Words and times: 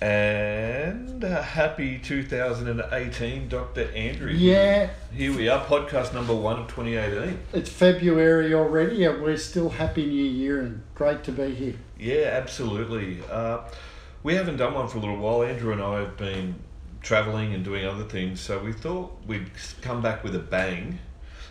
And 0.00 1.24
uh, 1.24 1.40
happy 1.40 1.98
2018, 1.98 3.48
Dr. 3.48 3.90
Andrew. 3.94 4.30
Yeah, 4.30 4.90
Here 5.10 5.34
we 5.34 5.48
are, 5.48 5.64
podcast 5.64 6.12
number 6.12 6.34
one 6.34 6.58
of 6.58 6.68
2018. 6.68 7.38
it's 7.54 7.70
February 7.70 8.52
already, 8.52 9.04
and 9.04 9.22
we're 9.22 9.38
still 9.38 9.70
happy 9.70 10.04
New 10.04 10.24
Year 10.24 10.60
and 10.60 10.82
great 10.94 11.24
to 11.24 11.32
be 11.32 11.54
here. 11.54 11.74
Yeah, 11.98 12.28
absolutely. 12.34 13.22
Uh, 13.30 13.60
we 14.22 14.34
haven't 14.34 14.58
done 14.58 14.74
one 14.74 14.86
for 14.88 14.98
a 14.98 15.00
little 15.00 15.16
while. 15.16 15.42
Andrew 15.42 15.72
and 15.72 15.82
I 15.82 16.00
have 16.00 16.18
been 16.18 16.56
traveling 17.00 17.54
and 17.54 17.64
doing 17.64 17.86
other 17.86 18.04
things, 18.04 18.38
so 18.38 18.58
we 18.58 18.74
thought 18.74 19.16
we'd 19.26 19.50
come 19.80 20.02
back 20.02 20.22
with 20.22 20.34
a 20.34 20.40
bang. 20.40 20.98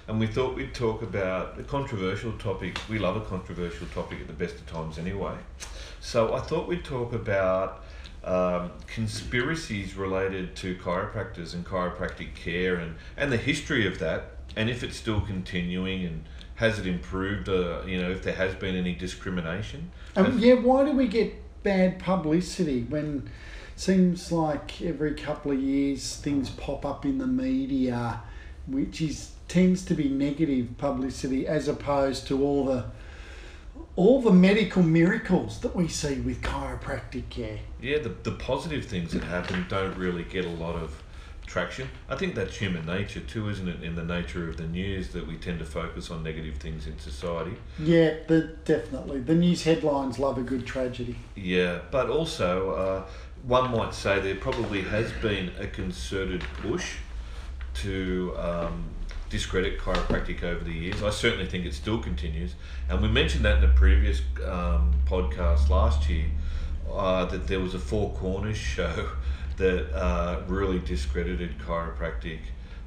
And 0.07 0.19
we 0.19 0.27
thought 0.27 0.55
we'd 0.55 0.75
talk 0.75 1.01
about 1.01 1.59
a 1.59 1.63
controversial 1.63 2.31
topic. 2.33 2.77
We 2.87 2.99
love 2.99 3.15
a 3.15 3.21
controversial 3.21 3.87
topic 3.87 4.19
at 4.21 4.27
the 4.27 4.33
best 4.33 4.53
of 4.53 4.67
times 4.67 4.99
anyway. 4.99 5.33
So 5.99 6.35
I 6.35 6.41
thought 6.41 6.67
we'd 6.67 6.83
talk 6.85 7.11
about 7.11 7.84
um, 8.25 8.71
conspiracies 8.87 9.95
related 9.95 10.55
to 10.57 10.75
chiropractors 10.75 11.53
and 11.53 11.65
chiropractic 11.65 12.33
care 12.35 12.75
and, 12.75 12.95
and 13.15 13.31
the 13.31 13.37
history 13.37 13.87
of 13.87 13.99
that, 13.99 14.31
and 14.55 14.69
if 14.69 14.83
it's 14.83 14.97
still 14.97 15.21
continuing 15.21 16.03
and 16.03 16.25
has 16.55 16.79
it 16.79 16.87
improved, 16.87 17.49
uh, 17.49 17.81
you 17.85 18.01
know, 18.01 18.09
if 18.09 18.23
there 18.23 18.33
has 18.33 18.55
been 18.55 18.75
any 18.75 18.95
discrimination. 18.95 19.91
And 20.15 20.39
yeah, 20.39 20.55
why 20.55 20.85
do 20.85 20.91
we 20.91 21.07
get 21.07 21.33
bad 21.63 21.99
publicity 21.99 22.83
when 22.83 23.29
seems 23.75 24.31
like 24.31 24.81
every 24.81 25.13
couple 25.13 25.51
of 25.51 25.59
years 25.59 26.15
things 26.15 26.49
pop 26.49 26.85
up 26.85 27.05
in 27.05 27.17
the 27.17 27.27
media, 27.27 28.21
which 28.67 29.01
is 29.01 29.31
tends 29.47 29.85
to 29.85 29.93
be 29.93 30.09
negative 30.09 30.75
publicity 30.77 31.45
as 31.45 31.67
opposed 31.67 32.25
to 32.27 32.43
all 32.43 32.65
the 32.65 32.85
all 33.95 34.21
the 34.21 34.31
medical 34.31 34.83
miracles 34.83 35.59
that 35.59 35.75
we 35.75 35.87
see 35.87 36.19
with 36.19 36.41
chiropractic 36.41 37.29
care. 37.29 37.59
Yeah, 37.81 37.99
the, 37.99 38.09
the 38.09 38.31
positive 38.31 38.85
things 38.85 39.13
that 39.13 39.23
happen 39.23 39.65
don't 39.69 39.97
really 39.97 40.23
get 40.23 40.45
a 40.45 40.49
lot 40.49 40.75
of 40.75 41.01
traction. 41.45 41.87
I 42.09 42.15
think 42.15 42.35
that's 42.35 42.57
human 42.57 42.85
nature 42.85 43.21
too, 43.21 43.49
isn't 43.49 43.67
it? 43.67 43.83
In 43.83 43.95
the 43.95 44.03
nature 44.03 44.49
of 44.49 44.57
the 44.57 44.67
news, 44.67 45.09
that 45.09 45.25
we 45.25 45.37
tend 45.37 45.59
to 45.59 45.65
focus 45.65 46.11
on 46.11 46.23
negative 46.23 46.57
things 46.57 46.87
in 46.87 46.99
society. 46.99 47.55
Yeah, 47.79 48.15
the, 48.27 48.55
definitely. 48.65 49.21
The 49.21 49.35
news 49.35 49.63
headlines 49.63 50.19
love 50.19 50.37
a 50.37 50.41
good 50.41 50.65
tragedy. 50.65 51.15
Yeah, 51.35 51.79
but 51.91 52.09
also, 52.09 52.71
uh, 52.71 53.09
one 53.43 53.71
might 53.71 53.93
say 53.93 54.19
there 54.19 54.35
probably 54.35 54.81
has 54.81 55.11
been 55.21 55.51
a 55.59 55.67
concerted 55.67 56.43
push 56.61 56.95
to 57.75 58.33
um, 58.37 58.85
discredit 59.29 59.79
chiropractic 59.79 60.43
over 60.43 60.63
the 60.63 60.71
years. 60.71 61.01
I 61.03 61.09
certainly 61.09 61.45
think 61.45 61.65
it 61.65 61.73
still 61.73 61.99
continues. 61.99 62.55
And 62.89 63.01
we 63.01 63.07
mentioned 63.07 63.45
that 63.45 63.57
in 63.57 63.63
a 63.63 63.73
previous 63.73 64.21
um, 64.45 64.93
podcast 65.05 65.69
last 65.69 66.09
year 66.09 66.25
uh, 66.91 67.25
that 67.25 67.47
there 67.47 67.59
was 67.59 67.73
a 67.73 67.79
Four 67.79 68.11
Corners 68.13 68.57
show 68.57 69.09
that 69.57 69.93
uh, 69.93 70.41
really 70.47 70.79
discredited 70.79 71.57
chiropractic. 71.59 72.39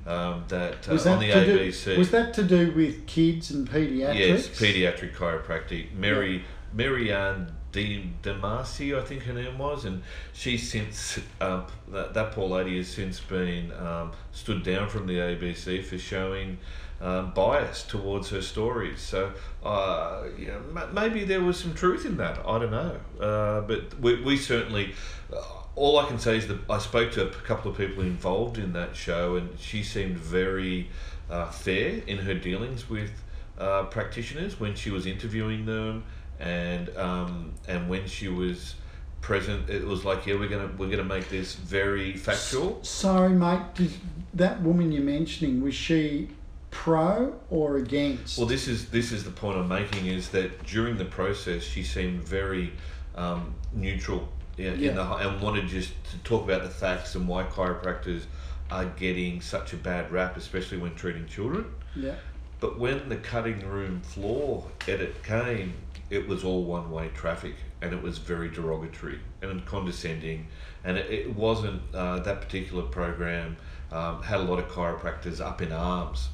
Um, 0.06 0.44
that, 0.48 0.88
uh, 0.88 0.94
that 0.94 1.06
on 1.06 1.20
the 1.20 1.32
to 1.32 1.44
do, 1.44 1.58
ABC. 1.58 1.98
was 1.98 2.10
that 2.12 2.32
to 2.34 2.42
do 2.42 2.72
with 2.72 3.06
kids 3.06 3.50
and 3.50 3.68
paediatrics? 3.68 4.16
Yes, 4.16 4.48
pediatric 4.48 5.14
chiropractic. 5.14 5.92
Mary 5.92 6.28
Mary 6.28 6.44
Ann 6.76 7.52
De 7.72 8.10
Demasi, 8.22 8.98
I 8.98 9.02
think 9.02 9.24
her 9.24 9.32
name 9.32 9.58
was, 9.58 9.84
and 9.84 10.02
she 10.32 10.56
since 10.56 11.18
um, 11.40 11.66
that, 11.88 12.14
that 12.14 12.32
poor 12.32 12.48
lady 12.48 12.78
has 12.78 12.88
since 12.88 13.20
been 13.20 13.72
um, 13.72 14.12
stood 14.32 14.62
down 14.62 14.88
from 14.88 15.06
the 15.06 15.14
ABC 15.14 15.84
for 15.84 15.98
showing 15.98 16.58
um, 17.00 17.32
bias 17.32 17.82
towards 17.82 18.30
her 18.30 18.42
stories. 18.42 19.00
So, 19.00 19.32
uh, 19.64 20.24
m- 20.38 20.90
maybe 20.92 21.24
there 21.24 21.42
was 21.42 21.58
some 21.58 21.74
truth 21.74 22.04
in 22.06 22.16
that. 22.16 22.38
I 22.46 22.58
don't 22.58 22.70
know, 22.70 22.96
uh, 23.20 23.60
but 23.62 23.98
we, 24.00 24.22
we 24.22 24.36
certainly. 24.36 24.94
Uh, 25.32 25.42
all 25.76 25.96
I 25.98 26.06
can 26.06 26.18
say 26.18 26.36
is 26.36 26.48
that 26.48 26.58
I 26.68 26.78
spoke 26.78 27.12
to 27.12 27.28
a 27.28 27.30
couple 27.30 27.70
of 27.70 27.76
people 27.76 28.02
involved 28.02 28.58
in 28.58 28.72
that 28.72 28.96
show, 28.96 29.36
and 29.36 29.56
she 29.60 29.84
seemed 29.84 30.18
very 30.18 30.90
uh, 31.30 31.46
fair 31.46 32.02
in 32.08 32.18
her 32.18 32.34
dealings 32.34 32.90
with 32.90 33.12
uh, 33.58 33.84
practitioners 33.84 34.58
when 34.58 34.74
she 34.74 34.90
was 34.90 35.06
interviewing 35.06 35.66
them, 35.66 36.04
and 36.40 36.96
um, 36.96 37.52
and 37.66 37.88
when 37.88 38.06
she 38.06 38.28
was 38.28 38.74
present, 39.20 39.68
it 39.68 39.84
was 39.84 40.04
like, 40.04 40.26
yeah, 40.26 40.34
we're 40.34 40.48
gonna 40.48 40.70
we're 40.78 40.90
gonna 40.90 41.04
make 41.04 41.28
this 41.28 41.54
very 41.54 42.16
factual. 42.16 42.82
Sorry, 42.82 43.30
mate. 43.30 43.62
Did, 43.74 43.92
that 44.34 44.62
woman 44.62 44.92
you're 44.92 45.02
mentioning 45.02 45.62
was 45.62 45.74
she 45.74 46.28
pro 46.70 47.34
or 47.50 47.76
against? 47.76 48.38
Well, 48.38 48.46
this 48.46 48.68
is 48.68 48.90
this 48.90 49.12
is 49.12 49.24
the 49.24 49.30
point 49.30 49.58
I'm 49.58 49.68
making 49.68 50.06
is 50.06 50.28
that 50.30 50.64
during 50.64 50.96
the 50.96 51.04
process, 51.04 51.62
she 51.62 51.82
seemed 51.82 52.22
very 52.22 52.72
um, 53.16 53.54
neutral, 53.72 54.28
yeah, 54.56 54.72
Yeah. 54.74 54.90
In 54.90 54.96
the, 54.96 55.02
and 55.02 55.40
wanted 55.40 55.66
just 55.68 55.92
to 56.10 56.18
talk 56.18 56.44
about 56.44 56.62
the 56.62 56.70
facts 56.70 57.14
and 57.14 57.26
why 57.26 57.44
chiropractors 57.44 58.24
are 58.70 58.84
getting 58.84 59.40
such 59.40 59.72
a 59.72 59.76
bad 59.76 60.12
rap, 60.12 60.36
especially 60.36 60.78
when 60.78 60.94
treating 60.94 61.26
children. 61.26 61.66
yeah. 61.96 62.14
But 62.60 62.76
when 62.76 63.08
the 63.08 63.16
cutting 63.16 63.60
room 63.60 64.00
floor 64.00 64.66
edit 64.88 65.22
came, 65.22 65.74
it 66.10 66.26
was 66.26 66.44
all 66.44 66.64
one 66.64 66.90
way 66.90 67.08
traffic 67.14 67.54
and 67.82 67.92
it 67.92 68.02
was 68.02 68.18
very 68.18 68.48
derogatory 68.48 69.20
and 69.42 69.64
condescending. 69.66 70.46
And 70.84 70.96
it, 70.96 71.10
it 71.10 71.36
wasn't, 71.36 71.82
uh, 71.94 72.20
that 72.20 72.40
particular 72.40 72.82
program 72.82 73.56
um, 73.92 74.22
had 74.22 74.40
a 74.40 74.42
lot 74.42 74.58
of 74.58 74.68
chiropractors 74.68 75.40
up 75.40 75.62
in 75.62 75.72
arms 75.72 76.28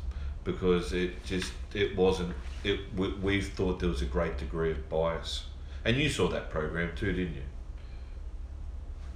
because 0.45 0.93
it 0.93 1.25
just, 1.25 1.53
it 1.73 1.97
wasn't, 1.97 2.35
it, 2.63 2.81
we, 2.97 3.13
we 3.15 3.41
thought 3.41 3.81
there 3.81 3.89
was 3.89 4.03
a 4.03 4.07
great 4.07 4.39
degree 4.39 4.71
of 4.71 4.89
bias. 4.89 5.45
And 5.85 5.97
you 5.97 6.09
saw 6.09 6.29
that 6.29 6.51
program 6.51 6.91
too, 6.97 7.13
didn't 7.13 7.35
you? 7.35 7.43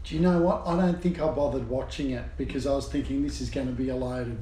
Do 0.05 0.15
you 0.15 0.21
know 0.21 0.41
what? 0.41 0.67
I 0.67 0.77
don't 0.77 1.01
think 1.01 1.21
I 1.21 1.29
bothered 1.29 1.69
watching 1.69 2.11
it 2.11 2.25
because 2.37 2.67
I 2.67 2.75
was 2.75 2.89
thinking 2.89 3.23
this 3.23 3.41
is 3.41 3.51
going 3.51 3.67
to 3.67 3.73
be 3.73 3.91
a 3.91 3.97
load 3.97 4.29
of 4.29 4.39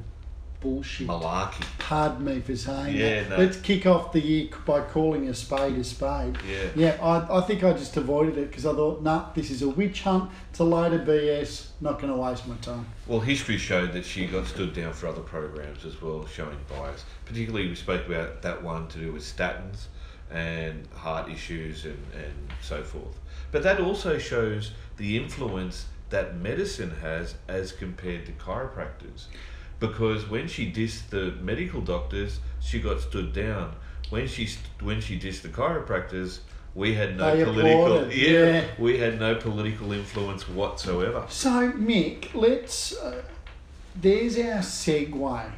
bullshit. 0.59 1.07
Malarkey. 1.07 1.63
Pardon 1.79 2.25
me 2.25 2.39
for 2.41 2.55
saying 2.55 2.95
Yeah, 2.95 3.23
that. 3.23 3.29
no. 3.29 3.37
Let's 3.37 3.57
kick 3.57 3.85
off 3.85 4.11
the 4.11 4.19
year 4.19 4.49
by 4.65 4.81
calling 4.81 5.27
a 5.29 5.33
spade 5.33 5.77
a 5.77 5.83
spade. 5.83 6.37
Yeah. 6.49 6.65
Yeah, 6.75 6.97
I, 7.01 7.37
I 7.37 7.41
think 7.41 7.63
I 7.63 7.73
just 7.73 7.95
avoided 7.97 8.37
it 8.37 8.49
because 8.49 8.65
I 8.65 8.73
thought, 8.73 9.01
nah, 9.03 9.31
this 9.33 9.51
is 9.51 9.61
a 9.61 9.69
witch 9.69 10.01
hunt. 10.03 10.31
It's 10.49 10.59
a 10.59 10.63
load 10.63 10.93
of 10.93 11.01
BS. 11.07 11.67
Not 11.81 11.99
going 12.01 12.11
to 12.11 12.19
waste 12.19 12.47
my 12.47 12.55
time. 12.57 12.85
Well, 13.05 13.19
history 13.19 13.57
showed 13.57 13.93
that 13.93 14.05
she 14.05 14.25
got 14.25 14.47
stood 14.47 14.73
down 14.73 14.93
for 14.93 15.07
other 15.07 15.21
programs 15.21 15.85
as 15.85 16.01
well, 16.01 16.25
showing 16.25 16.57
bias. 16.69 17.05
Particularly, 17.25 17.67
we 17.69 17.75
spoke 17.75 18.05
about 18.07 18.41
that 18.41 18.63
one 18.63 18.87
to 18.89 18.97
do 18.99 19.11
with 19.11 19.23
statins 19.23 19.85
and 20.31 20.87
heart 20.93 21.29
issues 21.31 21.85
and, 21.85 21.97
and 22.13 22.33
so 22.61 22.83
forth. 22.83 23.17
But 23.51 23.63
that 23.63 23.79
also 23.79 24.17
shows 24.17 24.71
the 24.97 25.15
influence 25.15 25.85
that 26.09 26.35
medicine 26.37 26.91
has 27.01 27.35
as 27.47 27.71
compared 27.71 28.25
to 28.25 28.31
chiropractors. 28.33 29.25
Because 29.79 30.27
when 30.29 30.47
she 30.47 30.71
dissed 30.71 31.09
the 31.09 31.33
medical 31.41 31.81
doctors, 31.81 32.39
she 32.59 32.79
got 32.79 33.01
stood 33.01 33.33
down. 33.33 33.75
When 34.09 34.27
she 34.27 34.47
st- 34.47 34.81
when 34.81 35.01
she 35.01 35.19
dissed 35.19 35.41
the 35.41 35.49
chiropractors, 35.49 36.39
we 36.73 36.93
had 36.93 37.17
no 37.17 37.35
They 37.35 37.43
political 37.43 37.85
applauded, 37.85 38.17
yeah. 38.17 38.65
we 38.77 38.97
had 38.99 39.19
no 39.19 39.35
political 39.35 39.91
influence 39.91 40.47
whatsoever. 40.47 41.25
So, 41.29 41.71
Mick, 41.71 42.33
let's. 42.33 42.95
Uh, 42.95 43.21
there's 43.99 44.37
our 44.37 44.59
segue. 44.61 45.51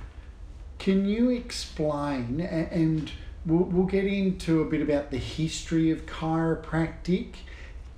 Can 0.79 1.05
you 1.05 1.29
explain, 1.29 2.39
and 2.39 3.11
we'll, 3.45 3.65
we'll 3.65 3.85
get 3.85 4.05
into 4.05 4.61
a 4.61 4.65
bit 4.65 4.81
about 4.81 5.11
the 5.11 5.17
history 5.17 5.91
of 5.91 6.05
chiropractic, 6.05 7.33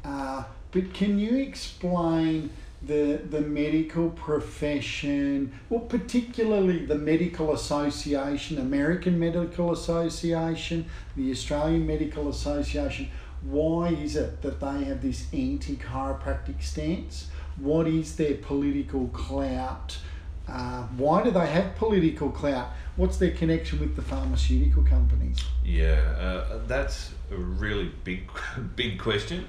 uh, 0.03 0.43
but 0.71 0.91
can 0.93 1.19
you 1.19 1.37
explain 1.37 2.49
the, 2.83 3.21
the 3.29 3.41
medical 3.41 4.09
profession, 4.09 5.51
well, 5.69 5.81
particularly 5.81 6.85
the 6.85 6.95
Medical 6.95 7.53
Association, 7.53 8.57
American 8.57 9.19
Medical 9.19 9.71
Association, 9.71 10.85
the 11.15 11.31
Australian 11.31 11.85
Medical 11.85 12.29
Association? 12.29 13.09
Why 13.43 13.89
is 13.89 14.15
it 14.15 14.41
that 14.41 14.59
they 14.59 14.83
have 14.85 15.01
this 15.01 15.27
anti 15.33 15.75
chiropractic 15.75 16.61
stance? 16.61 17.29
What 17.57 17.87
is 17.87 18.15
their 18.15 18.35
political 18.35 19.07
clout? 19.09 19.97
Uh, 20.47 20.83
why 20.97 21.23
do 21.23 21.31
they 21.31 21.47
have 21.47 21.75
political 21.75 22.29
clout? 22.29 22.69
What's 22.95 23.17
their 23.17 23.31
connection 23.31 23.79
with 23.79 23.95
the 23.95 24.01
pharmaceutical 24.01 24.83
companies? 24.83 25.37
Yeah, 25.63 25.93
uh, 26.19 26.59
that's 26.67 27.13
a 27.31 27.37
really 27.37 27.91
big, 28.03 28.29
big 28.75 28.99
question. 28.99 29.45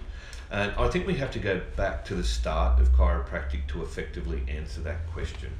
And 0.52 0.70
I 0.76 0.88
think 0.88 1.06
we 1.06 1.14
have 1.14 1.30
to 1.30 1.38
go 1.38 1.62
back 1.76 2.04
to 2.04 2.14
the 2.14 2.22
start 2.22 2.78
of 2.78 2.92
chiropractic 2.92 3.66
to 3.68 3.82
effectively 3.82 4.42
answer 4.48 4.82
that 4.82 5.10
question. 5.10 5.50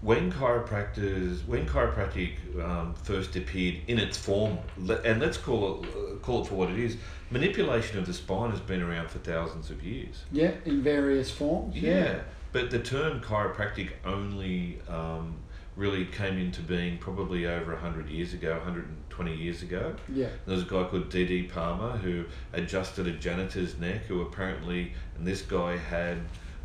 When 0.00 0.32
chiropractors, 0.32 1.46
when 1.46 1.66
chiropractic 1.66 2.36
um, 2.62 2.94
first 2.94 3.36
appeared 3.36 3.82
in 3.86 3.98
its 3.98 4.16
form, 4.16 4.58
and 4.78 5.20
let's 5.20 5.36
call 5.36 5.84
it 5.84 6.22
call 6.22 6.42
it 6.42 6.48
for 6.48 6.54
what 6.54 6.70
it 6.70 6.78
is, 6.78 6.96
manipulation 7.30 7.98
of 7.98 8.06
the 8.06 8.14
spine 8.14 8.50
has 8.50 8.60
been 8.60 8.82
around 8.82 9.10
for 9.10 9.18
thousands 9.18 9.70
of 9.70 9.82
years. 9.82 10.24
Yeah, 10.32 10.52
in 10.64 10.82
various 10.82 11.30
forms. 11.30 11.76
Yeah, 11.76 12.20
but 12.52 12.70
the 12.70 12.78
term 12.78 13.20
chiropractic 13.20 13.90
only 14.04 14.80
um, 14.88 15.36
really 15.76 16.04
came 16.06 16.38
into 16.38 16.60
being 16.60 16.98
probably 16.98 17.46
over 17.46 17.72
100 17.72 18.08
years 18.08 18.32
ago, 18.32 18.52
120 18.52 19.34
years 19.34 19.62
ago. 19.62 19.94
Yeah. 20.12 20.28
There 20.46 20.54
was 20.54 20.62
a 20.62 20.66
guy 20.66 20.84
called 20.84 21.08
D.D. 21.10 21.44
Palmer 21.44 21.96
who 21.96 22.24
adjusted 22.52 23.06
a 23.06 23.12
janitor's 23.12 23.78
neck 23.78 24.02
who 24.06 24.22
apparently, 24.22 24.92
and 25.16 25.26
this 25.26 25.42
guy 25.42 25.76
had 25.76 26.18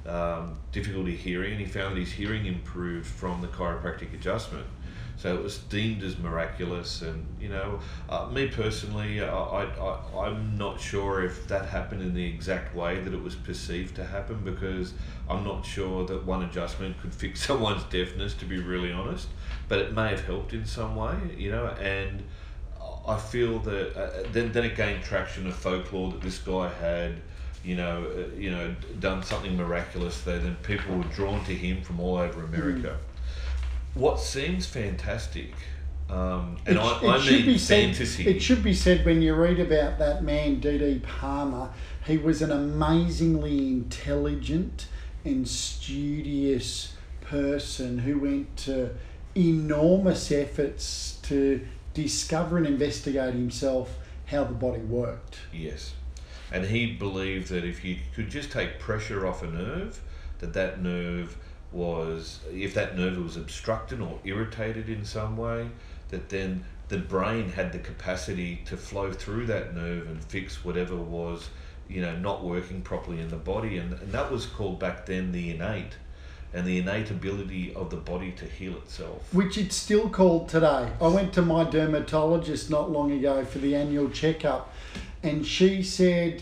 um, 0.06 0.60
difficulty 0.72 1.16
hearing, 1.16 1.54
and 1.54 1.62
he 1.62 1.66
found 1.66 1.96
that 1.96 2.02
his 2.02 2.12
hearing 2.12 2.46
improved 2.46 3.08
from 3.08 3.42
the 3.42 3.48
chiropractic 3.48 4.14
adjustment. 4.14 4.66
So 5.20 5.36
it 5.36 5.44
was 5.44 5.58
deemed 5.58 6.02
as 6.04 6.18
miraculous, 6.18 7.02
and 7.02 7.28
you 7.42 7.50
know, 7.50 7.82
uh, 8.08 8.28
me 8.28 8.48
personally, 8.48 9.22
I, 9.22 9.28
I, 9.28 9.64
I, 9.66 10.28
I'm 10.28 10.58
not 10.58 10.80
sure 10.80 11.26
if 11.26 11.46
that 11.50 11.66
happened 11.66 12.02
in 12.02 12.14
the 12.14 12.26
exact 12.26 12.74
way 12.74 13.02
that 13.02 13.14
it 13.14 13.22
was 13.22 13.36
perceived 13.36 13.98
to 13.98 14.06
happen 14.06 14.46
because 14.46 14.94
I'm 15.30 15.44
not 15.44 15.66
sure 15.66 16.06
that 16.06 16.26
one 16.26 16.44
adjustment 16.44 17.02
could 17.02 17.14
fix 17.14 17.42
someone's 17.48 17.84
deafness, 17.84 18.34
to 18.36 18.46
be 18.46 18.60
really 18.60 18.94
honest, 18.94 19.28
but 19.68 19.80
it 19.80 19.94
may 19.94 20.12
have 20.12 20.26
helped 20.26 20.54
in 20.54 20.66
some 20.66 20.96
way, 20.96 21.18
you 21.38 21.52
know, 21.52 21.68
and 21.68 22.24
I 23.06 23.18
feel 23.18 23.60
that 23.60 23.98
uh, 23.98 24.24
then, 24.32 24.54
then 24.54 24.64
it 24.64 24.78
gained 24.78 25.04
traction 25.04 25.48
of 25.48 25.56
folklore 25.56 26.12
that 26.12 26.22
this 26.22 26.38
guy 26.38 26.70
had 26.70 27.20
you 27.62 27.76
know, 27.76 28.06
uh, 28.16 28.36
you 28.38 28.52
know, 28.52 28.74
done 29.02 29.22
something 29.22 29.58
miraculous 29.58 30.22
there, 30.22 30.40
then 30.40 30.56
people 30.64 30.96
were 30.96 31.04
drawn 31.04 31.44
to 31.44 31.54
him 31.54 31.82
from 31.82 32.00
all 32.00 32.16
over 32.16 32.46
America. 32.46 32.98
What 33.94 34.20
seems 34.20 34.66
fantastic, 34.66 35.54
um, 36.10 36.58
and 36.66 36.78
it, 36.78 36.82
I, 36.82 37.18
I 37.18 37.18
mean 37.20 37.58
fantasy. 37.58 38.24
Said, 38.24 38.36
it 38.36 38.42
should 38.42 38.64
be 38.64 38.74
said 38.74 39.06
when 39.06 39.22
you 39.22 39.36
read 39.36 39.60
about 39.60 40.00
that 40.00 40.24
man, 40.24 40.60
D.D. 40.60 41.02
Palmer, 41.20 41.72
he 42.06 42.18
was 42.18 42.42
an 42.42 42.52
amazingly 42.52 43.68
intelligent 43.68 44.88
and 45.26 45.48
studious 45.48 46.94
person 47.22 48.00
who 48.00 48.20
went 48.20 48.56
to 48.58 48.92
enormous 49.36 50.32
efforts 50.32 51.20
to 51.24 51.66
discover 51.94 52.58
and 52.58 52.66
investigate 52.66 53.34
himself 53.34 53.98
how 54.28 54.44
the 54.44 54.54
body 54.54 54.82
worked. 54.82 55.40
Yes 55.52 55.94
and 56.52 56.66
he 56.66 56.94
believed 56.94 57.50
that 57.50 57.64
if 57.64 57.84
you 57.84 57.98
could 58.16 58.30
just 58.30 58.52
take 58.52 58.80
pressure 58.80 59.28
off 59.28 59.44
a 59.44 59.48
nerve, 59.48 60.02
that 60.40 60.54
that 60.54 60.82
nerve 60.82 61.38
was, 61.72 62.40
if 62.52 62.74
that 62.74 62.98
nerve 62.98 63.18
was 63.24 63.38
obstructed 63.38 64.02
or 64.02 64.20
irritated 64.24 64.90
in 64.90 65.06
some 65.06 65.38
way, 65.38 65.70
that 66.10 66.30
then 66.30 66.64
the 66.88 66.98
brain 66.98 67.50
had 67.50 67.72
the 67.72 67.80
capacity 67.80 68.62
to 68.66 68.76
flow 68.76 69.12
through 69.12 69.46
that 69.46 69.76
nerve 69.76 70.08
and 70.08 70.24
fix 70.24 70.66
whatever 70.66 70.96
was, 70.96 71.50
you 71.88 72.02
know, 72.02 72.16
not 72.18 72.44
working 72.44 72.82
properly 72.82 73.20
in 73.22 73.30
the 73.30 73.36
body. 73.36 73.78
And, 73.78 73.94
and 73.94 74.12
that 74.12 74.32
was 74.32 74.46
called 74.46 74.80
back 74.80 75.06
then 75.06 75.32
the 75.32 75.52
innate 75.52 75.94
and 76.52 76.66
the 76.66 76.80
innate 76.80 77.12
ability 77.12 77.74
of 77.76 77.92
the 77.92 77.98
body 77.98 78.32
to 78.32 78.46
heal 78.46 78.76
itself. 78.78 79.32
Which 79.34 79.58
it's 79.58 79.76
still 79.76 80.10
called 80.10 80.50
today. 80.50 80.92
I 81.00 81.08
went 81.08 81.32
to 81.34 81.44
my 81.44 81.64
dermatologist 81.64 82.72
not 82.72 82.92
long 82.92 83.12
ago 83.12 83.46
for 83.46 83.60
the 83.60 83.76
annual 83.76 84.10
checkup, 84.10 84.74
and 85.22 85.46
she 85.46 85.84
said, 85.84 86.42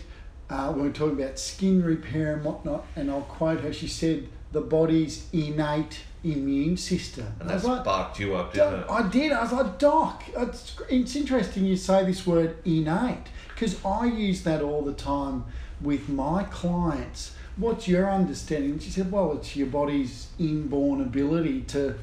uh, 0.50 0.72
we 0.74 0.84
were 0.84 0.92
talking 0.92 1.22
about 1.22 1.38
skin 1.38 1.84
repair 1.84 2.36
and 2.36 2.46
whatnot, 2.46 2.86
and 2.96 3.12
I'll 3.12 3.22
quote 3.22 3.60
her. 3.62 3.74
She 3.74 3.90
said, 3.90 4.30
"The 4.52 4.62
body's 4.62 5.28
innate 5.34 6.02
immune 6.24 6.78
system." 6.78 7.28
And 7.40 7.50
that 7.50 7.62
sparked 7.62 7.88
like, 7.88 8.20
you 8.20 8.36
up, 8.36 8.54
didn't 8.54 8.82
it? 8.82 8.86
I 8.90 9.08
did. 9.08 9.32
I 9.32 9.44
was 9.44 9.52
like, 9.52 9.80
"Doc, 9.80 10.24
it's, 10.36 10.76
it's 10.90 11.16
interesting 11.16 11.66
you 11.66 11.78
say 11.78 12.06
this 12.06 12.26
word 12.26 12.58
innate 12.66 13.28
because 13.50 13.84
I 13.86 14.06
use 14.06 14.44
that 14.44 14.62
all 14.62 14.82
the 14.82 14.94
time 14.94 15.46
with 15.82 16.10
my 16.10 16.44
clients." 16.44 17.34
What's 17.56 17.88
your 17.88 18.12
understanding? 18.12 18.72
And 18.72 18.82
she 18.82 18.92
said, 18.92 19.12
"Well, 19.12 19.34
it's 19.34 19.56
your 19.56 19.68
body's 19.68 20.28
inborn 20.40 21.02
ability 21.02 21.62
to." 21.74 21.96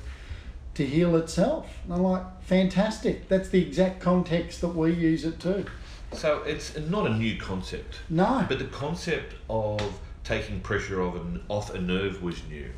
To 0.75 0.85
heal 0.85 1.15
itself. 1.15 1.69
And 1.85 1.95
I'm 1.95 2.03
like, 2.03 2.43
fantastic. 2.43 3.29
That's 3.29 3.49
the 3.49 3.63
exact 3.65 4.01
context 4.01 4.61
that 4.61 4.75
we 4.75 4.93
use 4.93 5.25
it 5.25 5.39
too. 5.39 5.67
So 6.11 6.43
it's 6.43 6.77
not 6.77 7.07
a 7.07 7.15
new 7.15 7.37
concept. 7.39 8.01
No. 8.09 8.45
But 8.49 8.59
the 8.59 8.65
concept 8.65 9.35
of 9.49 9.81
taking 10.25 10.61
pressure 10.61 11.03
off 11.03 11.15
an, 11.17 11.43
off 11.49 11.75
a 11.75 11.81
nerve 11.81 12.23
was 12.23 12.43
new, 12.49 12.71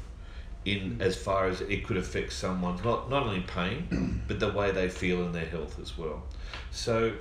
in 0.64 0.98
as 1.00 1.16
far 1.16 1.46
as 1.46 1.60
it 1.62 1.86
could 1.86 1.96
affect 1.96 2.32
someone's 2.32 2.82
not 2.84 3.08
not 3.08 3.24
only 3.24 3.40
pain, 3.40 4.22
but 4.28 4.40
the 4.40 4.50
way 4.50 4.70
they 4.70 4.88
feel 4.88 5.24
in 5.24 5.32
their 5.32 5.46
health 5.46 5.78
as 5.80 5.96
well. 5.96 6.22
So 6.70 7.12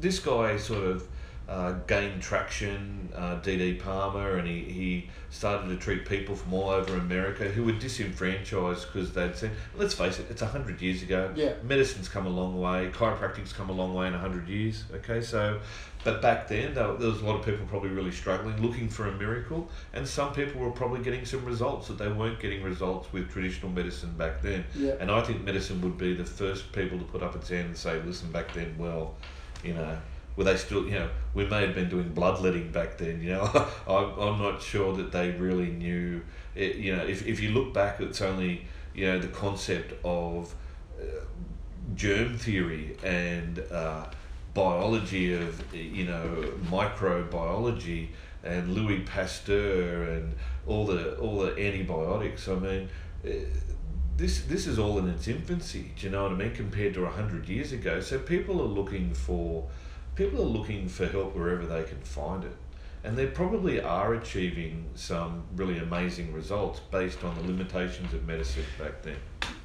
this 0.00 0.18
guy 0.18 0.56
sort 0.56 0.84
of 0.84 1.06
uh, 1.48 1.72
gained 1.86 2.22
traction, 2.22 3.08
uh, 3.14 3.34
D.D. 3.36 3.74
Palmer, 3.74 4.36
and 4.36 4.46
he, 4.46 4.60
he 4.60 5.10
started 5.30 5.68
to 5.68 5.76
treat 5.76 6.06
people 6.06 6.34
from 6.36 6.54
all 6.54 6.70
over 6.70 6.96
America 6.96 7.44
who 7.44 7.64
were 7.64 7.72
disenfranchised 7.72 8.86
because 8.86 9.12
they'd 9.12 9.36
said, 9.36 9.50
let's 9.76 9.92
face 9.92 10.18
it, 10.18 10.26
it's 10.30 10.40
100 10.40 10.80
years 10.80 11.02
ago. 11.02 11.30
Yeah. 11.34 11.54
Medicine's 11.62 12.08
come 12.08 12.26
a 12.26 12.30
long 12.30 12.60
way, 12.60 12.90
chiropractic's 12.92 13.52
come 13.52 13.70
a 13.70 13.72
long 13.72 13.92
way 13.92 14.06
in 14.06 14.12
100 14.12 14.48
years. 14.48 14.84
Okay, 14.94 15.20
so, 15.20 15.60
but 16.04 16.20
back 16.20 16.48
then, 16.48 16.74
there 16.74 16.92
was 16.92 17.22
a 17.22 17.24
lot 17.24 17.38
of 17.38 17.44
people 17.44 17.64
probably 17.66 17.90
really 17.90 18.10
struggling, 18.10 18.60
looking 18.60 18.88
for 18.88 19.06
a 19.06 19.12
miracle, 19.12 19.70
and 19.92 20.06
some 20.06 20.32
people 20.32 20.60
were 20.60 20.70
probably 20.70 21.02
getting 21.02 21.24
some 21.24 21.44
results 21.44 21.88
that 21.88 21.98
they 21.98 22.08
weren't 22.08 22.40
getting 22.40 22.62
results 22.62 23.12
with 23.12 23.30
traditional 23.30 23.70
medicine 23.70 24.12
back 24.16 24.42
then. 24.42 24.64
Yeah. 24.74 24.94
And 24.98 25.10
I 25.10 25.22
think 25.22 25.44
medicine 25.44 25.80
would 25.82 25.98
be 25.98 26.14
the 26.14 26.24
first 26.24 26.72
people 26.72 26.98
to 26.98 27.04
put 27.04 27.22
up 27.22 27.36
its 27.36 27.48
hand 27.48 27.66
and 27.66 27.76
say, 27.76 28.02
listen, 28.02 28.32
back 28.32 28.52
then, 28.52 28.74
well, 28.78 29.14
you 29.62 29.74
know, 29.74 29.96
were 30.34 30.44
they 30.44 30.56
still, 30.56 30.84
you 30.84 30.92
know, 30.92 31.08
we 31.34 31.46
may 31.46 31.66
have 31.66 31.74
been 31.74 31.88
doing 31.88 32.08
bloodletting 32.08 32.72
back 32.72 32.98
then, 32.98 33.22
you 33.22 33.30
know. 33.30 33.44
I'm, 33.86 34.18
I'm 34.18 34.42
not 34.42 34.60
sure 34.60 34.96
that 34.96 35.12
they 35.12 35.30
really 35.30 35.70
knew, 35.70 36.22
it, 36.54 36.76
you 36.76 36.96
know, 36.96 37.04
if, 37.04 37.26
if 37.26 37.40
you 37.40 37.50
look 37.50 37.72
back, 37.72 38.00
it's 38.00 38.20
only, 38.20 38.66
you 38.94 39.06
know, 39.06 39.18
the 39.18 39.28
concept 39.28 39.94
of 40.04 40.52
uh, 41.00 41.04
germ 41.94 42.36
theory 42.38 42.96
and 43.04 43.62
uh, 43.70 44.06
biology 44.54 45.34
of, 45.34 45.74
you 45.74 46.04
know, 46.04 46.52
microbiology 46.70 48.08
and 48.44 48.74
Louis 48.74 49.00
Pasteur 49.00 50.04
and 50.04 50.34
all 50.66 50.86
the 50.86 51.16
all 51.16 51.40
the 51.40 51.58
antibiotics. 51.58 52.48
I 52.48 52.54
mean, 52.54 52.88
uh, 53.24 53.30
this 54.16 54.42
this 54.42 54.66
is 54.66 54.78
all 54.78 54.98
in 54.98 55.08
its 55.08 55.28
infancy. 55.28 55.92
Do 55.96 56.06
you 56.06 56.12
know 56.12 56.24
what 56.24 56.32
I 56.32 56.36
mean? 56.36 56.54
Compared 56.54 56.94
to 56.94 57.06
hundred 57.06 57.48
years 57.48 57.72
ago, 57.72 58.00
so 58.00 58.18
people 58.18 58.60
are 58.60 58.66
looking 58.66 59.14
for 59.14 59.68
people 60.14 60.42
are 60.42 60.58
looking 60.58 60.88
for 60.88 61.06
help 61.06 61.34
wherever 61.34 61.64
they 61.64 61.84
can 61.84 62.00
find 62.00 62.44
it. 62.44 62.56
And 63.04 63.16
they 63.16 63.26
probably 63.26 63.80
are 63.80 64.14
achieving 64.14 64.84
some 64.94 65.42
really 65.56 65.78
amazing 65.78 66.32
results 66.32 66.80
based 66.90 67.24
on 67.24 67.34
the 67.34 67.42
limitations 67.42 68.14
of 68.14 68.24
medicine 68.26 68.64
back 68.78 69.02
then. 69.02 69.16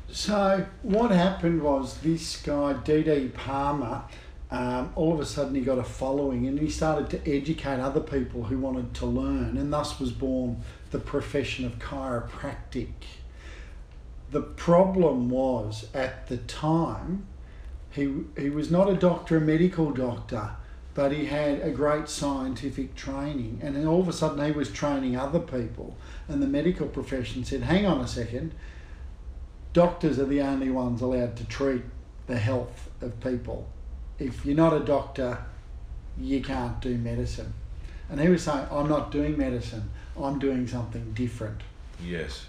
So, 0.09 0.65
what 0.81 1.11
happened 1.11 1.61
was 1.61 1.97
this 1.97 2.41
guy, 2.41 2.73
D.D. 2.73 3.33
Palmer, 3.35 4.03
um, 4.49 4.91
all 4.95 5.13
of 5.13 5.19
a 5.19 5.25
sudden 5.25 5.55
he 5.55 5.61
got 5.61 5.77
a 5.77 5.83
following 5.83 6.47
and 6.47 6.59
he 6.59 6.69
started 6.69 7.09
to 7.09 7.31
educate 7.31 7.79
other 7.79 7.99
people 7.99 8.45
who 8.45 8.57
wanted 8.57 8.93
to 8.95 9.05
learn, 9.05 9.57
and 9.57 9.71
thus 9.73 9.99
was 9.99 10.11
born 10.11 10.61
the 10.91 10.99
profession 10.99 11.65
of 11.65 11.79
chiropractic. 11.79 12.93
The 14.31 14.41
problem 14.41 15.29
was 15.29 15.87
at 15.93 16.27
the 16.27 16.37
time, 16.37 17.25
he, 17.91 18.23
he 18.37 18.49
was 18.49 18.69
not 18.69 18.89
a 18.89 18.95
doctor, 18.95 19.37
a 19.37 19.41
medical 19.41 19.91
doctor, 19.91 20.51
but 20.93 21.11
he 21.11 21.25
had 21.25 21.61
a 21.61 21.69
great 21.69 22.09
scientific 22.09 22.95
training. 22.95 23.59
And 23.61 23.87
all 23.87 24.01
of 24.01 24.07
a 24.07 24.13
sudden, 24.13 24.43
he 24.43 24.51
was 24.51 24.71
training 24.71 25.15
other 25.15 25.39
people. 25.39 25.95
And 26.27 26.41
the 26.41 26.47
medical 26.47 26.87
profession 26.87 27.43
said, 27.43 27.61
hang 27.61 27.85
on 27.85 28.01
a 28.01 28.07
second, 28.07 28.53
doctors 29.73 30.17
are 30.19 30.25
the 30.25 30.41
only 30.41 30.69
ones 30.69 31.01
allowed 31.01 31.37
to 31.37 31.45
treat 31.45 31.83
the 32.25 32.37
health 32.37 32.89
of 32.99 33.19
people. 33.19 33.67
If 34.19 34.45
you're 34.45 34.55
not 34.55 34.73
a 34.73 34.79
doctor, 34.79 35.37
you 36.19 36.41
can't 36.41 36.79
do 36.81 36.97
medicine. 36.97 37.53
And 38.09 38.19
he 38.19 38.29
was 38.29 38.43
saying, 38.43 38.67
I'm 38.71 38.87
not 38.87 39.11
doing 39.11 39.37
medicine, 39.37 39.89
I'm 40.19 40.39
doing 40.39 40.67
something 40.67 41.13
different. 41.13 41.61
Yes. 42.03 42.45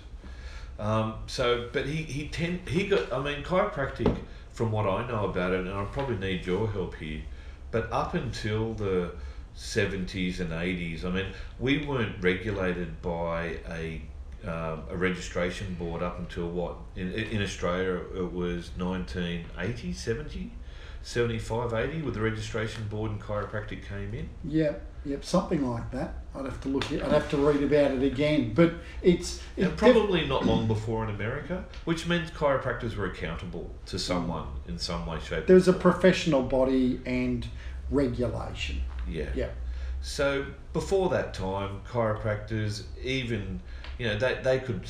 Um, 0.79 1.15
so, 1.27 1.69
but 1.73 1.87
he, 1.87 2.03
he, 2.03 2.29
tend, 2.29 2.69
he 2.69 2.87
got, 2.87 3.13
I 3.13 3.21
mean, 3.21 3.43
chiropractic 3.43 4.17
from 4.53 4.71
what 4.71 4.87
I 4.87 5.07
know 5.09 5.27
about 5.27 5.53
it, 5.53 5.61
and 5.61 5.71
I 5.71 5.85
probably 5.87 6.17
need 6.17 6.47
your 6.47 6.69
help 6.69 6.95
here, 6.97 7.23
but 7.71 7.93
up 7.93 8.15
until 8.15 8.75
the 8.75 9.13
70s 9.57 10.41
and 10.41 10.51
80s, 10.51 11.05
I 11.05 11.11
mean, 11.11 11.27
we 11.59 11.85
weren't 11.85 12.23
regulated 12.23 13.03
by 13.03 13.59
a 13.69 14.03
um, 14.45 14.85
a 14.89 14.97
registration 14.97 15.75
board 15.75 16.01
up 16.01 16.21
until 16.21 16.49
what 16.49 16.77
in, 16.95 17.13
in 17.13 17.43
Australia 17.43 18.01
it 18.15 18.33
was 18.33 18.71
1980 18.77 19.93
70 19.93 20.53
75 21.03 21.73
80 21.73 22.03
with 22.03 22.15
the 22.15 22.21
registration 22.21 22.87
board 22.89 23.11
and 23.11 23.21
chiropractic 23.21 23.87
came 23.87 24.15
in 24.15 24.29
yep 24.45 24.85
yep 25.05 25.25
something 25.25 25.69
like 25.69 25.91
that 25.91 26.15
I'd 26.39 26.45
have 26.45 26.61
to 26.63 26.69
look. 26.69 26.91
It, 26.93 27.03
I'd 27.03 27.13
have 27.13 27.29
to 27.31 27.37
read 27.37 27.63
about 27.63 27.91
it 27.93 28.03
again. 28.03 28.53
But 28.55 28.75
it's, 29.03 29.41
probably 29.77 30.27
not 30.27 30.47
long 30.47 30.67
before 30.67 31.05
in 31.05 31.11
America, 31.11 31.65
which 31.85 32.07
meant 32.07 32.33
chiropractors 32.35 32.97
were 32.97 33.07
accountable 33.07 33.71
to 33.87 33.99
someone 33.99 34.47
in 34.67 34.79
some 34.79 35.07
way, 35.07 35.19
shape. 35.21 35.47
There 35.47 35.57
was 35.57 35.69
a 35.69 35.73
professional 35.73 36.43
body 36.43 37.01
and 37.07 37.47
regulation. 37.91 38.83
Yeah. 39.09 39.31
Yeah. 39.35 39.49
So 40.01 40.47
before 40.73 41.09
that 41.11 41.35
time, 41.35 41.81
chiropractors 41.91 42.85
even, 43.03 43.61
you 43.99 44.07
know, 44.07 44.19
they 44.19 44.39
they 44.43 44.59
could 44.61 44.87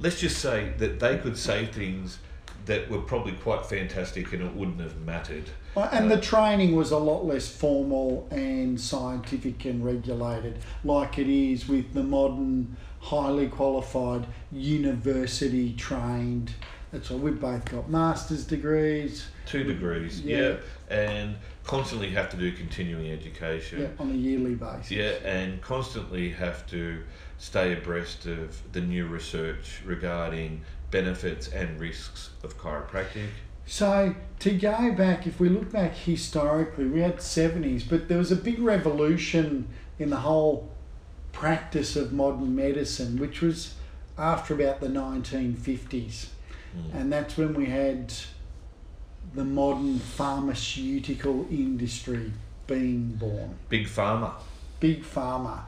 let's 0.00 0.20
just 0.20 0.38
say 0.38 0.74
that 0.76 1.00
they 1.00 1.16
could 1.16 1.38
say 1.38 1.64
things 1.64 2.18
that 2.66 2.90
were 2.90 3.00
probably 3.00 3.32
quite 3.32 3.64
fantastic 3.64 4.32
and 4.32 4.42
it 4.42 4.54
wouldn't 4.54 4.80
have 4.80 5.00
mattered. 5.00 5.44
Well, 5.74 5.88
And 5.92 6.10
the 6.10 6.18
uh, 6.18 6.20
training 6.20 6.74
was 6.74 6.90
a 6.90 6.98
lot 6.98 7.24
less 7.24 7.48
formal 7.48 8.28
and 8.30 8.80
scientific 8.80 9.64
and 9.64 9.84
regulated, 9.84 10.58
like 10.84 11.18
it 11.18 11.28
is 11.28 11.68
with 11.68 11.94
the 11.94 12.02
modern, 12.02 12.76
highly 13.00 13.48
qualified, 13.48 14.26
university 14.52 15.72
trained. 15.74 16.52
That's 16.92 17.10
all. 17.10 17.18
We've 17.18 17.40
both 17.40 17.64
got 17.66 17.90
master's 17.90 18.44
degrees. 18.44 19.26
Two 19.44 19.64
degrees, 19.64 20.20
Yeah. 20.20 20.38
yeah. 20.38 20.56
and 20.96 21.36
constantly 21.64 22.10
have 22.10 22.30
to 22.30 22.36
do 22.36 22.52
continuing 22.52 23.10
education. 23.10 23.82
Yeah, 23.82 23.88
on 23.98 24.10
a 24.10 24.14
yearly 24.14 24.54
basis. 24.54 24.90
Yeah, 24.90 25.10
and 25.24 25.60
constantly 25.60 26.30
have 26.30 26.66
to 26.68 27.02
stay 27.38 27.72
abreast 27.72 28.26
of 28.26 28.60
the 28.72 28.80
new 28.80 29.06
research 29.06 29.82
regarding 29.84 30.62
benefits 30.90 31.48
and 31.48 31.80
risks 31.80 32.30
of 32.42 32.58
chiropractic. 32.58 33.28
So 33.66 34.14
to 34.38 34.50
go 34.52 34.92
back, 34.92 35.26
if 35.26 35.40
we 35.40 35.48
look 35.48 35.72
back 35.72 35.94
historically, 35.94 36.86
we 36.86 37.00
had 37.00 37.20
seventies, 37.20 37.82
but 37.84 38.08
there 38.08 38.18
was 38.18 38.30
a 38.30 38.36
big 38.36 38.58
revolution 38.60 39.68
in 39.98 40.10
the 40.10 40.16
whole 40.18 40.70
practice 41.32 41.96
of 41.96 42.12
modern 42.12 42.54
medicine, 42.54 43.18
which 43.18 43.40
was 43.40 43.74
after 44.16 44.54
about 44.54 44.80
the 44.80 44.88
nineteen 44.88 45.54
fifties, 45.54 46.30
Mm. 46.76 46.94
and 47.00 47.12
that's 47.12 47.36
when 47.36 47.54
we 47.54 47.66
had 47.66 48.12
the 49.34 49.44
modern 49.44 49.98
pharmaceutical 49.98 51.46
industry 51.50 52.32
being 52.66 53.12
born. 53.12 53.56
Big 53.68 53.86
pharma. 53.86 54.32
Big 54.80 55.02
pharma, 55.02 55.60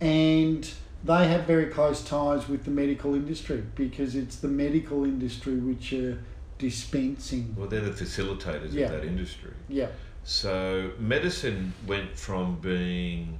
and 0.00 0.70
they 1.04 1.28
have 1.28 1.44
very 1.44 1.66
close 1.66 2.02
ties 2.02 2.48
with 2.48 2.64
the 2.64 2.70
medical 2.70 3.14
industry 3.14 3.62
because 3.74 4.14
it's 4.16 4.36
the 4.36 4.48
medical 4.48 5.04
industry 5.04 5.56
which 5.56 5.92
are 5.92 6.18
dispensing. 6.58 7.54
Well, 7.58 7.68
they're 7.68 7.80
the 7.80 7.90
facilitators 7.90 8.72
Yeah. 8.72 8.86
of 8.86 8.92
that 8.92 9.04
industry. 9.04 9.52
Yeah. 9.68 9.88
So 10.24 10.92
medicine 10.98 11.74
went 11.86 12.16
from 12.18 12.56
being 12.60 13.38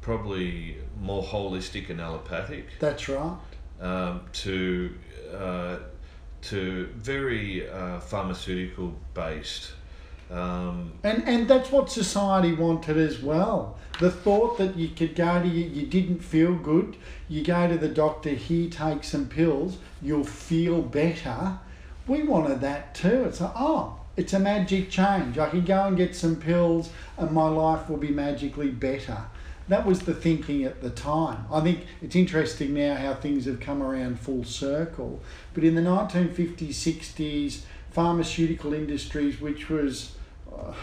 probably 0.00 0.76
more 1.00 1.22
holistic 1.22 1.88
and 1.90 2.00
allopathic 2.00 2.66
That's 2.80 3.08
right. 3.08 3.36
um, 3.80 4.22
to 4.32 4.94
uh, 5.32 5.76
to 6.42 6.88
very 6.96 7.68
uh, 7.70 8.00
pharmaceutical 8.00 8.92
based. 9.14 9.72
Um, 10.30 10.92
And 11.02 11.22
and 11.26 11.48
that's 11.48 11.70
what 11.70 11.90
society 11.90 12.52
wanted 12.52 12.96
as 12.96 13.20
well. 13.20 13.78
The 14.00 14.10
thought 14.10 14.58
that 14.58 14.76
you 14.76 14.88
could 14.88 15.14
go 15.14 15.40
to 15.40 15.46
you, 15.46 15.64
you 15.66 15.86
didn't 15.86 16.20
feel 16.20 16.54
good, 16.54 16.96
you 17.28 17.44
go 17.44 17.68
to 17.68 17.78
the 17.78 17.88
doctor, 17.88 18.30
he 18.30 18.68
take 18.68 19.04
some 19.04 19.26
pills, 19.28 19.78
you'll 20.02 20.24
feel 20.24 20.82
better. 20.82 21.58
We 22.06 22.22
wanted 22.22 22.60
that 22.62 22.94
too. 22.94 23.24
It's 23.24 23.40
like, 23.40 23.52
oh, 23.54 24.00
it's 24.16 24.32
a 24.32 24.38
magic 24.38 24.90
change. 24.90 25.38
I 25.38 25.48
can 25.48 25.64
go 25.64 25.84
and 25.84 25.96
get 25.96 26.16
some 26.16 26.36
pills 26.36 26.90
and 27.16 27.30
my 27.30 27.48
life 27.48 27.88
will 27.88 27.96
be 27.96 28.10
magically 28.10 28.70
better. 28.70 29.18
That 29.68 29.86
was 29.86 30.00
the 30.00 30.12
thinking 30.12 30.64
at 30.64 30.82
the 30.82 30.90
time. 30.90 31.46
I 31.50 31.60
think 31.60 31.86
it's 32.02 32.14
interesting 32.14 32.74
now 32.74 32.96
how 32.96 33.14
things 33.14 33.46
have 33.46 33.60
come 33.60 33.82
around 33.82 34.20
full 34.20 34.44
circle. 34.44 35.22
But 35.54 35.64
in 35.64 35.74
the 35.74 35.80
1950s, 35.80 36.68
60s, 36.68 37.62
pharmaceutical 37.94 38.74
industries, 38.74 39.40
which 39.40 39.70
was 39.70 40.16
uh, 40.52 40.74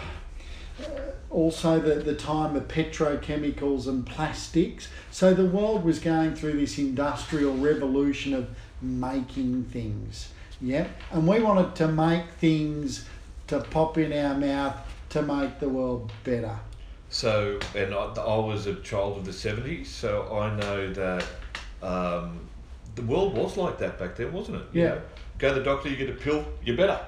also 1.30 1.80
the, 1.80 1.96
the 1.96 2.16
time 2.16 2.56
of 2.56 2.68
petrochemicals 2.68 3.88
and 3.88 4.06
plastics. 4.06 4.88
So 5.12 5.34
the 5.34 5.46
world 5.46 5.84
was 5.84 6.00
going 6.00 6.36
through 6.36 6.54
this 6.54 6.78
industrial 6.78 7.56
revolution 7.58 8.34
of 8.34 8.50
making 8.82 9.66
things. 9.66 10.30
Yep. 10.62 10.90
And 11.12 11.28
we 11.28 11.40
wanted 11.42 11.76
to 11.76 11.88
make 11.88 12.30
things 12.40 13.06
to 13.48 13.60
pop 13.60 13.98
in 13.98 14.14
our 14.14 14.36
mouth 14.36 14.78
to 15.10 15.22
make 15.22 15.60
the 15.60 15.68
world 15.70 16.12
better. 16.24 16.58
So, 17.10 17.60
and 17.76 17.94
I, 17.94 18.06
I 18.14 18.38
was 18.40 18.68
a 18.68 18.76
child 18.76 19.18
of 19.18 19.26
the 19.26 19.32
70s, 19.32 19.88
so 19.88 20.34
I 20.40 20.56
know 20.56 20.94
that 20.94 21.26
um, 21.84 22.40
the 22.96 23.02
world 23.02 23.36
was 23.36 23.58
like 23.58 23.78
that 23.80 24.00
back 24.00 24.16
then, 24.16 24.32
wasn't 24.32 24.58
it? 24.62 24.64
You 24.72 24.82
Yeah. 24.84 24.90
know, 24.90 25.02
go 25.42 25.54
to 25.54 25.60
the 25.60 25.66
doctor, 25.66 25.90
you 25.90 25.98
get 25.98 26.10
a 26.10 26.14
pill, 26.14 26.46
you're 26.64 26.78
better. 26.78 27.00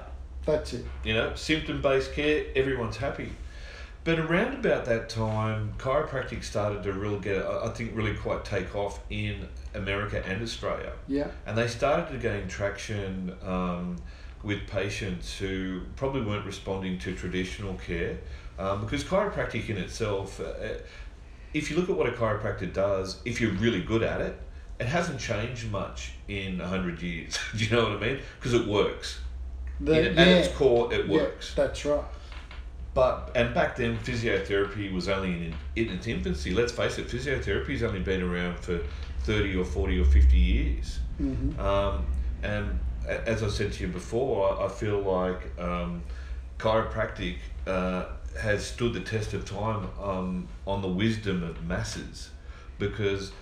That's 0.44 0.74
it. 0.74 0.84
You 1.04 1.14
know, 1.14 1.34
symptom 1.36 1.80
based 1.80 2.12
care, 2.12 2.44
everyone's 2.54 2.96
happy. 2.96 3.30
But 4.02 4.18
around 4.18 4.54
about 4.54 4.84
that 4.84 5.08
time, 5.08 5.72
chiropractic 5.78 6.44
started 6.44 6.82
to 6.82 6.92
really 6.92 7.20
get, 7.20 7.42
I 7.42 7.68
think, 7.70 7.96
really 7.96 8.14
quite 8.14 8.44
take 8.44 8.74
off 8.76 9.00
in 9.08 9.48
America 9.72 10.22
and 10.26 10.42
Australia. 10.42 10.92
Yeah. 11.08 11.28
And 11.46 11.56
they 11.56 11.68
started 11.68 12.12
to 12.12 12.18
gain 12.18 12.46
traction 12.46 13.34
um, 13.42 13.96
with 14.42 14.66
patients 14.66 15.38
who 15.38 15.80
probably 15.96 16.20
weren't 16.20 16.44
responding 16.44 16.98
to 16.98 17.14
traditional 17.14 17.74
care. 17.74 18.18
Um, 18.58 18.82
because 18.82 19.04
chiropractic 19.04 19.70
in 19.70 19.78
itself, 19.78 20.38
uh, 20.38 20.52
if 21.54 21.70
you 21.70 21.76
look 21.76 21.88
at 21.88 21.96
what 21.96 22.06
a 22.06 22.12
chiropractor 22.12 22.70
does, 22.70 23.22
if 23.24 23.40
you're 23.40 23.52
really 23.52 23.80
good 23.80 24.02
at 24.02 24.20
it, 24.20 24.38
it 24.80 24.86
hasn't 24.86 25.20
changed 25.20 25.70
much 25.70 26.12
in 26.28 26.58
100 26.58 27.00
years. 27.02 27.38
Do 27.56 27.64
you 27.64 27.70
know 27.70 27.84
what 27.84 27.92
I 27.92 28.00
mean? 28.06 28.20
Because 28.38 28.54
it 28.54 28.66
works. 28.66 29.20
The, 29.80 30.10
In- 30.10 30.18
At 30.18 30.28
its 30.28 30.56
core, 30.56 30.92
it 30.92 31.06
yeah, 31.06 31.12
works. 31.12 31.54
that's 31.54 31.84
right. 31.84 32.04
But 32.94 33.32
and 33.34 33.52
back 33.54 33.74
then, 33.76 33.98
physiotherapy 33.98 34.92
was 34.92 35.08
only 35.08 35.32
in, 35.46 35.54
in 35.74 35.88
its 35.94 36.06
infancy. 36.06 36.52
Let's 36.54 36.70
face 36.72 36.96
it, 36.98 37.08
physiotherapy's 37.08 37.82
only 37.82 37.98
been 38.00 38.22
around 38.22 38.58
for 38.60 38.80
thirty 39.24 39.56
or 39.56 39.64
forty 39.64 39.98
or 40.00 40.04
fifty 40.04 40.38
years. 40.38 41.00
hmm 41.18 41.58
Um, 41.58 42.06
and 42.44 42.78
as 43.06 43.42
I 43.42 43.48
said 43.48 43.72
to 43.74 43.82
you 43.86 43.88
before, 43.92 44.60
I, 44.60 44.66
I 44.66 44.68
feel 44.68 45.00
like 45.00 45.58
um, 45.60 46.02
chiropractic 46.58 47.36
uh, 47.66 48.04
has 48.40 48.64
stood 48.64 48.92
the 48.92 49.00
test 49.00 49.34
of 49.34 49.44
time 49.44 49.88
um, 50.00 50.46
on 50.66 50.80
the 50.80 50.88
wisdom 50.88 51.42
of 51.42 51.64
masses, 51.64 52.30
because 52.78 53.32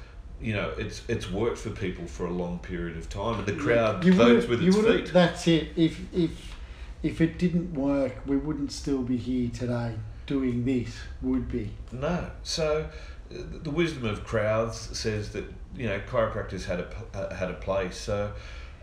you 0.43 0.55
know 0.55 0.73
it's 0.77 1.03
it's 1.09 1.31
worked 1.31 1.59
for 1.59 1.71
people 1.71 2.07
for 2.07 2.27
a 2.27 2.31
long 2.31 2.59
period 2.59 2.97
of 2.97 3.09
time, 3.09 3.39
and 3.39 3.47
the 3.47 3.53
crowd 3.53 4.05
You 4.05 4.13
votes 4.13 4.47
with 4.47 4.63
its 4.63 4.77
feet. 4.77 5.13
That's 5.13 5.47
it. 5.47 5.69
If 5.77 6.01
if 6.13 6.57
if 7.03 7.21
it 7.21 7.39
didn't 7.39 7.75
work, 7.75 8.15
we 8.27 8.37
wouldn't 8.37 8.73
still 8.73 9.03
be 9.03 9.17
here 9.17 9.51
today 9.51 9.95
doing 10.27 10.65
this, 10.65 10.97
would 11.21 11.51
be? 11.51 11.71
No. 11.91 12.31
So 12.43 12.89
the 13.31 13.71
wisdom 13.71 14.05
of 14.05 14.25
crowds 14.25 14.99
says 14.99 15.31
that 15.31 15.45
you 15.77 15.89
know 15.89 16.01
chiropractors 16.01 16.65
had 16.65 16.81
a 16.81 16.89
uh, 17.15 17.35
had 17.35 17.51
a 17.51 17.55
place. 17.55 17.97
So 17.97 18.33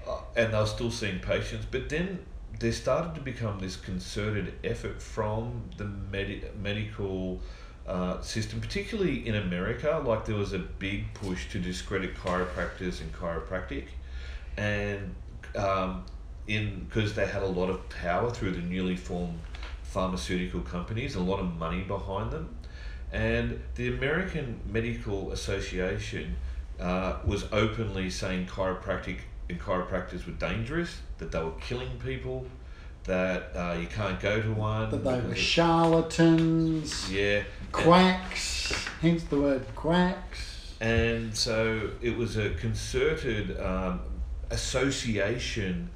uh, 0.07 0.19
and 0.35 0.53
they're 0.53 0.65
still 0.65 0.91
seeing 0.91 1.19
patients, 1.19 1.65
but 1.69 1.89
then 1.89 2.25
there 2.59 2.71
started 2.71 3.15
to 3.15 3.21
become 3.21 3.59
this 3.59 3.75
concerted 3.75 4.53
effort 4.63 5.01
from 5.01 5.63
the 5.77 5.85
medi- 5.85 6.43
medical 6.61 7.41
uh, 7.89 8.21
system, 8.21 8.61
particularly 8.61 9.27
in 9.27 9.35
America. 9.35 10.01
Like 10.05 10.25
there 10.25 10.35
was 10.35 10.53
a 10.53 10.59
big 10.59 11.13
push 11.15 11.49
to 11.51 11.59
discredit 11.59 12.15
chiropractors 12.15 13.01
and 13.01 13.11
chiropractic, 13.11 13.85
and 14.57 15.15
um, 15.55 16.05
in 16.47 16.85
because 16.87 17.15
they 17.15 17.25
had 17.25 17.41
a 17.41 17.47
lot 17.47 17.69
of 17.69 17.89
power 17.89 18.29
through 18.29 18.51
the 18.51 18.61
newly 18.61 18.95
formed 18.95 19.39
pharmaceutical 19.83 20.61
companies, 20.61 21.15
a 21.15 21.19
lot 21.19 21.39
of 21.39 21.57
money 21.57 21.81
behind 21.81 22.31
them, 22.31 22.55
and 23.11 23.59
the 23.73 23.87
American 23.87 24.59
Medical 24.69 25.31
Association 25.31 26.35
uh, 26.79 27.17
was 27.25 27.45
openly 27.51 28.09
saying 28.09 28.45
chiropractic 28.45 29.21
and 29.49 29.59
chiropractors 29.59 30.27
were 30.27 30.33
dangerous, 30.33 31.01
that 31.17 31.31
they 31.31 31.41
were 31.41 31.57
killing 31.59 31.89
people, 31.97 32.45
that 33.09 33.51
uh, 33.55 33.75
you 33.79 33.87
can't 33.87 34.19
go 34.19 34.39
to 34.39 34.53
one. 34.53 34.91
That 34.91 35.03
they 35.03 35.19
were 35.19 35.35
charlatans, 35.35 37.11
yeah, 37.11 37.41
quacks, 37.71 38.85
hence 39.01 39.23
the 39.23 39.41
word 39.41 39.65
quacks. 39.75 40.75
and 40.79 41.35
so 41.35 41.89
it 42.01 42.15
was 42.15 42.37
a 42.37 42.51
concerted 42.51 43.59
um, 43.59 43.99
association 44.51 45.89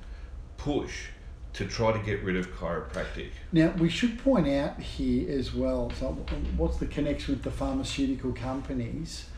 push 0.58 1.10
to 1.54 1.68
try 1.68 1.92
to 1.92 2.00
get 2.00 2.24
rid 2.24 2.36
of 2.36 2.52
chiropractic. 2.56 3.30
Now, 3.52 3.70
we 3.78 3.90
should 3.90 4.18
point 4.18 4.48
out 4.48 4.80
here 4.80 5.32
as 5.38 5.54
well 5.54 5.92
so, 6.00 6.14
what's 6.58 6.78
the 6.78 6.88
connection 6.88 7.36
with 7.36 7.44
the 7.44 7.52
pharmaceutical 7.52 8.34
companies, 8.34 9.30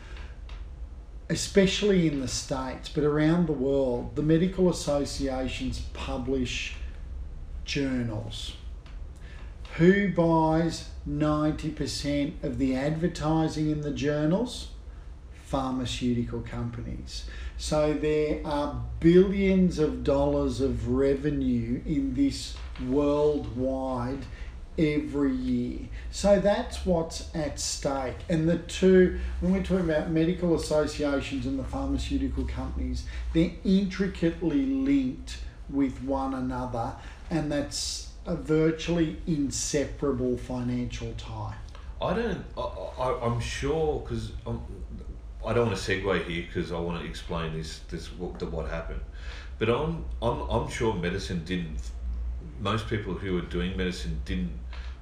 especially 1.28 2.06
in 2.06 2.20
the 2.20 2.28
States, 2.28 2.88
but 2.88 3.04
around 3.04 3.46
the 3.46 3.52
world, 3.52 4.16
the 4.16 4.22
medical 4.22 4.70
associations 4.70 5.80
publish 5.92 6.76
journals. 7.66 8.54
Who 9.76 10.08
buys 10.08 10.88
90% 11.06 12.42
of 12.42 12.56
the 12.58 12.74
advertising 12.74 13.70
in 13.70 13.82
the 13.82 13.90
journals? 13.90 14.68
Pharmaceutical 15.44 16.40
companies. 16.40 17.26
So 17.58 17.92
there 17.92 18.40
are 18.44 18.82
billions 19.00 19.78
of 19.78 20.02
dollars 20.02 20.60
of 20.60 20.88
revenue 20.88 21.82
in 21.84 22.14
this 22.14 22.56
worldwide 22.88 24.24
every 24.78 25.32
year. 25.32 25.88
So 26.10 26.40
that's 26.40 26.84
what's 26.84 27.34
at 27.34 27.58
stake. 27.60 28.16
And 28.28 28.48
the 28.48 28.58
two, 28.58 29.18
when 29.40 29.52
we're 29.52 29.62
talking 29.62 29.88
about 29.90 30.10
medical 30.10 30.54
associations 30.54 31.46
and 31.46 31.58
the 31.58 31.64
pharmaceutical 31.64 32.44
companies, 32.44 33.06
they're 33.32 33.52
intricately 33.64 34.66
linked 34.66 35.38
with 35.68 36.02
one 36.02 36.34
another, 36.34 36.94
and 37.30 37.50
that's 37.50 38.10
a 38.26 38.36
virtually 38.36 39.18
inseparable 39.26 40.36
financial 40.36 41.12
tie. 41.16 41.54
I 42.00 42.14
don't. 42.14 42.44
I, 42.56 43.18
I'm 43.22 43.40
sure 43.40 44.00
because 44.00 44.32
I 44.46 45.52
don't 45.52 45.66
want 45.68 45.78
to 45.78 45.92
segue 45.92 46.26
here 46.26 46.44
because 46.46 46.72
I 46.72 46.78
want 46.78 47.00
to 47.00 47.08
explain 47.08 47.54
this 47.54 47.80
this 47.88 48.12
what, 48.12 48.38
the, 48.38 48.46
what 48.46 48.68
happened. 48.68 49.00
But 49.58 49.70
I'm 49.70 50.04
I'm 50.20 50.40
I'm 50.50 50.68
sure 50.68 50.94
medicine 50.94 51.44
didn't. 51.44 51.78
Most 52.60 52.88
people 52.88 53.14
who 53.14 53.34
were 53.34 53.42
doing 53.42 53.76
medicine 53.76 54.20
didn't. 54.24 54.52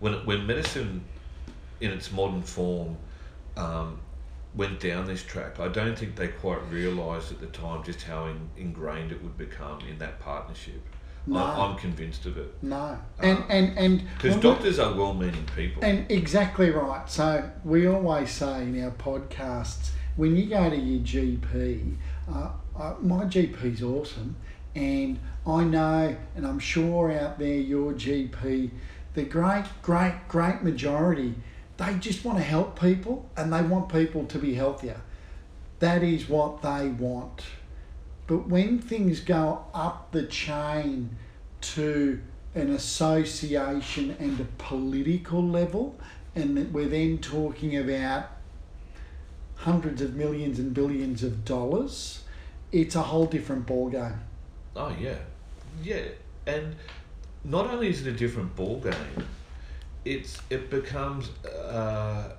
When 0.00 0.14
when 0.26 0.46
medicine, 0.46 1.04
in 1.80 1.90
its 1.90 2.12
modern 2.12 2.42
form, 2.42 2.96
um, 3.56 3.98
went 4.54 4.80
down 4.80 5.06
this 5.06 5.22
track, 5.22 5.58
I 5.58 5.68
don't 5.68 5.98
think 5.98 6.14
they 6.14 6.28
quite 6.28 6.62
realised 6.70 7.32
at 7.32 7.40
the 7.40 7.46
time 7.46 7.82
just 7.82 8.02
how 8.02 8.26
in, 8.26 8.48
ingrained 8.56 9.12
it 9.12 9.22
would 9.22 9.36
become 9.36 9.80
in 9.80 9.98
that 9.98 10.20
partnership. 10.20 10.80
No. 11.26 11.38
I, 11.38 11.66
I'm 11.66 11.76
convinced 11.76 12.26
of 12.26 12.36
it. 12.36 12.54
No, 12.62 12.98
and 13.20 13.38
Um, 13.38 13.44
and 13.48 13.78
and 13.78 14.02
Because 14.16 14.36
doctors 14.36 14.78
are 14.78 14.94
well-meaning 14.94 15.46
people. 15.56 15.82
And 15.82 16.10
exactly 16.10 16.70
right. 16.70 17.08
So 17.08 17.50
we 17.64 17.86
always 17.86 18.30
say 18.30 18.62
in 18.62 18.84
our 18.84 18.90
podcasts, 18.90 19.90
when 20.16 20.36
you 20.36 20.46
go 20.46 20.68
to 20.68 20.76
your 20.76 21.00
GP, 21.00 21.96
uh, 22.30 22.50
uh, 22.76 22.94
my 23.00 23.24
GP's 23.24 23.82
awesome, 23.82 24.36
and 24.74 25.18
I 25.46 25.64
know, 25.64 26.16
and 26.36 26.46
I'm 26.46 26.58
sure 26.58 27.12
out 27.12 27.38
there, 27.38 27.54
your 27.54 27.92
GP, 27.92 28.70
the 29.14 29.22
great, 29.24 29.64
great, 29.82 30.14
great 30.28 30.62
majority, 30.62 31.34
they 31.76 31.94
just 31.94 32.24
want 32.24 32.38
to 32.38 32.44
help 32.44 32.78
people 32.78 33.28
and 33.36 33.52
they 33.52 33.62
want 33.62 33.88
people 33.88 34.24
to 34.26 34.38
be 34.38 34.54
healthier. 34.54 35.00
That 35.80 36.02
is 36.02 36.28
what 36.28 36.62
they 36.62 36.88
want. 36.88 37.42
But 38.26 38.48
when 38.48 38.78
things 38.78 39.20
go 39.20 39.66
up 39.74 40.12
the 40.12 40.24
chain 40.24 41.16
to 41.60 42.20
an 42.54 42.70
association 42.70 44.16
and 44.18 44.40
a 44.40 44.44
political 44.58 45.42
level, 45.42 45.98
and 46.34 46.72
we're 46.72 46.88
then 46.88 47.18
talking 47.18 47.76
about 47.76 48.30
hundreds 49.56 50.02
of 50.02 50.14
millions 50.14 50.58
and 50.58 50.72
billions 50.72 51.22
of 51.22 51.44
dollars, 51.44 52.22
it's 52.72 52.94
a 52.94 53.02
whole 53.02 53.26
different 53.26 53.66
ballgame. 53.66 54.18
Oh 54.76 54.94
yeah, 54.98 55.18
yeah, 55.82 56.02
and 56.46 56.74
not 57.44 57.66
only 57.70 57.88
is 57.88 58.06
it 58.06 58.08
a 58.08 58.16
different 58.16 58.56
ball 58.56 58.80
game, 58.80 59.26
it's 60.04 60.38
it 60.50 60.70
becomes 60.70 61.30
uh, 61.46 62.32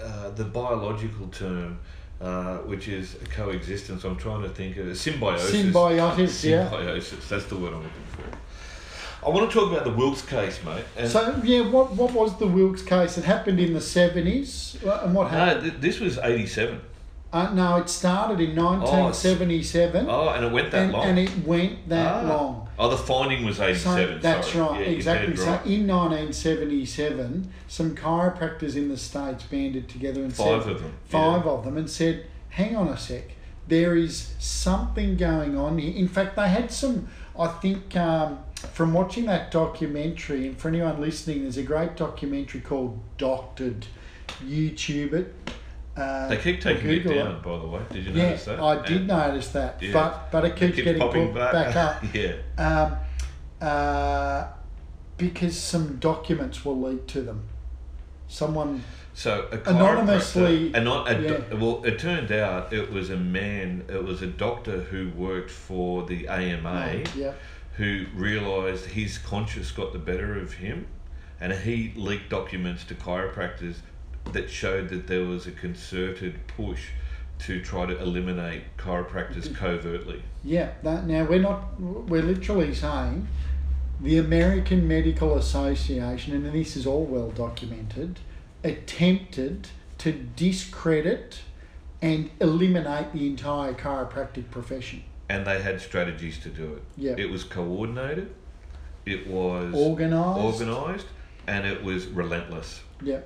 uh, 0.00 0.30
the 0.30 0.44
biological 0.44 1.28
term, 1.28 1.78
uh, 2.24 2.56
which 2.58 2.88
is 2.88 3.16
coexistence. 3.30 4.02
I'm 4.04 4.16
trying 4.16 4.42
to 4.42 4.48
think 4.48 4.78
of 4.78 4.96
symbiosis. 4.96 5.50
Symbiosis, 5.50 6.44
yeah. 6.44 6.70
Symbiosis. 6.70 7.28
That's 7.28 7.44
the 7.44 7.56
word 7.56 7.74
I'm 7.74 7.82
looking 7.82 8.06
for. 8.12 9.26
I 9.26 9.28
want 9.30 9.50
to 9.50 9.58
talk 9.58 9.70
about 9.70 9.84
the 9.84 9.90
Wilk's 9.90 10.22
case, 10.22 10.62
mate. 10.64 10.84
And 10.96 11.10
So 11.10 11.40
yeah, 11.44 11.68
what 11.68 11.92
what 11.92 12.12
was 12.12 12.38
the 12.38 12.46
Wilk's 12.46 12.82
case? 12.82 13.18
It 13.18 13.24
happened 13.24 13.60
in 13.60 13.74
the 13.74 13.80
seventies, 13.80 14.78
and 14.82 15.14
what 15.14 15.30
no, 15.32 15.38
happened? 15.38 15.62
th- 15.62 15.80
this 15.80 16.00
was 16.00 16.18
'87. 16.18 16.80
Uh, 17.34 17.52
no, 17.52 17.76
it 17.78 17.88
started 17.88 18.38
in 18.40 18.54
nineteen 18.54 19.12
seventy 19.12 19.60
seven, 19.60 20.06
Oh, 20.08 20.28
and 20.28 20.44
it 20.44 20.52
went 20.52 20.70
that 20.70 20.82
and, 20.84 20.92
long. 20.92 21.04
and 21.04 21.18
it 21.18 21.44
went 21.44 21.88
that 21.88 22.24
Ah. 22.24 22.28
long. 22.28 22.68
oh, 22.78 22.88
the 22.88 22.96
finding 22.96 23.44
was 23.44 23.56
So 23.56 23.64
'87. 23.66 24.20
that's 24.20 24.52
sorry. 24.52 24.78
right, 24.78 24.86
Yeah, 24.86 24.92
exactly. 24.94 25.34
So 25.36 25.46
right. 25.50 25.66
in 25.66 25.86
1977, 25.88 27.52
some 27.66 27.96
chiropractors 27.96 28.76
in 28.76 28.88
the 28.88 28.96
states 28.96 29.42
banded 29.44 29.88
together 29.88 30.22
and 30.22 30.32
Five 30.32 30.62
said 30.62 30.72
of 30.72 30.82
them. 30.82 30.92
five 31.08 31.44
of 31.44 31.64
them 31.64 31.76
and 31.76 31.90
said, 31.90 32.26
"Hang 32.50 32.76
on 32.76 32.86
a 32.86 32.96
sec, 32.96 33.32
there 33.66 33.96
is 33.96 34.34
something 34.38 35.16
going 35.16 35.58
on 35.58 35.78
here." 35.78 35.92
In 35.92 36.06
fact, 36.06 36.36
they 36.36 36.48
had 36.48 36.70
some. 36.70 37.08
I 37.36 37.48
think 37.48 37.96
um, 37.96 38.38
from 38.74 38.92
watching 38.92 39.26
that 39.26 39.50
documentary, 39.50 40.46
and 40.46 40.56
for 40.56 40.68
anyone 40.68 41.00
listening, 41.00 41.42
there's 41.42 41.56
a 41.56 41.64
great 41.64 41.96
documentary 41.96 42.60
called 42.60 43.00
Doctored. 43.18 43.86
YouTube 44.46 45.12
it. 45.12 45.34
Uh, 45.96 46.28
They 46.28 46.36
keep 46.38 46.60
taking 46.60 46.90
it 46.90 47.04
down, 47.04 47.40
by 47.42 47.58
the 47.58 47.66
way. 47.66 47.80
Did 47.92 48.06
you 48.06 48.12
Yeah, 48.12 48.22
notice 48.30 48.44
that? 48.46 48.58
I 48.60 48.82
did 48.86 48.96
And 48.98 49.06
notice 49.06 49.48
that, 49.48 49.80
Yeah. 49.80 49.92
but 49.92 50.32
but 50.32 50.44
it 50.44 50.48
it 50.48 50.56
keeps, 50.56 50.74
keeps 50.76 50.84
getting 50.84 51.00
popping 51.00 51.32
brought 51.32 51.52
back 51.52 51.76
up 51.76 52.04
yeah. 52.14 52.32
um, 52.58 52.96
uh, 53.60 54.44
because 55.16 55.56
some 55.56 55.96
documents 55.96 56.64
were 56.64 56.72
leaked 56.74 57.08
to 57.10 57.22
them. 57.22 57.42
Someone, 58.26 58.82
So 59.12 59.46
a 59.52 59.70
Anonymously, 59.70 60.74
anon- 60.74 61.06
a 61.06 61.14
do- 61.14 61.44
yeah. 61.48 61.54
well, 61.56 61.84
it 61.84 61.98
turned 62.00 62.32
out 62.32 62.72
it 62.72 62.90
was 62.90 63.10
a 63.10 63.16
man. 63.16 63.84
It 63.88 64.02
was 64.02 64.22
a 64.22 64.26
doctor 64.26 64.80
who 64.80 65.10
worked 65.10 65.50
for 65.52 66.04
the 66.04 66.26
AMA 66.26 67.02
yeah, 67.14 67.32
who 67.76 68.06
realised 68.14 68.86
his 68.86 69.18
conscience 69.18 69.70
got 69.70 69.92
the 69.92 70.00
better 70.00 70.36
of 70.40 70.54
him, 70.54 70.86
and 71.40 71.52
he 71.52 71.92
leaked 71.94 72.30
documents 72.30 72.82
to 72.86 72.94
chiropractors 72.96 73.76
that 74.32 74.50
showed 74.50 74.88
that 74.88 75.06
there 75.06 75.24
was 75.24 75.46
a 75.46 75.52
concerted 75.52 76.46
push 76.46 76.88
to 77.40 77.60
try 77.60 77.86
to 77.86 78.00
eliminate 78.00 78.62
chiropractors 78.76 79.48
mm-hmm. 79.48 79.54
covertly. 79.54 80.22
yeah. 80.42 80.72
That, 80.82 81.06
now 81.06 81.24
we're 81.24 81.40
not. 81.40 81.80
We're 81.80 82.22
literally 82.22 82.74
saying 82.74 83.28
the 84.00 84.18
American 84.18 84.86
Medical 84.88 85.36
Association, 85.36 86.34
and 86.34 86.54
this 86.54 86.76
is 86.76 86.86
all 86.86 87.04
well 87.04 87.30
documented, 87.30 88.20
attempted 88.62 89.68
to 89.98 90.12
discredit 90.12 91.40
and 92.02 92.30
eliminate 92.40 93.12
the 93.12 93.26
entire 93.26 93.72
chiropractic 93.72 94.50
profession. 94.50 95.02
And 95.28 95.46
they 95.46 95.62
had 95.62 95.80
strategies 95.80 96.38
to 96.40 96.50
do 96.50 96.74
it. 96.74 96.82
Yeah. 96.96 97.14
It 97.16 97.30
was 97.30 97.44
coordinated. 97.44 98.34
It 99.06 99.26
was 99.26 99.74
Organised. 99.74 100.38
organised, 100.66 101.06
and 101.46 101.66
it 101.66 101.82
was 101.82 102.06
relentless. 102.06 102.82
Yeah. 103.02 103.20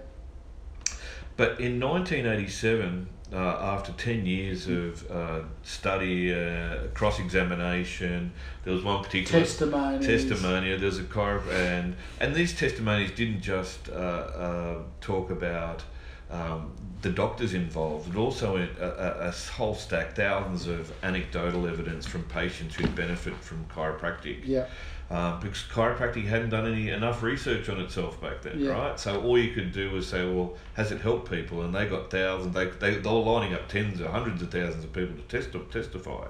But 1.39 1.61
in 1.61 1.79
1987, 1.79 3.09
uh, 3.33 3.37
after 3.37 3.93
10 3.93 4.27
years 4.27 4.67
of 4.67 5.09
uh, 5.09 5.41
study, 5.63 6.35
uh, 6.35 6.89
cross 6.95 7.21
examination, 7.21 8.33
there 8.65 8.75
was 8.75 8.83
one 8.83 9.05
particular 9.05 9.45
testimony. 10.05 10.77
There's 10.77 10.99
a 10.99 11.05
chiro- 11.05 11.47
and 11.53 11.95
and 12.21 12.35
these 12.35 12.59
testimonies 12.59 13.13
didn't 13.13 13.41
just 13.41 13.89
uh, 13.89 13.93
uh, 13.93 14.79
talk 15.01 15.31
about 15.31 15.85
um, 16.29 16.73
the 17.03 17.11
doctors 17.11 17.55
involved, 17.55 18.13
but 18.13 18.19
also 18.19 18.57
a, 18.57 18.67
a, 18.85 19.29
a 19.29 19.31
whole 19.31 19.77
stack, 19.77 20.17
thousands 20.17 20.67
of 20.67 20.93
anecdotal 21.05 21.69
evidence 21.69 22.05
from 22.05 22.25
patients 22.25 22.75
who 22.75 22.87
benefit 22.89 23.37
from 23.37 23.65
chiropractic 23.67 24.41
Yeah. 24.45 24.67
Um, 25.11 25.41
because 25.41 25.63
chiropractic 25.73 26.27
hadn't 26.27 26.51
done 26.51 26.67
any 26.67 26.91
enough 26.91 27.23
research 27.23 27.69
on 27.71 27.81
itself 27.81 28.21
back 28.21 28.43
then, 28.43 28.61
Yeah. 28.61 28.73
right? 28.73 29.01
So 29.01 29.21
all 29.23 29.39
you 29.39 29.53
could 29.55 29.73
do 29.73 29.91
was 29.91 30.07
say, 30.07 30.25
well, 30.31 30.55
has 30.75 30.93
it 30.93 31.01
helped 31.01 31.31
people? 31.31 31.63
And 31.63 31.75
they 31.75 31.87
got 31.87 32.11
thousands. 32.11 32.55
They 32.55 32.67
they 32.67 32.97
they 32.97 33.09
were 33.11 33.19
lining 33.21 33.55
up 33.55 33.69
tens 33.69 34.01
or 34.01 34.09
hundreds 34.09 34.43
of 34.43 34.51
thousands 34.51 34.85
of 34.85 34.93
people 34.93 35.17
to 35.17 35.23
test 35.23 35.57
testify, 35.71 36.27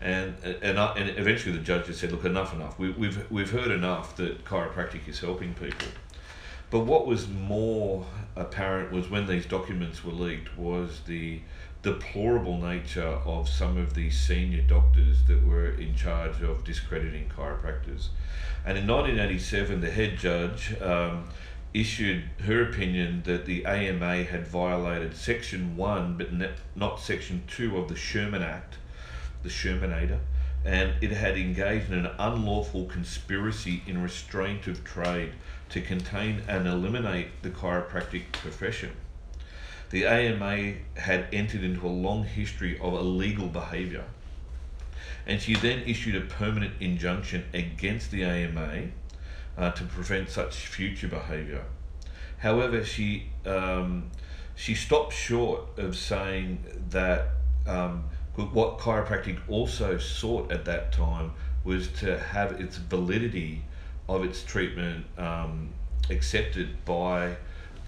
and 0.00 0.34
and 0.62 0.78
uh, 0.78 0.94
and 0.96 1.10
eventually 1.18 1.56
the 1.56 1.62
judge 1.62 1.86
just 1.86 2.00
said, 2.00 2.10
look, 2.12 2.24
enough, 2.24 2.54
enough. 2.54 2.78
We, 2.78 2.90
we've 2.90 3.30
we've 3.30 3.50
heard 3.50 3.70
enough 3.70 4.16
that 4.16 4.44
chiropractic 4.44 5.06
is 5.08 5.20
helping 5.20 5.52
people. 5.54 5.88
But 6.68 6.80
what 6.80 7.06
was 7.06 7.28
more 7.28 8.04
apparent 8.34 8.90
was 8.92 9.08
when 9.08 9.26
these 9.28 9.46
documents 9.46 10.02
were 10.04 10.12
leaked 10.12 10.56
was 10.58 11.00
the 11.06 11.40
deplorable 11.82 12.58
nature 12.58 13.20
of 13.24 13.48
some 13.48 13.76
of 13.76 13.94
these 13.94 14.18
senior 14.18 14.62
doctors 14.62 15.24
that 15.28 15.46
were 15.46 15.70
in 15.70 15.94
charge 15.94 16.42
of 16.42 16.64
discrediting 16.64 17.28
chiropractors. 17.28 18.08
And 18.64 18.76
in 18.76 18.86
1987, 18.86 19.80
the 19.80 19.90
head 19.90 20.18
judge 20.18 20.74
um, 20.80 21.28
issued 21.72 22.24
her 22.44 22.62
opinion 22.62 23.22
that 23.24 23.46
the 23.46 23.64
AMA 23.66 24.24
had 24.24 24.46
violated 24.48 25.14
Section 25.14 25.76
1 25.76 26.16
but 26.16 26.32
ne- 26.32 26.54
not 26.74 26.98
Section 26.98 27.44
2 27.48 27.76
of 27.76 27.88
the 27.88 27.96
Sherman 27.96 28.42
Act, 28.42 28.78
the 29.42 29.48
Shermanator, 29.48 30.18
and 30.64 30.94
it 31.00 31.12
had 31.12 31.36
engaged 31.36 31.92
in 31.92 32.04
an 32.04 32.10
unlawful 32.18 32.86
conspiracy 32.86 33.82
in 33.86 34.02
restraint 34.02 34.66
of 34.66 34.82
trade 34.84 35.32
to 35.68 35.80
contain 35.80 36.42
and 36.48 36.66
eliminate 36.66 37.42
the 37.42 37.50
chiropractic 37.50 38.32
profession. 38.32 38.90
The 39.90 40.04
AMA 40.04 40.74
had 40.96 41.28
entered 41.32 41.62
into 41.62 41.86
a 41.86 41.88
long 41.88 42.24
history 42.24 42.78
of 42.80 42.94
illegal 42.94 43.46
behaviour, 43.46 44.04
and 45.26 45.40
she 45.40 45.54
then 45.54 45.82
issued 45.86 46.16
a 46.16 46.22
permanent 46.22 46.74
injunction 46.80 47.44
against 47.54 48.10
the 48.10 48.24
AMA 48.24 48.88
uh, 49.56 49.70
to 49.70 49.84
prevent 49.84 50.28
such 50.28 50.54
future 50.66 51.08
behaviour. 51.08 51.64
However, 52.38 52.84
she 52.84 53.30
um, 53.44 54.10
she 54.56 54.74
stopped 54.74 55.12
short 55.12 55.78
of 55.78 55.96
saying 55.96 56.64
that 56.90 57.28
um, 57.66 58.04
what 58.34 58.78
chiropractic 58.78 59.38
also 59.48 59.98
sought 59.98 60.50
at 60.50 60.64
that 60.64 60.92
time 60.92 61.32
was 61.64 61.88
to 61.88 62.18
have 62.18 62.60
its 62.60 62.76
validity 62.76 63.62
of 64.08 64.24
its 64.24 64.42
treatment 64.42 65.04
um, 65.18 65.70
accepted 66.10 66.84
by 66.84 67.36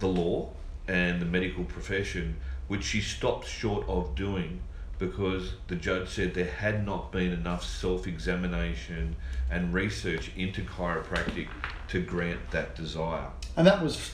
the 0.00 0.06
law 0.06 0.50
and 0.88 1.20
the 1.20 1.26
medical 1.26 1.64
profession, 1.64 2.36
which 2.66 2.82
she 2.82 3.00
stopped 3.00 3.46
short 3.46 3.86
of 3.88 4.14
doing 4.14 4.60
because 4.98 5.52
the 5.68 5.76
judge 5.76 6.08
said 6.08 6.34
there 6.34 6.50
had 6.50 6.84
not 6.84 7.12
been 7.12 7.32
enough 7.32 7.64
self 7.64 8.06
examination 8.06 9.14
and 9.50 9.72
research 9.72 10.32
into 10.36 10.62
chiropractic 10.62 11.48
to 11.88 12.02
grant 12.02 12.50
that 12.50 12.74
desire. 12.74 13.28
And 13.56 13.66
that 13.66 13.82
was 13.82 14.12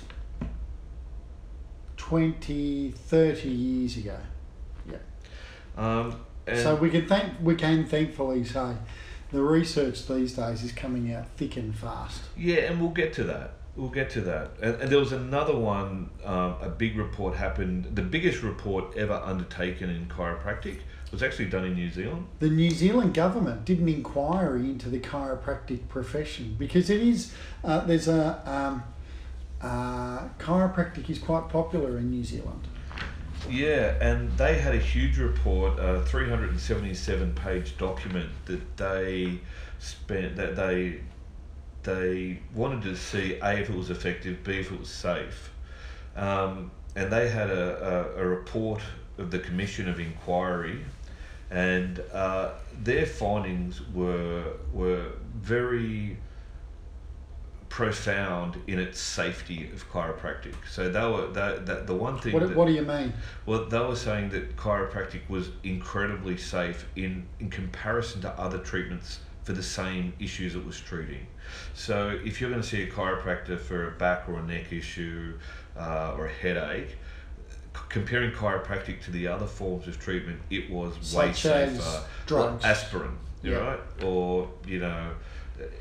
20, 1.96 2.90
30 2.90 3.48
years 3.48 3.96
ago. 3.96 4.18
Yeah. 4.90 4.98
Um, 5.76 6.20
and 6.46 6.58
So 6.58 6.74
we 6.74 6.90
can 6.90 7.08
thank 7.08 7.32
we 7.40 7.54
can 7.54 7.86
thankfully 7.86 8.44
say 8.44 8.76
the 9.32 9.42
research 9.42 10.06
these 10.06 10.34
days 10.34 10.62
is 10.62 10.72
coming 10.72 11.12
out 11.12 11.28
thick 11.36 11.56
and 11.56 11.74
fast. 11.74 12.22
Yeah, 12.36 12.56
and 12.56 12.80
we'll 12.80 12.90
get 12.90 13.14
to 13.14 13.24
that. 13.24 13.54
We'll 13.76 13.90
get 13.90 14.10
to 14.10 14.20
that. 14.22 14.52
And, 14.62 14.80
and 14.82 14.90
there 14.90 15.00
was 15.00 15.12
another 15.12 15.56
one, 15.56 16.10
um, 16.24 16.56
a 16.60 16.68
big 16.68 16.96
report 16.96 17.34
happened. 17.34 17.96
The 17.96 18.02
biggest 18.02 18.42
report 18.42 18.96
ever 18.96 19.14
undertaken 19.14 19.90
in 19.90 20.06
chiropractic 20.06 20.78
was 21.10 21.22
actually 21.22 21.46
done 21.46 21.64
in 21.64 21.74
New 21.74 21.90
Zealand. 21.90 22.26
The 22.38 22.50
New 22.50 22.70
Zealand 22.70 23.14
government 23.14 23.64
did 23.64 23.80
an 23.80 23.88
inquiry 23.88 24.60
into 24.70 24.88
the 24.88 25.00
chiropractic 25.00 25.88
profession 25.88 26.56
because 26.58 26.88
it 26.90 27.00
is 27.00 27.32
uh, 27.62 27.80
there's 27.84 28.08
a 28.08 28.40
um, 28.44 28.82
uh, 29.60 30.28
chiropractic 30.38 31.08
is 31.10 31.18
quite 31.18 31.48
popular 31.48 31.98
in 31.98 32.10
New 32.10 32.24
Zealand. 32.24 32.68
Yeah, 33.50 33.96
and 34.00 34.36
they 34.38 34.58
had 34.58 34.74
a 34.74 34.78
huge 34.78 35.18
report, 35.18 35.78
a 35.78 36.02
377 36.06 37.34
page 37.34 37.76
document 37.76 38.30
that 38.46 38.76
they 38.76 39.40
spent, 39.78 40.36
that 40.36 40.56
they 40.56 41.00
they 41.84 42.38
wanted 42.54 42.82
to 42.82 42.96
see 42.96 43.38
A, 43.42 43.60
if 43.60 43.70
it 43.70 43.76
was 43.76 43.90
effective, 43.90 44.42
B, 44.42 44.58
if 44.58 44.72
it 44.72 44.78
was 44.78 44.88
safe. 44.88 45.50
Um, 46.16 46.70
and 46.96 47.12
they 47.12 47.28
had 47.28 47.50
a, 47.50 48.14
a, 48.16 48.22
a 48.22 48.26
report 48.26 48.80
of 49.18 49.30
the 49.30 49.38
Commission 49.38 49.88
of 49.88 50.00
Inquiry, 50.00 50.80
and 51.50 52.00
uh, 52.12 52.50
their 52.82 53.06
findings 53.06 53.80
were, 53.92 54.44
were 54.72 55.06
very 55.36 56.16
profound 57.68 58.56
in 58.68 58.78
its 58.78 59.00
safety 59.00 59.68
of 59.72 59.90
chiropractic. 59.90 60.54
So 60.70 60.88
they 60.88 61.00
were 61.00 61.26
that, 61.32 61.66
that 61.66 61.88
the 61.88 61.94
one 61.94 62.18
thing 62.18 62.32
What, 62.32 62.48
that, 62.48 62.56
what 62.56 62.66
do 62.66 62.72
you 62.72 62.82
mean? 62.82 63.12
well, 63.46 63.64
they 63.64 63.80
were 63.80 63.96
saying 63.96 64.30
that 64.30 64.56
chiropractic 64.56 65.28
was 65.28 65.50
incredibly 65.64 66.36
safe 66.36 66.86
in, 66.94 67.26
in 67.40 67.50
comparison 67.50 68.20
to 68.22 68.30
other 68.38 68.58
treatments 68.58 69.18
for 69.44 69.52
the 69.52 69.62
same 69.62 70.12
issues 70.18 70.54
it 70.56 70.64
was 70.64 70.80
treating. 70.80 71.26
So, 71.74 72.18
if 72.24 72.40
you're 72.40 72.50
going 72.50 72.62
to 72.62 72.66
see 72.68 72.82
a 72.82 72.90
chiropractor 72.90 73.58
for 73.60 73.88
a 73.88 73.90
back 73.92 74.28
or 74.28 74.38
a 74.38 74.42
neck 74.42 74.72
issue 74.72 75.38
uh, 75.78 76.14
or 76.16 76.26
a 76.26 76.32
headache, 76.32 76.96
comparing 77.88 78.30
chiropractic 78.32 79.02
to 79.04 79.10
the 79.10 79.26
other 79.28 79.46
forms 79.46 79.86
of 79.86 79.98
treatment, 80.00 80.40
it 80.50 80.70
was 80.70 80.94
way 81.14 81.32
Such 81.32 81.46
as 81.46 81.76
safer. 81.84 82.04
drugs. 82.26 82.64
Aspirin, 82.64 83.16
you 83.42 83.52
Yeah. 83.52 83.58
right? 83.58 83.80
Or, 84.02 84.48
you 84.66 84.80
know, 84.80 85.10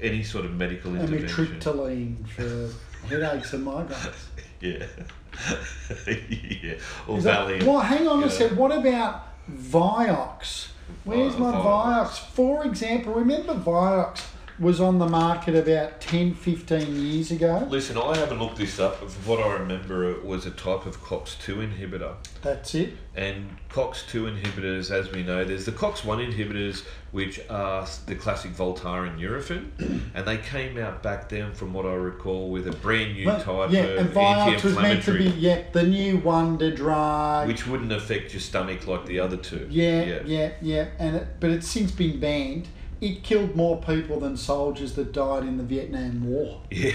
any 0.01 0.23
sort 0.23 0.45
of 0.45 0.53
medical 0.53 0.95
intervention. 0.95 1.47
Amitriptyline 1.59 2.27
for 2.27 2.69
headaches 3.07 3.53
and 3.53 3.65
migraines. 3.65 4.13
Yeah. 4.61 4.85
yeah. 6.07 6.75
Or 7.05 7.17
Valium. 7.17 7.63
well, 7.63 7.79
hang 7.81 8.07
on 8.07 8.19
a 8.19 8.21
know. 8.21 8.27
sec. 8.29 8.51
What 8.51 8.71
about 8.71 9.27
Vioxx? 9.51 10.69
Where's 11.03 11.37
my 11.37 11.51
Vioxx. 11.51 11.61
Vioxx? 11.63 12.17
For 12.19 12.65
example, 12.65 13.13
remember 13.13 13.53
Vioxx 13.53 14.21
was 14.59 14.79
on 14.79 14.99
the 14.99 15.07
market 15.07 15.55
about 15.55 15.99
10, 15.99 16.35
15 16.35 16.95
years 16.95 17.31
ago? 17.31 17.65
Listen, 17.69 17.97
I 17.97 18.15
haven't 18.17 18.39
looked 18.39 18.57
this 18.57 18.79
up, 18.79 18.99
but 18.99 19.11
from 19.11 19.29
what 19.29 19.39
I 19.45 19.53
remember, 19.53 20.11
it 20.11 20.23
was 20.23 20.45
a 20.45 20.51
type 20.51 20.85
of 20.85 21.01
COX2 21.01 21.71
inhibitor. 21.73 22.15
That's 22.43 22.75
it. 22.75 22.93
And 23.15 23.55
COX2 23.69 24.39
inhibitors, 24.41 24.91
as 24.91 25.11
we 25.11 25.23
know, 25.23 25.43
there's 25.43 25.65
the 25.65 25.71
COX1 25.71 26.31
inhibitors, 26.33 26.83
which 27.11 27.39
are 27.49 27.87
the 28.05 28.15
classic 28.15 28.51
Voltaren 28.51 29.09
and 29.13 29.19
Nurofen, 29.19 29.71
and 30.13 30.25
they 30.27 30.37
came 30.37 30.77
out 30.77 31.01
back 31.01 31.29
then, 31.29 31.53
from 31.53 31.73
what 31.73 31.85
I 31.85 31.93
recall, 31.93 32.49
with 32.51 32.67
a 32.67 32.71
brand 32.71 33.13
new 33.15 33.25
But- 33.25 33.41
type 33.43 33.71
yeah, 33.71 33.81
of 33.83 34.07
Vioxx 34.11 34.63
was 34.63 34.75
meant 34.77 35.03
to 35.05 35.13
be, 35.17 35.25
yeah, 35.25 35.63
the 35.71 35.83
new 35.83 36.17
wonder 36.17 36.69
drug. 36.75 37.47
which 37.47 37.65
wouldn't 37.67 37.91
affect 37.91 38.33
your 38.33 38.41
stomach 38.41 38.85
like 38.87 39.05
the 39.07 39.19
other 39.19 39.37
two. 39.37 39.67
Yeah, 39.69 40.03
Yeah, 40.03 40.19
yeah, 40.25 40.51
yeah, 40.61 40.87
and 40.99 41.15
it, 41.15 41.27
but 41.39 41.49
it's 41.49 41.67
since 41.67 41.91
been 41.91 42.19
banned. 42.19 42.67
It 43.03 43.23
killed 43.23 43.55
more 43.55 43.81
people 43.81 44.19
than 44.19 44.37
soldiers 44.37 44.93
that 44.93 45.11
died 45.11 45.43
in 45.43 45.57
the 45.57 45.63
Vietnam 45.63 46.25
War. 46.25 46.61
Yeah. 46.71 46.91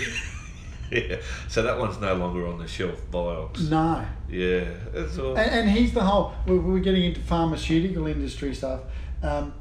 yeah. 0.91 1.17
So 1.49 1.63
that 1.63 1.79
one's 1.79 2.01
no 2.01 2.15
longer 2.15 2.47
on 2.47 2.59
the 2.59 2.67
shelf, 2.67 2.99
Vioxx. 3.11 3.69
No, 3.69 4.07
Yeah, 4.29 4.65
it's 4.95 5.19
all. 5.19 5.37
and, 5.37 5.51
and 5.51 5.71
here's 5.71 5.93
the 5.93 6.03
whole. 6.05 6.33
We're, 6.47 6.61
we're 6.61 6.79
getting 6.81 7.05
into 7.05 7.21
pharmaceutical 7.21 8.07
industry 8.07 8.55
stuff. 8.55 8.81
Um, 9.23 9.53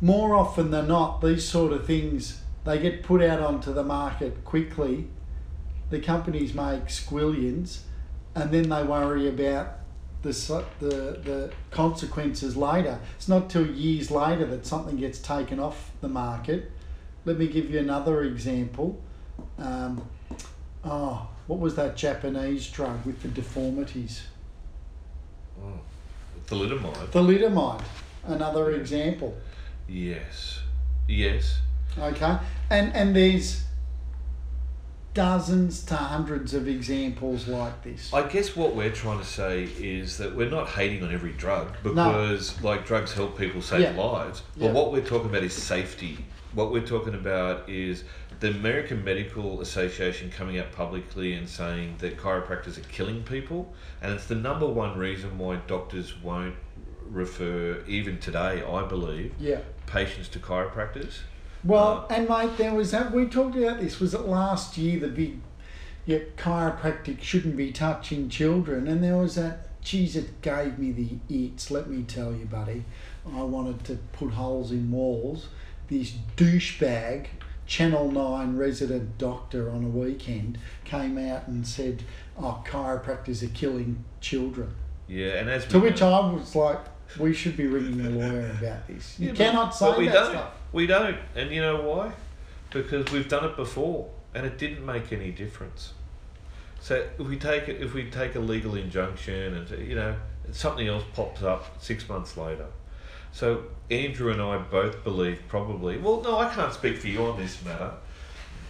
more 0.00 0.34
often 0.34 0.70
than 0.70 0.88
not, 0.88 1.20
these 1.20 1.46
sort 1.46 1.72
of 1.72 1.86
things 1.86 2.40
they 2.64 2.78
get 2.78 3.02
put 3.02 3.22
out 3.22 3.40
onto 3.40 3.72
the 3.72 3.82
market 3.84 4.44
quickly. 4.44 5.08
The 5.90 6.00
companies 6.00 6.54
make 6.54 6.86
squillions, 6.86 7.80
and 8.34 8.50
then 8.50 8.70
they 8.70 8.82
worry 8.82 9.28
about 9.28 9.74
the 10.22 10.64
the 10.80 11.20
the 11.24 11.52
consequences 11.70 12.56
later. 12.56 12.98
It's 13.16 13.28
not 13.28 13.50
till 13.50 13.66
years 13.66 14.10
later 14.10 14.46
that 14.46 14.66
something 14.66 14.96
gets 14.96 15.18
taken 15.18 15.58
off 15.60 15.90
the 16.00 16.08
market. 16.08 16.70
Let 17.24 17.38
me 17.38 17.46
give 17.46 17.70
you 17.70 17.78
another 17.78 18.22
example. 18.24 19.00
Um, 19.58 20.02
oh, 20.84 21.28
what 21.46 21.58
was 21.60 21.74
that 21.76 21.96
Japanese 21.96 22.68
drug 22.68 23.04
with 23.04 23.22
the 23.22 23.28
deformities? 23.28 24.22
Oh, 25.62 25.80
thalidomide. 26.46 27.08
Thalidomide, 27.08 27.82
another 28.26 28.72
example. 28.72 29.36
Yes. 29.88 30.60
Yes. 31.08 31.58
Okay, 31.98 32.38
and 32.70 32.94
and 32.94 33.14
there's 33.14 33.64
dozens 35.14 35.84
to 35.84 35.94
hundreds 35.94 36.54
of 36.54 36.66
examples 36.68 37.46
like 37.46 37.82
this. 37.82 38.12
I 38.12 38.26
guess 38.28 38.56
what 38.56 38.74
we're 38.74 38.90
trying 38.92 39.18
to 39.18 39.24
say 39.24 39.64
is 39.78 40.16
that 40.18 40.34
we're 40.34 40.50
not 40.50 40.68
hating 40.68 41.02
on 41.02 41.12
every 41.12 41.32
drug 41.32 41.76
because, 41.82 42.60
like, 42.62 42.86
drugs 42.86 43.12
help 43.12 43.38
people 43.38 43.60
save 43.60 43.80
Yeah. 43.80 43.90
lives. 44.02 44.42
But 44.56 44.66
Yeah. 44.66 44.72
what 44.72 44.92
we're 44.92 45.04
talking 45.04 45.28
about 45.28 45.42
is 45.42 45.52
safety. 45.52 46.24
What 46.54 46.70
we're 46.72 46.86
talking 46.86 47.14
about 47.14 47.68
is 47.68 48.04
the 48.40 48.50
American 48.50 49.04
Medical 49.04 49.60
Association 49.60 50.30
coming 50.30 50.58
out 50.58 50.72
publicly 50.72 51.34
and 51.34 51.48
saying 51.48 51.96
that 51.98 52.16
chiropractors 52.18 52.78
are 52.78 52.88
killing 52.88 53.22
people, 53.22 53.72
and 54.00 54.12
it's 54.12 54.26
the 54.26 54.34
number 54.34 54.66
one 54.66 54.98
reason 54.98 55.38
why 55.38 55.56
doctors 55.66 56.20
won't 56.22 56.54
refer, 57.10 57.78
even 57.86 58.18
today, 58.18 58.62
I 58.66 58.82
believe, 58.86 59.32
Yeah. 59.38 59.58
patients 59.86 60.28
to 60.30 60.38
chiropractors. 60.38 61.18
Well, 61.64 62.06
uh, 62.10 62.14
and 62.14 62.28
mate, 62.28 62.56
there 62.56 62.74
was 62.74 62.90
that 62.90 63.12
we 63.12 63.26
talked 63.26 63.56
about 63.56 63.80
this. 63.80 64.00
Was 64.00 64.14
it 64.14 64.22
last 64.22 64.76
year? 64.76 64.98
The 65.00 65.08
big, 65.08 65.38
yeah, 66.06 66.18
chiropractic 66.36 67.20
shouldn't 67.22 67.56
be 67.56 67.70
touching 67.72 68.28
children, 68.28 68.88
and 68.88 69.02
there 69.02 69.16
was 69.16 69.36
that. 69.36 69.68
Geez, 69.80 70.14
it 70.14 70.40
gave 70.42 70.78
me 70.78 70.92
the 70.92 71.18
its. 71.28 71.70
Let 71.70 71.88
me 71.90 72.04
tell 72.04 72.32
you, 72.32 72.44
buddy. 72.44 72.84
I 73.26 73.42
wanted 73.42 73.84
to 73.84 73.96
put 74.12 74.30
holes 74.32 74.70
in 74.70 74.90
walls. 74.92 75.48
This 75.88 76.12
douchebag, 76.36 77.26
Channel 77.66 78.10
Nine 78.12 78.56
resident 78.56 79.18
doctor 79.18 79.70
on 79.70 79.84
a 79.84 79.88
weekend 79.88 80.58
came 80.84 81.18
out 81.18 81.48
and 81.48 81.66
said, 81.66 82.04
"Oh, 82.38 82.62
chiropractors 82.66 83.42
are 83.42 83.52
killing 83.54 84.04
children." 84.20 84.72
Yeah, 85.08 85.30
and 85.40 85.50
as 85.50 85.66
To 85.66 85.78
we 85.80 85.88
which 85.90 86.00
I 86.02 86.18
was 86.32 86.54
like, 86.54 86.78
"We 87.18 87.32
should 87.34 87.56
be 87.56 87.66
ringing 87.66 88.06
a 88.06 88.10
lawyer 88.10 88.50
about 88.60 88.86
this. 88.86 89.18
You 89.18 89.26
Yeah, 89.26 89.32
but- 89.32 89.38
cannot 89.38 89.74
say 89.74 89.86
but 89.86 90.04
that 90.06 90.12
don't. 90.12 90.30
stuff." 90.30 90.54
We 90.72 90.86
don't, 90.86 91.18
and 91.34 91.50
you 91.50 91.60
know 91.60 91.82
why? 91.82 92.12
Because 92.70 93.10
we've 93.12 93.28
done 93.28 93.44
it 93.44 93.56
before, 93.56 94.08
and 94.34 94.46
it 94.46 94.56
didn't 94.58 94.84
make 94.84 95.12
any 95.12 95.30
difference. 95.30 95.92
So 96.80 97.06
if 97.18 97.26
we 97.26 97.36
take 97.36 97.68
it, 97.68 97.82
if 97.82 97.94
we 97.94 98.10
take 98.10 98.34
a 98.34 98.40
legal 98.40 98.74
injunction, 98.74 99.54
and 99.54 99.88
you 99.88 99.94
know 99.94 100.16
something 100.50 100.88
else 100.88 101.04
pops 101.14 101.42
up 101.42 101.80
six 101.80 102.08
months 102.08 102.36
later. 102.36 102.66
So 103.32 103.64
Andrew 103.90 104.32
and 104.32 104.42
I 104.42 104.58
both 104.58 105.04
believe 105.04 105.42
probably. 105.48 105.98
Well, 105.98 106.22
no, 106.22 106.38
I 106.38 106.52
can't 106.52 106.72
speak 106.72 106.98
for 106.98 107.08
you 107.08 107.24
on 107.24 107.38
this 107.38 107.62
matter. 107.64 107.92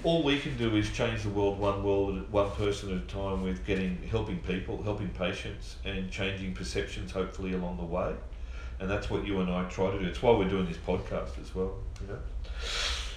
All 0.05 0.23
we 0.23 0.39
can 0.39 0.57
do 0.57 0.75
is 0.77 0.91
change 0.91 1.23
the 1.23 1.29
world 1.31 1.59
one 1.59 1.85
world, 1.85 2.31
one 2.31 2.51
person 2.51 2.91
at 2.91 3.05
a 3.05 3.07
time, 3.07 3.43
with 3.43 3.65
getting 3.65 3.97
helping 4.11 4.39
people, 4.39 4.83
helping 4.83 5.09
patients, 5.11 5.77
and 5.85 6.11
changing 6.11 6.55
perceptions. 6.55 7.13
Hopefully 7.13 7.55
along 7.55 7.77
the 7.79 7.85
way, 7.85 8.15
and 8.83 8.91
that's 8.91 9.09
what 9.09 9.27
you 9.27 9.41
and 9.41 9.51
I 9.51 9.65
try 9.65 9.91
to 9.91 9.99
do. 9.99 10.05
It's 10.07 10.21
why 10.23 10.33
we're 10.33 10.49
doing 10.49 10.67
this 10.67 10.77
podcast 10.77 11.41
as 11.41 11.55
well. 11.55 11.73
You 12.01 12.09
know. 12.09 12.19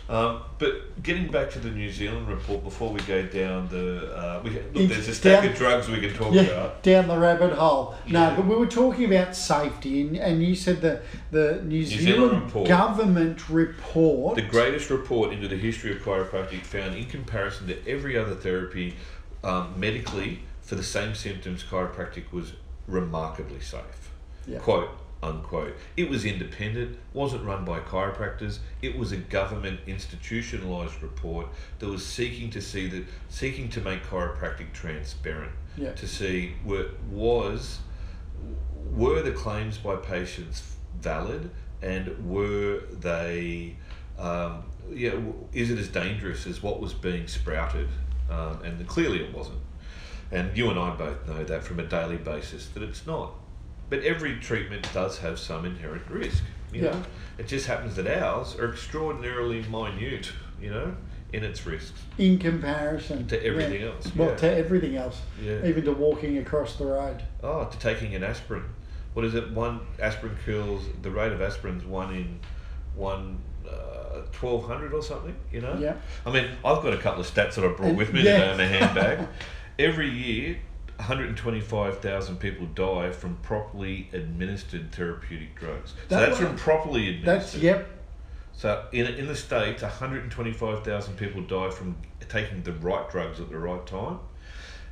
Um, 0.08 0.42
but 0.60 1.02
getting 1.02 1.32
back 1.32 1.50
to 1.52 1.60
the 1.60 1.72
New 1.72 1.92
Zealand 1.92 2.28
report 2.28 2.64
before 2.64 2.94
we 2.94 3.00
go 3.02 3.24
down 3.24 3.68
the 3.70 4.16
uh, 4.16 4.40
we, 4.44 4.52
look, 4.52 4.88
there's 4.90 5.08
a 5.08 5.16
stack 5.16 5.42
down- 5.42 5.52
of 5.52 5.58
drugs 5.58 5.88
we 5.90 6.00
can 6.00 6.14
talk 6.14 6.32
Yeah, 6.32 6.44
about. 6.44 6.84
down 6.84 7.08
the 7.08 7.18
rabbit 7.18 7.54
hole. 7.54 7.96
No, 8.08 8.20
Yeah. 8.30 8.36
but 8.36 8.46
we 8.46 8.56
were 8.56 8.68
talking 8.68 9.06
about 9.12 9.36
safety, 9.36 10.02
and, 10.02 10.16
and 10.16 10.44
you 10.44 10.54
said 10.54 10.82
the 10.82 11.02
the 11.32 11.60
New, 11.64 11.84
Zealand 11.84 12.06
Zealand, 12.06 12.44
report. 12.46 12.68
government 12.68 13.50
report. 13.50 14.36
The 14.36 14.44
greatest 14.44 14.92
report 14.92 15.34
into 15.34 15.48
the 15.48 15.58
history 15.58 15.92
of 15.96 16.04
chiropractic 16.04 16.62
found, 16.62 16.94
in 16.96 17.06
comparison 17.06 17.66
to 17.70 17.88
every 17.88 18.16
other 18.16 18.36
therapy, 18.36 18.94
um, 19.44 19.74
medically 19.76 20.42
for 20.62 20.76
the 20.76 20.84
same 20.84 21.16
symptoms, 21.16 21.64
chiropractic 21.64 22.32
was 22.32 22.54
remarkably 22.88 23.60
safe. 23.60 24.12
Yeah. 24.46 24.60
Quote 24.60 24.90
unquote. 25.24 25.76
It 25.98 26.10
was 26.10 26.26
independent, 26.26 26.98
wasn't 27.14 27.44
run 27.46 27.66
by 27.66 27.80
chiropractors. 27.80 28.60
It 28.82 28.98
was 28.98 29.12
a 29.12 29.18
government 29.18 29.80
institutionalized 29.88 31.02
report 31.02 31.48
that 31.80 31.88
was 31.88 32.06
seeking 32.06 32.50
to 32.52 32.62
see 32.62 32.88
that 32.88 33.06
seeking 33.30 33.70
to 33.70 33.82
make 33.82 34.04
chiropractic 34.04 34.72
transparent. 34.74 35.52
Yeah. 35.78 35.94
To 35.94 36.08
see 36.08 36.54
were 36.64 36.90
was 37.10 37.80
were 38.92 39.22
the 39.22 39.32
claims 39.32 39.78
by 39.78 39.96
patients 39.96 40.76
valid 41.02 41.50
and 41.82 42.30
were 42.30 42.82
they 42.92 43.76
um, 44.18 44.64
yeah 44.92 45.14
is 45.54 45.70
it 45.70 45.78
as 45.78 45.90
dangerous 45.90 46.48
as 46.48 46.64
what 46.64 46.80
was 46.80 46.94
being 46.94 47.28
sprouted 47.28 47.90
um, 48.30 48.62
and 48.64 48.88
clearly 48.88 49.22
it 49.22 49.34
wasn't 49.34 49.60
and 50.32 50.56
you 50.58 50.70
and 50.70 50.80
I 50.80 50.96
both 50.96 51.28
know 51.28 51.44
that 51.44 51.64
from 51.64 51.80
a 51.80 51.86
daily 51.86 52.18
basis 52.18 52.68
that 52.70 52.84
it's 52.84 53.06
not 53.06 53.34
but 53.90 54.00
every 54.04 54.38
treatment 54.40 54.88
does 54.94 55.20
have 55.20 55.38
some 55.40 55.66
inherent 55.66 56.10
risk 56.10 56.44
you 56.74 56.84
Yeah. 56.84 56.92
know 56.92 57.04
it 57.38 57.48
just 57.48 57.68
happens 57.68 57.96
that 57.96 58.08
ours 58.08 58.56
are 58.58 58.72
extraordinarily 58.72 59.62
minute 59.64 60.32
you 60.62 60.70
know 60.70 60.96
in 61.34 61.44
its 61.44 61.66
risks 61.66 62.00
in 62.18 62.38
comparison 62.40 63.28
to 63.28 63.44
everything 63.46 63.82
yeah. 63.82 63.88
else 63.90 64.16
Well, 64.16 64.30
yeah. 64.30 64.36
to 64.38 64.56
everything 64.58 64.96
else, 64.96 65.22
Yeah. 65.42 65.66
even 65.66 65.84
to 65.86 65.92
walking 65.92 66.38
across 66.38 66.78
the 66.78 66.86
road. 66.86 67.24
Oh, 67.44 67.66
to 67.66 67.78
taking 67.80 68.16
an 68.16 68.24
aspirin. 68.24 68.64
What 69.14 69.26
is 69.26 69.36
it? 69.36 69.52
One 69.52 69.82
aspirin 70.00 70.38
kills 70.46 70.84
the 71.02 71.10
rate 71.12 71.34
of 71.34 71.42
aspirin's 71.42 71.84
one 71.84 72.14
in 72.16 72.40
one 72.96 73.40
uh, 73.70 74.22
twelve 74.32 74.66
hundred 74.66 74.94
or 74.94 75.02
something. 75.02 75.36
You 75.52 75.62
know. 75.62 75.78
Yeah. 75.78 75.96
I 76.26 76.32
mean, 76.32 76.48
I've 76.64 76.82
got 76.82 76.94
a 76.94 76.98
couple 76.98 77.20
of 77.22 77.28
stats 77.28 77.56
that 77.56 77.66
I 77.66 77.70
brought 77.70 77.90
And- 77.90 77.98
with 77.98 78.14
me 78.14 78.22
yeah. 78.24 78.38
today 78.38 78.52
in 78.52 78.58
my 78.58 78.64
handbag. 78.78 79.28
Every 79.80 80.10
year, 80.10 80.58
one 80.98 81.08
hundred 81.08 81.28
and 81.30 81.38
twenty-five 81.38 82.00
thousand 82.00 82.38
people 82.38 82.66
die 82.68 83.12
from 83.12 83.36
properly 83.38 84.10
administered 84.14 84.92
therapeutic 84.92 85.56
drugs. 85.56 85.92
So 85.92 86.16
That 86.16 86.28
that's 86.30 86.40
one- 86.40 86.50
from 86.50 86.58
properly 86.58 87.10
administered. 87.10 87.62
That's 87.62 87.64
yep. 87.64 87.90
So 88.58 88.86
in, 88.94 89.06
in 89.08 89.28
the 89.28 89.36
States, 89.36 89.82
125,000 89.82 91.18
people 91.18 91.42
die 91.42 91.70
from 91.72 91.98
taking 92.30 92.64
the 92.64 92.72
right 92.72 93.10
drugs 93.10 93.42
at 93.42 93.50
the 93.50 93.58
right 93.58 93.86
time. 93.86 94.20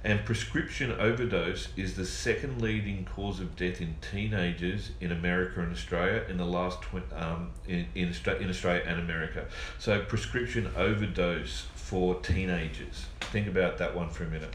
And 0.03 0.25
prescription 0.25 0.91
overdose 0.99 1.69
is 1.77 1.95
the 1.95 2.05
second 2.05 2.61
leading 2.61 3.05
cause 3.05 3.39
of 3.39 3.55
death 3.55 3.79
in 3.79 3.95
teenagers 4.01 4.91
in 4.99 5.13
America 5.13 5.61
and 5.61 5.71
Australia 5.71 6.23
in 6.27 6.35
the 6.35 6.45
last 6.45 6.81
tw- 6.81 7.13
um, 7.15 7.51
in, 7.65 7.87
in, 7.95 8.13
in 8.41 8.49
Australia 8.49 8.83
and 8.85 8.99
America. 8.99 9.45
So 9.79 10.01
prescription 10.01 10.69
overdose 10.75 11.67
for 11.73 12.15
teenagers. 12.19 13.05
Think 13.21 13.47
about 13.47 13.77
that 13.77 13.95
one 13.95 14.09
for 14.09 14.25
a 14.25 14.27
minute. 14.27 14.53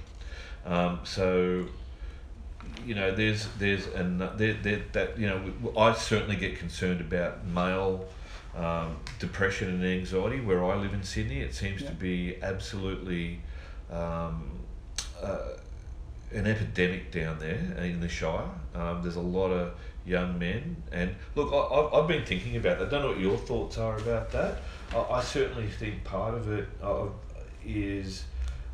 Um, 0.68 1.00
so 1.04 1.66
you 2.84 2.94
know, 2.94 3.10
there's 3.10 3.48
there's 3.58 3.86
an 3.88 4.18
there, 4.36 4.54
there, 4.54 4.82
that 4.92 5.18
you 5.18 5.26
know 5.26 5.42
I 5.76 5.92
certainly 5.94 6.36
get 6.36 6.58
concerned 6.58 7.00
about 7.00 7.44
male 7.46 8.06
um, 8.54 8.96
depression 9.18 9.68
and 9.70 9.84
anxiety. 9.84 10.40
Where 10.40 10.64
I 10.64 10.76
live 10.76 10.92
in 10.92 11.02
Sydney, 11.02 11.40
it 11.40 11.54
seems 11.54 11.80
Yeah. 11.82 11.88
to 11.90 11.94
be 11.94 12.36
absolutely 12.42 13.40
um, 13.90 14.50
uh, 15.22 15.38
an 16.32 16.46
epidemic 16.46 17.10
down 17.10 17.38
there 17.38 17.58
in 17.82 18.00
the 18.00 18.08
Shire. 18.08 18.50
Um, 18.74 19.00
there's 19.02 19.16
a 19.16 19.20
lot 19.20 19.48
of 19.50 19.72
young 20.04 20.38
men, 20.38 20.76
and 20.92 21.14
look, 21.34 21.52
I, 21.52 21.74
I've, 21.74 21.94
I've 22.02 22.08
been 22.08 22.24
thinking 22.24 22.56
about 22.56 22.78
that. 22.78 22.88
I 22.88 22.90
don't 22.90 23.02
know 23.02 23.08
what 23.08 23.20
your 23.20 23.36
thoughts 23.38 23.78
are 23.78 23.96
about 23.96 24.30
that. 24.32 24.58
I, 24.94 24.98
I 24.98 25.22
certainly 25.22 25.68
think 25.68 26.04
part 26.04 26.34
of 26.34 26.50
it 26.52 26.68
uh, 26.82 27.06
is 27.64 28.24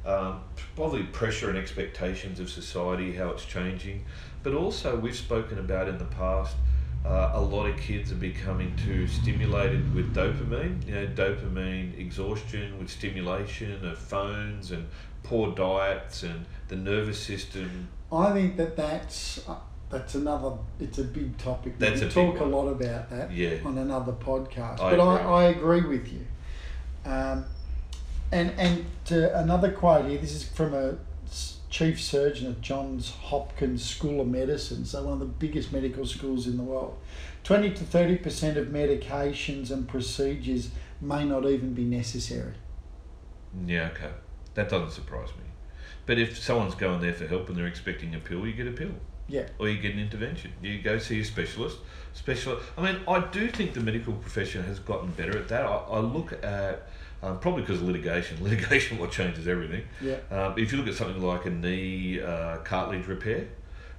um, 0.07 0.41
probably 0.77 1.05
pressure 1.05 1.49
and 1.49 1.59
expectations 1.59 2.41
of 2.41 2.51
society, 2.51 3.15
how 3.15 3.31
it's 3.31 3.45
changing, 3.45 4.05
but 4.43 4.55
also 4.55 4.97
we've 4.97 5.17
spoken 5.17 5.59
about 5.59 5.89
in 5.89 5.99
the 5.99 6.05
past. 6.05 6.57
Uh, 7.05 7.33
a 7.35 7.41
lot 7.41 7.67
of 7.67 7.77
kids 7.77 8.11
are 8.13 8.17
becoming 8.17 8.75
too 8.77 9.07
stimulated 9.07 9.95
with 9.95 10.15
dopamine, 10.15 10.87
you 10.87 10.95
know, 10.95 11.07
dopamine 11.07 11.99
exhaustion 11.99 12.79
with 12.79 12.89
stimulation 12.89 13.85
of 13.87 13.99
phones 13.99 14.71
and 14.71 14.87
poor 15.23 15.55
diets 15.55 16.23
and 16.23 16.47
the 16.69 16.77
nervous 16.77 17.19
system. 17.19 17.89
I 18.11 18.33
think 18.33 18.57
that 18.57 18.77
that's 18.77 19.47
uh, 19.47 19.57
that's 19.91 20.15
another. 20.15 20.53
It's 20.81 20.99
a 20.99 21.05
big 21.05 21.37
topic. 21.37 21.75
We 21.79 21.87
That's 21.87 22.01
big 22.01 22.11
talk 22.11 22.41
a 22.41 22.45
lot 22.45 22.69
about 22.69 23.11
that 23.11 23.31
Yeah. 23.31 23.57
on 23.65 23.77
another 23.77 24.13
podcast. 24.13 24.81
I 24.81 24.97
but 24.97 25.01
I, 25.01 25.15
agree. 25.17 25.33
I 25.33 25.45
agree 25.45 25.99
with 25.99 26.13
you. 26.13 26.27
Um, 27.05 27.45
and 28.35 28.53
and 28.59 28.85
to 29.07 29.39
another 29.39 29.71
quote 29.71 30.07
here. 30.07 30.19
This 30.19 30.35
is 30.35 30.45
from 30.45 30.75
a 30.75 30.97
chief 31.71 32.01
surgeon 32.01 32.51
at 32.51 32.61
Johns 32.61 33.11
Hopkins 33.11 33.85
School 33.85 34.21
of 34.21 34.29
Medicine, 34.29 34.85
so 34.85 35.05
one 35.05 35.15
of 35.15 35.19
the 35.21 35.25
biggest 35.25 35.73
medical 35.73 36.05
schools 36.05 36.47
in 36.47 36.57
the 36.57 36.63
world. 36.63 36.99
Twenty 37.45 37.71
to 37.71 37.85
thirty 37.85 38.17
percent 38.17 38.59
of 38.59 38.69
medications 38.69 39.71
and 39.71 39.89
procedures 39.89 40.71
may 41.01 41.25
not 41.25 41.47
even 41.47 41.75
be 41.75 41.85
necessary. 41.85 42.55
Yeah, 43.67 43.91
okay. 43.93 44.11
That 44.55 44.69
doesn't 44.69 44.91
surprise 44.91 45.29
me. 45.29 45.45
But 46.07 46.19
if 46.19 46.39
someone's 46.39 46.75
going 46.75 47.01
there 47.01 47.15
for 47.15 47.27
help 47.27 47.49
and 47.49 47.57
they're 47.57 47.67
expecting 47.67 48.15
a 48.15 48.19
pill, 48.19 48.47
you 48.47 48.53
get 48.53 48.67
a 48.67 48.73
pill. 48.73 48.95
Yeah. 49.27 49.47
Or 49.59 49.69
you 49.69 49.81
get 49.81 49.95
an 49.95 50.01
intervention. 50.01 50.53
You 50.61 50.83
go 50.83 50.99
see 50.99 51.21
a 51.21 51.25
specialist. 51.25 51.79
Special. 52.13 52.59
I 52.77 52.83
mean, 52.83 53.01
I 53.09 53.21
do 53.21 53.49
think 53.49 53.73
the 53.73 53.81
medical 53.81 54.13
profession 54.13 54.65
has 54.65 54.79
gotten 54.79 55.13
better 55.13 55.39
at 55.39 55.49
that. 55.49 55.65
I, 55.65 55.77
I 55.77 56.01
look 56.01 56.33
at 56.33 56.89
um, 57.25 57.39
probably 57.39 57.63
because 57.63 57.81
of 57.81 57.87
litigation. 57.89 58.37
Litigation 58.45 58.99
what 58.99 59.11
changes 59.11 59.49
everything. 59.49 59.83
Yeah. 60.01 60.17
Um, 60.31 60.59
if 60.59 60.71
you 60.73 60.79
look 60.79 60.89
at 60.89 60.95
something 60.95 61.23
like 61.23 61.47
a 61.47 61.51
knee 61.51 62.21
uh, 62.21 62.59
cartilage 62.59 63.07
repair, 63.07 63.47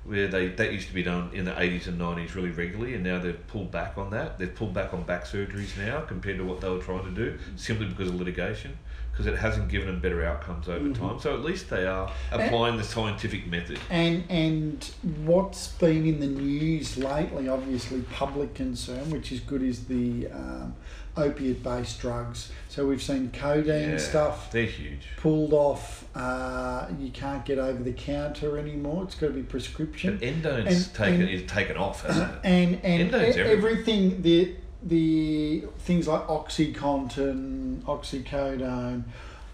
where 0.04 0.28
they 0.28 0.50
that 0.50 0.72
used 0.72 0.88
to 0.88 0.94
be 0.94 1.02
done 1.02 1.32
in 1.34 1.46
the 1.46 1.60
eighties 1.60 1.88
and 1.88 1.98
nineties 1.98 2.36
really 2.36 2.52
regularly, 2.52 2.94
and 2.94 3.04
now 3.04 3.18
they've 3.20 3.48
pulled 3.48 3.72
back 3.72 3.98
on 3.98 4.12
that. 4.12 4.38
They've 4.38 4.54
pulled 4.54 4.74
back 4.74 4.94
on 4.94 5.02
back 5.04 5.26
surgeries 5.26 5.76
now 5.78 6.02
compared 6.02 6.38
to 6.38 6.44
what 6.46 6.62
they 6.62 6.70
were 6.70 6.80
trying 6.82 7.04
to 7.06 7.12
do, 7.12 7.40
simply 7.56 7.88
because 7.88 8.10
of 8.10 8.16
litigation, 8.16 8.78
because 9.12 9.26
it 9.26 9.36
hasn't 9.36 9.70
given 9.70 9.88
them 9.88 10.00
better 10.00 10.24
outcomes 10.24 10.70
over 10.70 10.86
Mhm. 10.90 11.00
time. 11.00 11.20
So 11.20 11.34
at 11.34 11.44
least 11.44 11.72
they 11.72 11.88
are 11.88 12.12
applying 12.32 12.78
the 12.78 12.84
scientific 12.84 13.48
method. 13.48 13.80
And 13.90 14.26
and 14.30 14.84
what's 15.24 15.70
been 15.70 16.06
in 16.06 16.20
the 16.20 16.28
news 16.28 16.98
lately, 16.98 17.48
obviously 17.50 18.02
public 18.14 18.54
concern, 18.54 19.10
which 19.10 19.32
is 19.32 19.40
good, 19.40 19.64
is 19.64 19.86
the 19.86 20.28
um, 20.28 20.76
opiate-based 21.18 22.00
drugs. 22.00 22.52
So 22.70 22.86
we've 22.88 23.02
seen 23.02 23.32
codeine 23.32 23.92
Yeah, 23.92 23.98
stuff 23.98 24.52
They're 24.52 24.66
huge. 24.66 25.08
pulled 25.18 25.54
off. 25.54 26.06
Uh, 26.16 26.88
you 27.00 27.10
can't 27.12 27.44
get 27.46 27.58
over 27.58 27.82
the 27.82 27.94
counter 27.94 28.58
anymore. 28.58 29.04
It's 29.04 29.16
got 29.16 29.28
to 29.28 29.34
be 29.34 29.44
prescription. 29.44 30.18
But 30.18 30.28
endone's 30.28 30.88
And- 30.88 30.94
taken 30.96 31.22
and- 31.22 31.30
is 31.30 31.44
taken 31.50 31.78
off, 31.78 32.06
hasn't 32.06 32.32
it? 32.32 32.40
and 32.44 32.80
and 32.84 33.12
e- 33.12 33.40
everything 33.42 34.22
the 34.22 34.56
the 34.84 35.64
things 35.80 36.08
like 36.08 36.22
oxycontin, 36.28 37.82
oxycodone, 37.84 39.04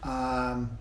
um, 0.03 0.77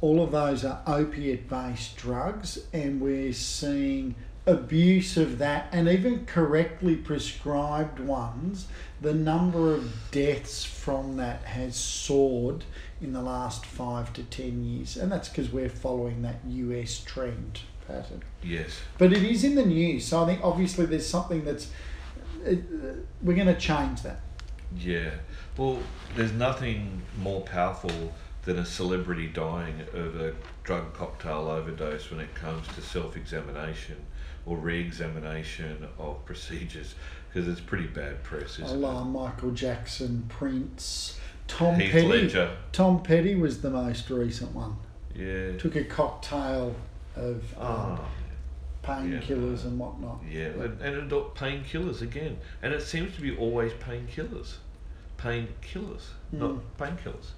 all 0.00 0.22
of 0.22 0.30
those 0.32 0.64
are 0.64 0.80
opiate 0.86 1.48
based 1.48 1.96
drugs, 1.96 2.58
and 2.72 3.00
we're 3.00 3.32
seeing 3.32 4.14
abuse 4.46 5.16
of 5.16 5.38
that, 5.38 5.68
and 5.72 5.88
even 5.88 6.24
correctly 6.24 6.96
prescribed 6.96 7.98
ones. 7.98 8.68
The 9.00 9.12
number 9.12 9.74
of 9.74 9.92
deaths 10.10 10.64
from 10.64 11.16
that 11.16 11.42
has 11.42 11.76
soared 11.76 12.64
in 13.00 13.12
the 13.12 13.22
last 13.22 13.66
five 13.66 14.12
to 14.14 14.22
ten 14.22 14.64
years, 14.64 14.96
and 14.96 15.10
that's 15.10 15.28
because 15.28 15.50
we're 15.50 15.68
following 15.68 16.22
that 16.22 16.36
US 16.46 17.00
trend 17.00 17.60
pattern. 17.86 18.22
Yes. 18.42 18.80
But 18.98 19.12
it 19.12 19.22
is 19.22 19.44
in 19.44 19.54
the 19.54 19.66
news, 19.66 20.06
so 20.06 20.22
I 20.22 20.26
think 20.26 20.40
obviously 20.42 20.86
there's 20.86 21.06
something 21.06 21.44
that's. 21.44 21.70
Uh, 22.46 22.54
we're 23.22 23.34
going 23.34 23.48
to 23.48 23.58
change 23.58 24.02
that. 24.02 24.20
Yeah. 24.78 25.10
Well, 25.56 25.80
there's 26.14 26.32
nothing 26.32 27.02
more 27.18 27.40
powerful 27.40 28.12
than 28.44 28.58
a 28.58 28.64
celebrity 28.64 29.26
dying 29.26 29.80
of 29.92 30.20
a 30.20 30.32
drug 30.62 30.94
cocktail 30.94 31.48
overdose 31.48 32.10
when 32.10 32.20
it 32.20 32.32
comes 32.34 32.68
to 32.68 32.80
self 32.80 33.16
examination 33.16 33.96
or 34.46 34.56
re 34.56 34.80
examination 34.80 35.86
of 35.98 36.24
procedures 36.24 36.94
because 37.28 37.48
it's 37.48 37.60
pretty 37.60 37.86
bad 37.88 38.22
press, 38.22 38.58
isn't 38.58 38.80
la 38.80 39.04
Michael 39.04 39.50
Jackson, 39.50 40.24
Prince, 40.28 41.18
Tom 41.48 41.74
it? 41.74 41.82
Heath 41.82 41.92
Petty. 41.92 42.06
Ledger. 42.06 42.56
Tom 42.72 43.02
Petty 43.02 43.34
was 43.34 43.60
the 43.60 43.70
most 43.70 44.08
recent 44.08 44.54
one. 44.54 44.76
Yeah. 45.14 45.56
Took 45.58 45.76
a 45.76 45.84
cocktail 45.84 46.74
of 47.16 47.36
um, 47.58 47.98
Ah, 47.98 48.08
painkillers 48.84 49.62
yeah. 49.62 49.68
and 49.68 49.78
whatnot. 49.78 50.20
yeah. 50.30 50.46
And, 50.46 50.80
and 50.80 50.96
adult 50.96 51.34
painkillers 51.34 52.00
again. 52.02 52.38
And 52.62 52.72
it 52.72 52.82
seems 52.82 53.14
to 53.16 53.20
be 53.20 53.36
always 53.36 53.72
painkillers. 53.74 54.54
painkillers, 55.18 56.02
not 56.32 56.56
painkillers. 56.78 57.30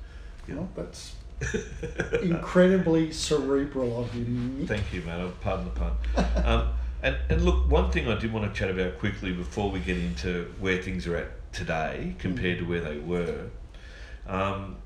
Yeah. 0.46 0.56
Well, 0.56 0.68
that's 0.76 1.14
incredibly 2.22 3.12
cerebral 3.12 4.00
of 4.00 4.14
you. 4.14 4.24
Nick. 4.24 4.68
Thank 4.68 4.92
you, 4.92 5.02
man. 5.02 5.32
Pardon 5.40 5.66
the 5.66 5.70
pun. 5.72 5.92
Um, 6.44 6.68
and, 7.02 7.16
and 7.28 7.44
look, 7.44 7.70
one 7.70 7.90
thing 7.90 8.08
I 8.08 8.18
did 8.18 8.32
want 8.32 8.52
to 8.52 8.58
chat 8.58 8.70
about 8.70 8.98
quickly 8.98 9.32
before 9.32 9.70
we 9.70 9.80
get 9.80 9.96
into 9.96 10.52
where 10.58 10.82
things 10.82 11.06
are 11.06 11.16
at 11.16 11.52
today 11.52 12.14
compared 12.18 12.58
to 12.58 12.64
where 12.64 12.80
they 12.80 12.98
were. 12.98 13.46
Um, 14.26 14.76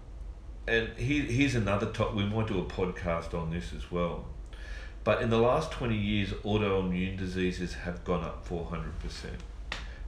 and 0.67 0.89
here, 0.97 1.25
here's 1.25 1.55
another 1.55 1.87
top. 1.87 2.15
We 2.15 2.25
might 2.25 2.47
do 2.47 2.59
a 2.59 2.65
podcast 2.65 3.35
on 3.35 3.51
this 3.51 3.73
as 3.75 3.91
well. 3.91 4.27
But 5.05 5.23
in 5.23 5.31
the 5.31 5.39
last 5.39 5.73
20 5.73 5.97
years, 5.97 6.31
autoimmune 6.45 7.19
diseases 7.19 7.75
have 7.75 8.05
gone 8.05 8.23
up 8.23 8.47
400%. 8.49 8.91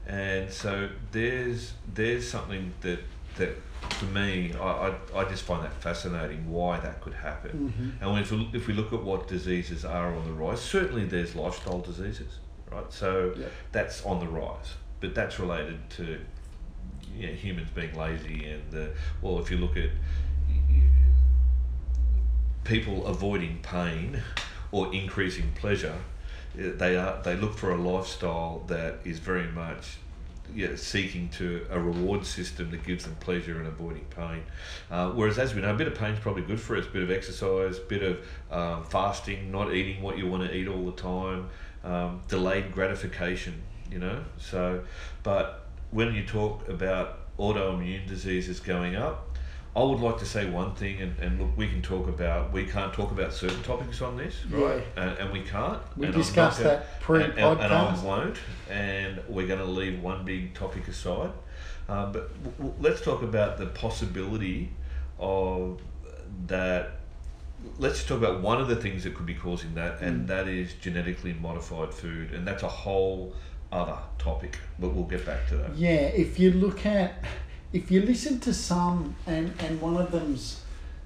And 0.07 0.53
so 0.53 0.91
there's 1.13 1.73
there's 1.93 2.29
something 2.29 2.75
that 2.83 3.01
that 3.37 3.57
for 3.91 4.07
me, 4.07 4.53
I, 4.61 4.89
I, 4.89 4.95
I 5.15 5.25
just 5.25 5.43
find 5.45 5.65
that 5.65 5.75
fascinating 5.75 6.51
why 6.51 6.81
that 6.81 7.01
could 7.01 7.15
happen. 7.15 7.73
Mhm. 8.03 8.03
And 8.09 8.19
if 8.21 8.31
we, 8.31 8.37
look, 8.39 8.55
if 8.55 8.67
we 8.67 8.75
look 8.75 8.93
at 8.93 9.03
what 9.03 9.29
diseases 9.29 9.85
are 9.85 10.15
on 10.15 10.25
the 10.25 10.33
rise, 10.33 10.61
certainly 10.61 11.05
there's 11.05 11.35
lifestyle 11.35 11.81
diseases, 11.81 12.39
right? 12.71 12.91
So 12.93 13.35
Yep. 13.37 13.53
that's 13.73 14.05
on 14.05 14.21
the 14.21 14.27
rise, 14.29 14.75
but 15.01 15.15
that's 15.15 15.39
related 15.39 15.79
to 15.91 16.21
you 17.15 17.27
know, 17.29 17.33
humans 17.35 17.69
being 17.75 17.95
lazy 17.97 18.45
and 18.51 18.71
the, 18.73 18.91
well, 19.23 19.39
if 19.39 19.51
you 19.51 19.57
look 19.59 19.77
at 19.77 19.91
people 22.65 23.07
avoiding 23.07 23.59
pain 23.63 24.23
or 24.73 24.93
increasing 24.93 25.53
pleasure, 25.55 25.97
eh, 26.59 26.71
they 26.77 26.97
are 26.97 27.21
they 27.23 27.37
look 27.37 27.57
for 27.57 27.71
a 27.73 27.77
lifestyle 27.77 28.65
that 28.67 28.99
is 29.05 29.19
very 29.19 29.47
much 29.49 29.99
yeah, 30.55 30.77
seeking 30.77 31.29
to 31.31 31.67
a 31.71 31.81
reward 31.81 32.27
system 32.27 32.71
that 32.71 32.85
gives 32.85 33.05
them 33.05 33.17
pleasure 33.21 33.59
and 33.59 33.67
avoiding 33.67 34.05
pain. 34.07 34.43
Uh, 34.91 35.11
whereas, 35.11 35.39
as 35.39 35.55
we 35.55 35.61
know, 35.61 35.75
a 35.75 35.77
bit 35.77 35.87
of 35.87 35.95
pain 35.95 36.13
is 36.13 36.21
probably 36.21 36.43
good 36.43 36.61
for 36.61 36.77
us. 36.77 36.87
A 36.87 36.91
bit 36.91 37.03
of 37.03 37.11
exercise, 37.11 37.79
bit 37.79 38.03
of 38.03 38.19
um, 38.51 38.85
fasting, 38.85 39.51
not 39.51 39.73
eating 39.73 40.03
what 40.03 40.19
you 40.19 40.29
want 40.29 40.49
to 40.49 40.55
eat 40.55 40.69
all 40.69 40.85
the 40.85 40.93
time, 40.93 41.49
um, 41.83 42.21
delayed 42.29 42.73
gratification. 42.73 43.63
You 43.91 43.99
know, 43.99 44.25
so 44.39 44.83
but 45.23 45.67
when 45.91 46.15
you 46.15 46.25
talk 46.25 46.69
about 46.69 47.21
autoimmune 47.39 48.07
diseases 48.07 48.61
going 48.61 48.97
up, 48.97 49.34
I 49.77 49.83
would 49.83 49.99
like 49.99 50.19
to 50.19 50.25
say 50.25 50.49
one 50.49 50.75
thing, 50.77 51.01
and, 51.01 51.19
and 51.19 51.41
look, 51.41 51.57
we 51.57 51.67
can 51.69 51.83
talk 51.83 52.07
about, 52.07 52.53
we 52.53 52.65
can't 52.65 52.93
talk 52.93 53.11
about 53.11 53.33
certain 53.33 53.61
topics 53.65 54.01
on 54.01 54.17
this, 54.17 54.45
right? 54.49 54.85
And, 54.97 55.19
and 55.19 55.33
we 55.33 55.41
can't. 55.41 55.81
We 55.97 56.07
and 56.07 56.15
discussed 56.15 56.59
gonna- 56.63 56.77
that 56.77 57.01
pre 57.01 57.25
and, 57.25 57.33
and, 57.37 57.61
I 57.63 57.95
won't, 58.05 58.39
and 58.71 59.21
we're 59.29 59.49
going 59.49 59.59
to 59.59 59.65
leave 59.65 60.01
one 60.01 60.25
big 60.25 60.55
topic 60.55 60.87
aside. 60.87 61.31
Um, 61.89 62.13
but 62.13 62.33
w- 62.45 62.57
w- 62.59 62.75
let's 62.81 63.01
talk 63.01 63.23
about 63.23 63.59
the 63.59 63.67
possibility 63.67 64.71
of 65.19 65.81
that. 66.47 66.99
Let's 67.79 68.05
talk 68.05 68.19
about 68.19 68.43
one 68.43 68.61
of 68.61 68.69
the 68.69 68.77
things 68.77 69.03
that 69.05 69.15
could 69.17 69.27
be 69.27 69.35
causing 69.35 69.75
that, 69.75 70.01
and 70.01 70.25
Mm. 70.25 70.27
that 70.29 70.47
is 70.49 70.75
genetically 70.75 71.33
modified 71.33 71.93
food, 71.93 72.31
and 72.33 72.47
that's 72.47 72.63
a 72.63 72.69
whole 72.69 73.35
other 73.73 73.99
topic. 74.19 74.59
But 74.79 74.91
we'll 74.95 75.05
get 75.05 75.27
back 75.27 75.49
to 75.49 75.57
that. 75.57 75.75
Yeah, 75.77 75.91
if 76.25 76.39
you 76.39 76.53
look 76.53 76.87
at, 76.87 77.25
if 77.75 77.91
you 77.91 78.01
listen 78.03 78.39
to 78.39 78.55
some, 78.55 79.17
and, 79.27 79.53
and 79.59 79.81
one 79.81 79.97
of 79.97 80.13
them's 80.13 80.61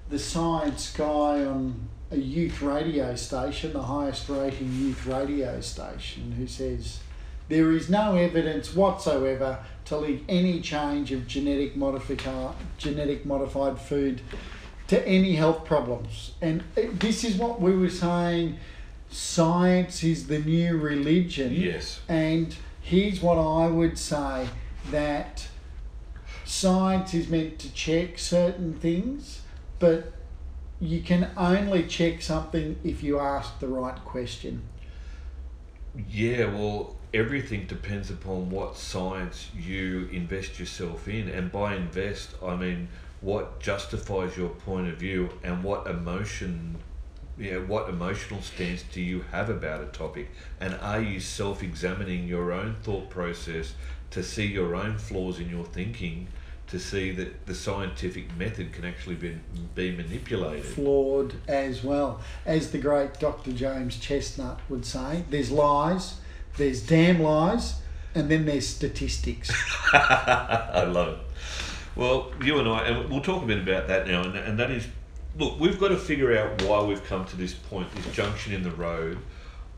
the 0.09 0.19
science 0.19 0.93
guy 0.95 1.43
on 1.43 1.89
a 2.11 2.17
youth 2.17 2.61
radio 2.61 3.15
station, 3.15 3.73
the 3.73 3.81
highest 3.81 4.29
rating 4.29 4.71
youth 4.75 5.05
radio 5.07 5.59
station, 5.61 6.31
who 6.33 6.45
says 6.45 6.99
there 7.47 7.71
is 7.71 7.89
no 7.89 8.15
evidence 8.15 8.75
whatsoever 8.75 9.57
to 9.85 9.97
link 9.97 10.23
any 10.29 10.61
change 10.61 11.11
of 11.11 11.27
genetic 11.27 11.75
modifica- 11.75 12.53
genetic 12.77 13.25
modified 13.25 13.79
food 13.79 14.21
to 14.87 15.07
any 15.07 15.35
health 15.35 15.65
problems. 15.65 16.33
And 16.39 16.63
this 16.75 17.23
is 17.23 17.35
what 17.35 17.59
we 17.59 17.75
were 17.75 17.89
saying. 17.89 18.57
Science 19.09 20.03
is 20.03 20.27
the 20.27 20.37
new 20.37 20.77
religion. 20.77 21.51
Yes. 21.51 21.99
And 22.07 22.55
here's 22.81 23.21
what 23.21 23.39
I 23.39 23.67
would 23.67 23.97
say 23.97 24.47
that 24.91 25.47
science 26.49 27.13
is 27.13 27.29
meant 27.29 27.59
to 27.59 27.71
check 27.73 28.17
certain 28.17 28.73
things, 28.73 29.41
but 29.77 30.11
you 30.79 30.99
can 31.01 31.29
only 31.37 31.83
check 31.83 32.21
something 32.21 32.75
if 32.83 33.03
you 33.03 33.19
ask 33.19 33.59
the 33.59 33.67
right 33.67 34.03
question. 34.03 34.63
Yeah, 36.09 36.45
well, 36.45 36.95
everything 37.13 37.67
depends 37.67 38.09
upon 38.09 38.49
what 38.49 38.77
science 38.77 39.49
you 39.55 40.09
invest 40.11 40.59
yourself 40.59 41.07
in, 41.07 41.29
and 41.29 41.51
by 41.51 41.75
invest, 41.75 42.31
I 42.43 42.55
mean 42.55 42.87
what 43.21 43.59
justifies 43.59 44.35
your 44.35 44.49
point 44.49 44.87
of 44.87 44.97
view 44.97 45.29
and 45.43 45.63
what 45.63 45.85
emotion, 45.85 46.77
yeah, 47.37 47.57
what 47.57 47.89
emotional 47.89 48.41
stance 48.41 48.83
do 48.91 49.01
you 49.01 49.21
have 49.31 49.49
about 49.51 49.83
a 49.83 49.87
topic, 49.87 50.31
and 50.59 50.73
are 50.81 51.01
you 51.01 51.19
self-examining 51.19 52.27
your 52.27 52.51
own 52.51 52.73
thought 52.81 53.11
process 53.11 53.75
to 54.11 54.23
see 54.23 54.47
your 54.47 54.73
own 54.75 54.97
flaws 54.97 55.39
in 55.39 55.49
your 55.49 55.65
thinking, 55.65 56.27
to 56.69 56.79
see 56.79 57.11
that 57.11 57.47
the 57.47 57.55
scientific 57.55 58.35
method 58.37 58.71
can 58.71 58.85
actually 58.85 59.15
be 59.15 59.37
be 59.75 59.91
manipulated. 59.91 60.65
Flawed 60.65 61.35
as 61.47 61.83
well. 61.83 62.21
As 62.45 62.71
the 62.71 62.77
great 62.77 63.19
Dr. 63.19 63.51
James 63.51 63.97
Chestnut 63.97 64.59
would 64.69 64.85
say, 64.85 65.23
there's 65.29 65.51
lies, 65.51 66.15
there's 66.57 66.85
damn 66.85 67.21
lies, 67.21 67.75
and 68.13 68.29
then 68.29 68.45
there's 68.45 68.67
statistics. 68.67 69.51
I 69.93 70.83
love 70.85 71.19
it. 71.19 71.19
Well, 71.95 72.31
you 72.43 72.59
and 72.59 72.69
I, 72.69 72.87
and 72.87 73.09
we'll 73.09 73.21
talk 73.21 73.43
a 73.43 73.45
bit 73.45 73.59
about 73.59 73.87
that 73.87 74.07
now, 74.07 74.23
and, 74.23 74.35
and 74.35 74.59
that 74.59 74.71
is, 74.71 74.87
look, 75.37 75.59
we've 75.59 75.79
got 75.79 75.89
to 75.89 75.97
figure 75.97 76.37
out 76.37 76.61
why 76.63 76.81
we've 76.83 77.03
come 77.03 77.25
to 77.25 77.35
this 77.35 77.53
point, 77.53 77.93
this 77.93 78.13
junction 78.13 78.53
in 78.53 78.63
the 78.63 78.71
road 78.71 79.17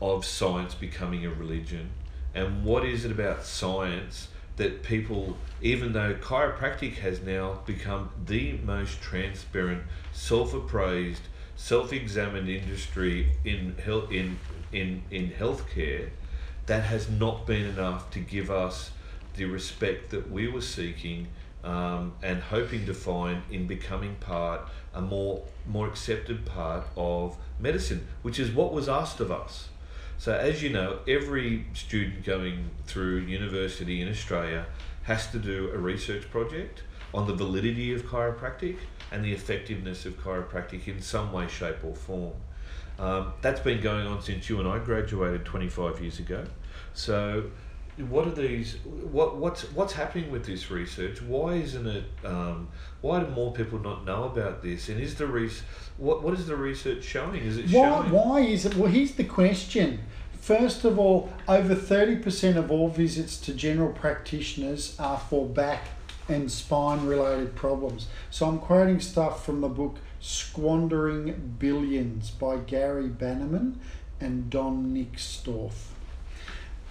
of 0.00 0.24
science 0.24 0.74
becoming 0.74 1.24
a 1.24 1.30
religion, 1.30 1.90
and 2.34 2.64
what 2.64 2.84
is 2.84 3.04
it 3.04 3.10
about 3.10 3.44
science 3.44 4.28
that 4.56 4.82
people, 4.82 5.36
even 5.60 5.92
though 5.92 6.14
chiropractic 6.14 6.96
has 6.96 7.20
now 7.20 7.60
become 7.64 8.10
the 8.26 8.52
most 8.64 9.00
transparent, 9.00 9.82
self-appraised, 10.12 11.22
self-examined 11.56 12.48
industry 12.48 13.32
in 13.44 13.76
health 13.84 14.10
in 14.10 14.38
in 14.72 15.02
in 15.10 15.30
healthcare, 15.30 16.10
that 16.66 16.84
has 16.84 17.08
not 17.08 17.46
been 17.46 17.66
enough 17.66 18.10
to 18.10 18.18
give 18.20 18.50
us 18.50 18.90
the 19.34 19.44
respect 19.44 20.10
that 20.10 20.30
we 20.30 20.46
were 20.48 20.60
seeking 20.60 21.28
um, 21.64 22.12
and 22.22 22.42
hoping 22.42 22.86
to 22.86 22.94
find 22.94 23.42
in 23.50 23.66
becoming 23.66 24.16
part 24.16 24.68
a 24.94 25.00
more 25.00 25.42
more 25.66 25.86
accepted 25.86 26.44
part 26.44 26.84
of 26.96 27.36
medicine, 27.58 28.06
which 28.22 28.38
is 28.38 28.50
what 28.50 28.72
was 28.72 28.88
asked 28.88 29.20
of 29.20 29.30
us. 29.30 29.68
So 30.22 30.32
as 30.32 30.62
you 30.62 30.68
know, 30.68 31.00
every 31.08 31.66
student 31.74 32.24
going 32.24 32.70
through 32.86 33.22
university 33.22 34.00
in 34.00 34.08
Australia 34.08 34.66
has 35.02 35.28
to 35.32 35.38
do 35.40 35.72
a 35.74 35.76
research 35.76 36.30
project 36.30 36.84
on 37.12 37.26
the 37.26 37.34
validity 37.34 37.92
of 37.92 38.04
chiropractic 38.04 38.76
and 39.10 39.24
the 39.24 39.32
effectiveness 39.32 40.06
of 40.06 40.16
chiropractic 40.22 40.86
in 40.86 41.02
some 41.02 41.32
way, 41.32 41.48
shape, 41.48 41.82
or 41.82 41.96
form. 41.96 42.34
Um, 43.00 43.32
that's 43.42 43.58
been 43.58 43.80
going 43.80 44.06
on 44.06 44.22
since 44.22 44.48
you 44.48 44.60
and 44.60 44.68
I 44.68 44.78
graduated 44.78 45.44
25 45.44 46.00
years 46.00 46.20
ago. 46.20 46.44
So, 46.94 47.50
what 47.98 48.26
are 48.26 48.32
these? 48.32 48.76
What 48.84 49.36
what's 49.36 49.62
what's 49.72 49.92
happening 49.92 50.30
with 50.30 50.46
this 50.46 50.70
research? 50.70 51.20
Why 51.20 51.54
isn't 51.54 51.86
it? 51.86 52.04
Um, 52.24 52.68
why 53.02 53.20
do 53.20 53.26
more 53.28 53.52
people 53.52 53.78
not 53.78 54.04
know 54.04 54.24
about 54.24 54.62
this? 54.62 54.88
And 54.88 55.00
is 55.00 55.16
the 55.16 55.26
res- 55.26 55.62
what 55.98 56.22
what 56.22 56.34
is 56.34 56.46
the 56.46 56.56
research 56.56 57.04
showing? 57.04 57.42
Is 57.42 57.58
it 57.58 57.66
Why, 57.70 57.88
showing? 57.88 58.10
why 58.10 58.40
is 58.40 58.64
it? 58.64 58.76
Well, 58.76 58.90
here's 58.90 59.12
the 59.12 59.24
question. 59.24 60.00
First 60.40 60.84
of 60.84 60.98
all, 60.98 61.32
over 61.46 61.76
30% 61.76 62.56
of 62.56 62.68
all 62.72 62.88
visits 62.88 63.38
to 63.42 63.54
general 63.54 63.92
practitioners 63.92 64.96
are 64.98 65.18
for 65.18 65.46
back 65.46 65.84
and 66.28 66.50
spine 66.50 67.06
related 67.06 67.54
problems. 67.54 68.08
So 68.28 68.48
I'm 68.48 68.58
quoting 68.58 68.98
stuff 68.98 69.44
from 69.46 69.60
the 69.60 69.68
book 69.68 69.98
Squandering 70.18 71.54
Billions 71.60 72.30
by 72.30 72.56
Gary 72.56 73.06
Bannerman 73.06 73.80
and 74.20 74.50
Don 74.50 74.92
Nixdorf. 74.92 75.74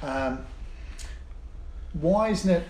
Um, 0.02 0.46
why 1.94 2.30
isn't 2.30 2.50
it 2.50 2.64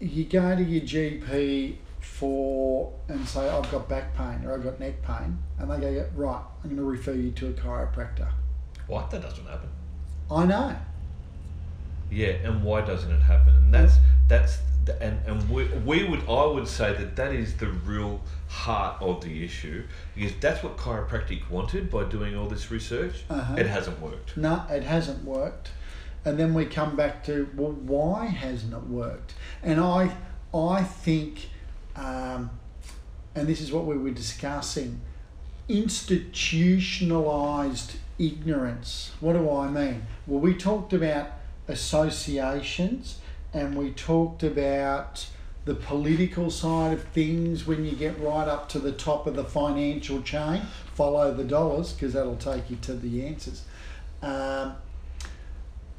you 0.00 0.24
go 0.24 0.54
to 0.54 0.62
your 0.62 0.82
GP 0.82 1.76
for 2.00 2.92
and 3.08 3.26
say 3.28 3.48
I've 3.48 3.70
got 3.70 3.88
back 3.88 4.16
pain 4.16 4.44
or 4.44 4.54
I've 4.54 4.62
got 4.62 4.80
neck 4.80 5.02
pain, 5.02 5.38
and 5.58 5.70
they 5.70 5.80
go 5.80 6.06
right, 6.14 6.42
I'm 6.62 6.70
going 6.70 6.76
to 6.76 6.84
refer 6.84 7.12
you 7.12 7.30
to 7.32 7.48
a 7.48 7.52
chiropractor. 7.52 8.28
What? 8.86 9.10
That 9.10 9.22
doesn't 9.22 9.46
happen. 9.46 9.68
I 10.30 10.46
know. 10.46 10.76
Yeah, 12.10 12.28
and 12.28 12.62
why 12.62 12.80
doesn't 12.82 13.10
it 13.10 13.20
happen? 13.20 13.54
And 13.54 13.74
that's 13.74 13.96
that's 14.28 14.58
the, 14.84 15.00
and 15.02 15.20
and 15.26 15.50
we, 15.50 15.64
we 15.64 16.04
would 16.04 16.28
I 16.28 16.46
would 16.46 16.66
say 16.66 16.94
that 16.94 17.16
that 17.16 17.34
is 17.34 17.56
the 17.56 17.68
real 17.68 18.20
heart 18.48 19.02
of 19.02 19.22
the 19.22 19.44
issue 19.44 19.84
because 20.14 20.32
that's 20.40 20.62
what 20.62 20.76
chiropractic 20.78 21.50
wanted 21.50 21.90
by 21.90 22.04
doing 22.04 22.34
all 22.36 22.48
this 22.48 22.70
research. 22.70 23.24
Uh-huh. 23.28 23.56
It 23.56 23.66
hasn't 23.66 24.00
worked. 24.00 24.36
No, 24.36 24.64
it 24.70 24.84
hasn't 24.84 25.24
worked. 25.24 25.70
And 26.28 26.38
then 26.38 26.52
we 26.52 26.66
come 26.66 26.94
back 26.94 27.24
to 27.24 27.48
well, 27.56 27.72
why 27.72 28.26
hasn't 28.26 28.74
it 28.74 28.84
worked? 28.84 29.32
And 29.62 29.80
I 29.80 30.14
I 30.54 30.82
think 30.82 31.48
um, 31.96 32.50
and 33.34 33.48
this 33.48 33.62
is 33.62 33.72
what 33.72 33.86
we 33.86 33.96
were 33.96 34.10
discussing 34.10 35.00
institutionalized 35.68 37.96
ignorance. 38.18 39.12
What 39.20 39.32
do 39.34 39.50
I 39.50 39.70
mean? 39.70 40.06
Well, 40.26 40.40
we 40.40 40.54
talked 40.54 40.92
about 40.92 41.30
associations 41.66 43.20
and 43.54 43.74
we 43.74 43.92
talked 43.92 44.42
about 44.42 45.28
the 45.64 45.74
political 45.74 46.50
side 46.50 46.92
of 46.92 47.04
things 47.04 47.66
when 47.66 47.86
you 47.86 47.92
get 47.92 48.20
right 48.20 48.48
up 48.48 48.68
to 48.70 48.78
the 48.78 48.92
top 48.92 49.26
of 49.26 49.34
the 49.34 49.44
financial 49.44 50.20
chain. 50.20 50.60
Follow 50.94 51.32
the 51.32 51.44
dollars 51.44 51.94
because 51.94 52.12
that'll 52.12 52.36
take 52.36 52.68
you 52.68 52.76
to 52.82 52.92
the 52.92 53.26
answers. 53.26 53.62
Um, 54.22 54.74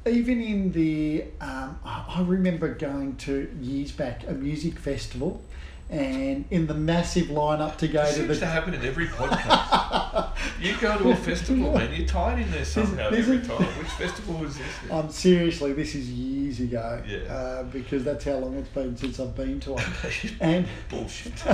even 0.06 0.40
in 0.40 0.72
the, 0.72 1.24
um, 1.40 1.78
I 1.84 2.22
remember 2.26 2.74
going 2.74 3.16
to 3.16 3.50
years 3.60 3.92
back 3.92 4.24
a 4.26 4.32
music 4.32 4.78
festival, 4.78 5.42
and 5.90 6.44
in 6.52 6.68
the 6.68 6.74
massive 6.74 7.26
lineup 7.26 7.76
to 7.78 7.88
go 7.88 8.02
It 8.02 8.06
to 8.06 8.12
seems 8.12 8.28
the. 8.28 8.36
to 8.36 8.46
happen 8.46 8.74
in 8.74 8.84
every 8.84 9.06
podcast. 9.08 10.30
you 10.60 10.76
go 10.80 10.96
to 10.98 11.10
a 11.10 11.16
festival, 11.30 11.72
man. 11.76 11.92
You're 11.92 12.06
tied 12.06 12.38
in 12.38 12.48
there 12.52 12.64
somehow 12.64 13.08
every 13.10 13.40
time. 13.40 13.64
Which 13.78 13.88
festival 13.88 14.34
was 14.36 14.56
this? 14.56 14.66
Um, 14.90 15.10
seriously, 15.10 15.72
this 15.72 15.94
is 15.96 16.08
years 16.08 16.60
ago. 16.60 17.02
Yeah. 17.08 17.18
Uh, 17.32 17.62
because 17.64 18.04
that's 18.04 18.24
how 18.24 18.36
long 18.36 18.54
it's 18.56 18.68
been 18.68 18.96
since 18.96 19.18
I've 19.18 19.34
been 19.34 19.58
to 19.60 19.72
one. 19.72 19.84
and 20.40 20.66
Bullshit. 20.88 21.44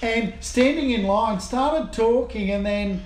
and 0.00 0.34
standing 0.40 0.90
in 0.90 1.02
line, 1.04 1.40
started 1.40 1.92
talking, 1.92 2.50
and 2.52 2.64
then 2.64 3.02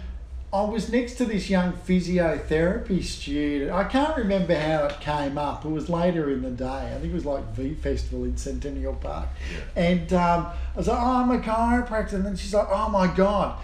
I 0.54 0.62
was 0.64 0.92
next 0.92 1.14
to 1.14 1.24
this 1.24 1.48
young 1.48 1.72
physiotherapy 1.72 3.02
student. 3.02 3.70
I 3.70 3.84
can't 3.84 4.14
remember 4.18 4.54
how 4.54 4.84
it 4.84 5.00
came 5.00 5.38
up. 5.38 5.64
It 5.64 5.70
was 5.70 5.88
later 5.88 6.30
in 6.30 6.42
the 6.42 6.50
day. 6.50 6.92
I 6.94 6.98
think 7.00 7.06
it 7.12 7.14
was 7.14 7.24
like 7.24 7.42
V 7.54 7.72
Festival 7.74 8.24
in 8.24 8.36
Centennial 8.36 8.92
Park. 8.94 9.28
Yeah. 9.74 9.82
And 9.82 10.12
um, 10.12 10.46
I 10.74 10.76
was 10.76 10.88
like, 10.88 10.98
oh, 11.00 11.22
I'm 11.22 11.30
a 11.30 11.38
chiropractor. 11.38 12.14
And 12.14 12.26
then 12.26 12.36
she's 12.36 12.52
like, 12.52 12.68
oh 12.70 12.90
my 12.90 13.06
God, 13.06 13.58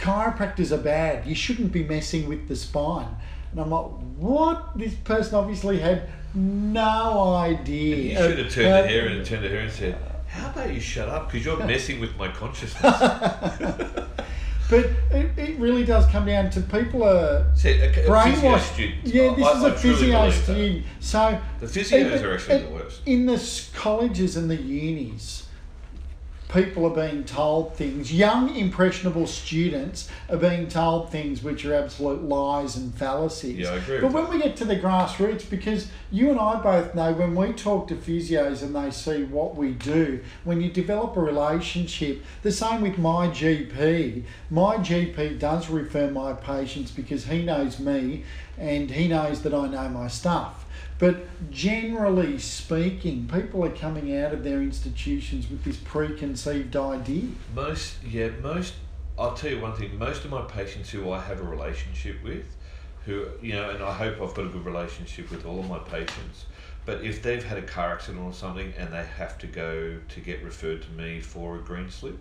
chiropractors 0.00 0.72
are 0.72 0.82
bad. 0.82 1.26
You 1.26 1.36
shouldn't 1.36 1.70
be 1.70 1.84
messing 1.84 2.28
with 2.28 2.48
the 2.48 2.56
spine. 2.56 3.14
And 3.52 3.60
I'm 3.60 3.70
like, 3.70 3.86
what? 4.16 4.76
This 4.76 4.94
person 4.94 5.36
obviously 5.36 5.78
had 5.78 6.08
no 6.34 7.34
idea. 7.36 7.96
You 7.96 8.16
should 8.16 8.38
have 8.40 8.52
turned 8.52 8.66
Uh, 8.66 8.82
to 8.82 8.88
her 9.00 9.06
and 9.06 9.24
turned 9.24 9.42
to 9.44 9.48
her 9.48 9.58
and 9.58 9.70
said, 9.70 9.96
"How 10.26 10.48
about 10.50 10.72
you 10.72 10.80
shut 10.80 11.08
up? 11.08 11.30
Because 11.30 11.44
you're 11.44 11.64
messing 11.66 12.00
with 12.00 12.16
my 12.16 12.28
consciousness." 12.28 12.82
But 14.72 14.86
it, 15.16 15.30
it 15.38 15.58
really 15.58 15.84
does 15.84 16.06
come 16.06 16.24
down 16.24 16.48
to 16.50 16.60
people 16.62 17.04
are 17.04 17.44
See, 17.54 17.68
a, 17.78 17.90
a 17.90 18.08
brainwashed. 18.08 18.94
Yeah, 19.04 19.34
this 19.34 19.44
I- 19.46 19.56
is 19.58 19.64
I 19.64 19.68
a 19.68 19.72
physio 19.76 20.30
student. 20.30 20.86
So 21.00 21.40
The 21.60 21.66
physios 21.66 22.22
are 22.22 22.34
actually 22.34 22.54
it- 22.56 22.68
the 22.68 22.74
worst. 22.74 23.00
in 23.04 23.26
the 23.26 23.38
colleges 23.74 24.36
and 24.38 24.50
the 24.50 24.56
unis. 24.56 25.41
People 26.52 26.84
are 26.84 27.08
being 27.08 27.24
told 27.24 27.76
things. 27.76 28.12
Young, 28.12 28.54
impressionable 28.54 29.26
students 29.26 30.10
are 30.28 30.36
being 30.36 30.68
told 30.68 31.10
things 31.10 31.42
which 31.42 31.64
are 31.64 31.74
absolute 31.74 32.22
lies 32.22 32.76
and 32.76 32.94
fallacies. 32.94 33.60
Yeah, 33.60 33.70
I 33.70 33.76
agree 33.76 34.00
But 34.00 34.12
when 34.12 34.28
we 34.28 34.38
get 34.38 34.56
to 34.56 34.66
the 34.66 34.76
grassroots, 34.76 35.48
because 35.48 35.88
you 36.10 36.30
and 36.30 36.38
I 36.38 36.60
both 36.60 36.94
know 36.94 37.12
when 37.12 37.34
we 37.34 37.54
talk 37.54 37.88
to 37.88 37.94
physios 37.94 38.62
and 38.62 38.76
they 38.76 38.90
see 38.90 39.24
what 39.24 39.56
we 39.56 39.72
do, 39.72 40.20
when 40.44 40.60
you 40.60 40.70
develop 40.70 41.16
a 41.16 41.20
relationship, 41.20 42.22
the 42.42 42.52
same 42.52 42.82
with 42.82 42.98
my 42.98 43.28
GP. 43.28 44.24
My 44.50 44.76
GP 44.76 45.38
does 45.38 45.70
refer 45.70 46.10
my 46.10 46.34
patients 46.34 46.90
because 46.90 47.24
he 47.24 47.42
knows 47.42 47.78
me 47.80 48.24
and 48.58 48.90
he 48.90 49.08
knows 49.08 49.42
that 49.42 49.54
I 49.54 49.68
know 49.68 49.88
my 49.88 50.08
stuff. 50.08 50.61
But 51.02 51.50
generally 51.50 52.38
speaking, 52.38 53.26
people 53.26 53.64
are 53.64 53.72
coming 53.72 54.16
out 54.16 54.32
of 54.32 54.44
their 54.44 54.62
institutions 54.62 55.50
with 55.50 55.64
this 55.64 55.76
preconceived 55.76 56.76
idea. 56.76 57.24
Most, 57.52 57.96
yeah, 58.04 58.28
most. 58.40 58.74
I'll 59.18 59.34
tell 59.34 59.50
you 59.50 59.60
one 59.60 59.74
thing. 59.74 59.98
Most 59.98 60.24
of 60.24 60.30
my 60.30 60.42
patients 60.42 60.90
who 60.90 61.10
I 61.10 61.20
have 61.20 61.40
a 61.40 61.42
relationship 61.42 62.22
with, 62.22 62.44
who 63.04 63.26
you 63.40 63.54
know, 63.54 63.70
and 63.70 63.82
I 63.82 63.92
hope 63.92 64.22
I've 64.22 64.32
got 64.32 64.46
a 64.46 64.48
good 64.48 64.64
relationship 64.64 65.28
with 65.32 65.44
all 65.44 65.58
of 65.58 65.68
my 65.68 65.80
patients. 65.80 66.44
But 66.86 67.02
if 67.02 67.20
they've 67.20 67.42
had 67.42 67.58
a 67.58 67.62
car 67.62 67.94
accident 67.94 68.24
or 68.24 68.32
something 68.32 68.72
and 68.78 68.92
they 68.92 69.04
have 69.04 69.38
to 69.38 69.48
go 69.48 69.98
to 70.08 70.20
get 70.20 70.44
referred 70.44 70.82
to 70.82 70.90
me 70.92 71.18
for 71.18 71.56
a 71.56 71.58
green 71.58 71.90
slip, 71.90 72.16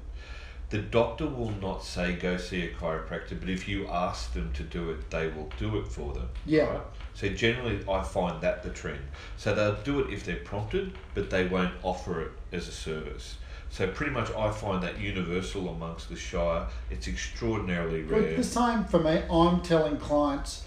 the 0.71 0.79
doctor 0.79 1.27
will 1.27 1.51
not 1.61 1.83
say 1.83 2.13
go 2.13 2.37
see 2.37 2.63
a 2.63 2.73
chiropractor. 2.73 3.39
But 3.39 3.49
if 3.49 3.67
you 3.67 3.87
ask 3.87 4.33
them 4.33 4.51
to 4.53 4.63
do 4.63 4.89
it, 4.89 5.09
they 5.11 5.27
will 5.27 5.51
do 5.59 5.77
it 5.77 5.87
for 5.87 6.13
them. 6.13 6.29
Yeah. 6.45 6.63
right? 6.63 6.81
So 7.13 7.29
generally, 7.29 7.79
I 7.87 8.01
find 8.03 8.41
that 8.41 8.63
the 8.63 8.69
trend. 8.69 9.01
So 9.37 9.53
they'll 9.53 9.75
do 9.83 9.99
it 9.99 10.13
if 10.13 10.25
they're 10.25 10.37
prompted, 10.37 10.97
but 11.13 11.29
they 11.29 11.45
won't 11.45 11.73
offer 11.83 12.21
it 12.21 12.31
as 12.51 12.67
a 12.67 12.71
service. 12.71 13.35
So 13.69 13.87
pretty 13.87 14.11
much, 14.11 14.31
I 14.31 14.49
find 14.51 14.81
that 14.83 14.99
universal 14.99 15.69
amongst 15.69 16.09
the 16.09 16.15
Shire. 16.15 16.67
It's 16.89 17.07
extraordinarily 17.07 18.03
Well, 18.03 18.21
rare. 18.21 18.35
the 18.35 18.43
same 18.43 18.85
for 18.85 18.99
me. 18.99 19.21
I'm 19.31 19.61
telling 19.61 19.97
clients 19.97 20.63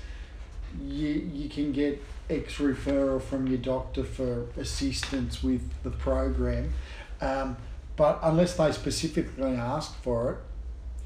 you, 0.83 1.09
you 1.33 1.49
can 1.49 1.73
get 1.73 2.03
X 2.29 2.55
referral 2.55 3.23
from 3.23 3.47
your 3.47 3.59
doctor 3.59 4.05
for 4.05 4.47
assistance 4.57 5.43
with 5.43 5.63
the 5.83 5.91
program, 5.91 6.73
um, 7.21 7.57
but 7.97 8.19
unless 8.23 8.57
they 8.57 8.73
specifically 8.73 9.57
ask 9.57 9.95
for 10.03 10.33
it, 10.33 10.39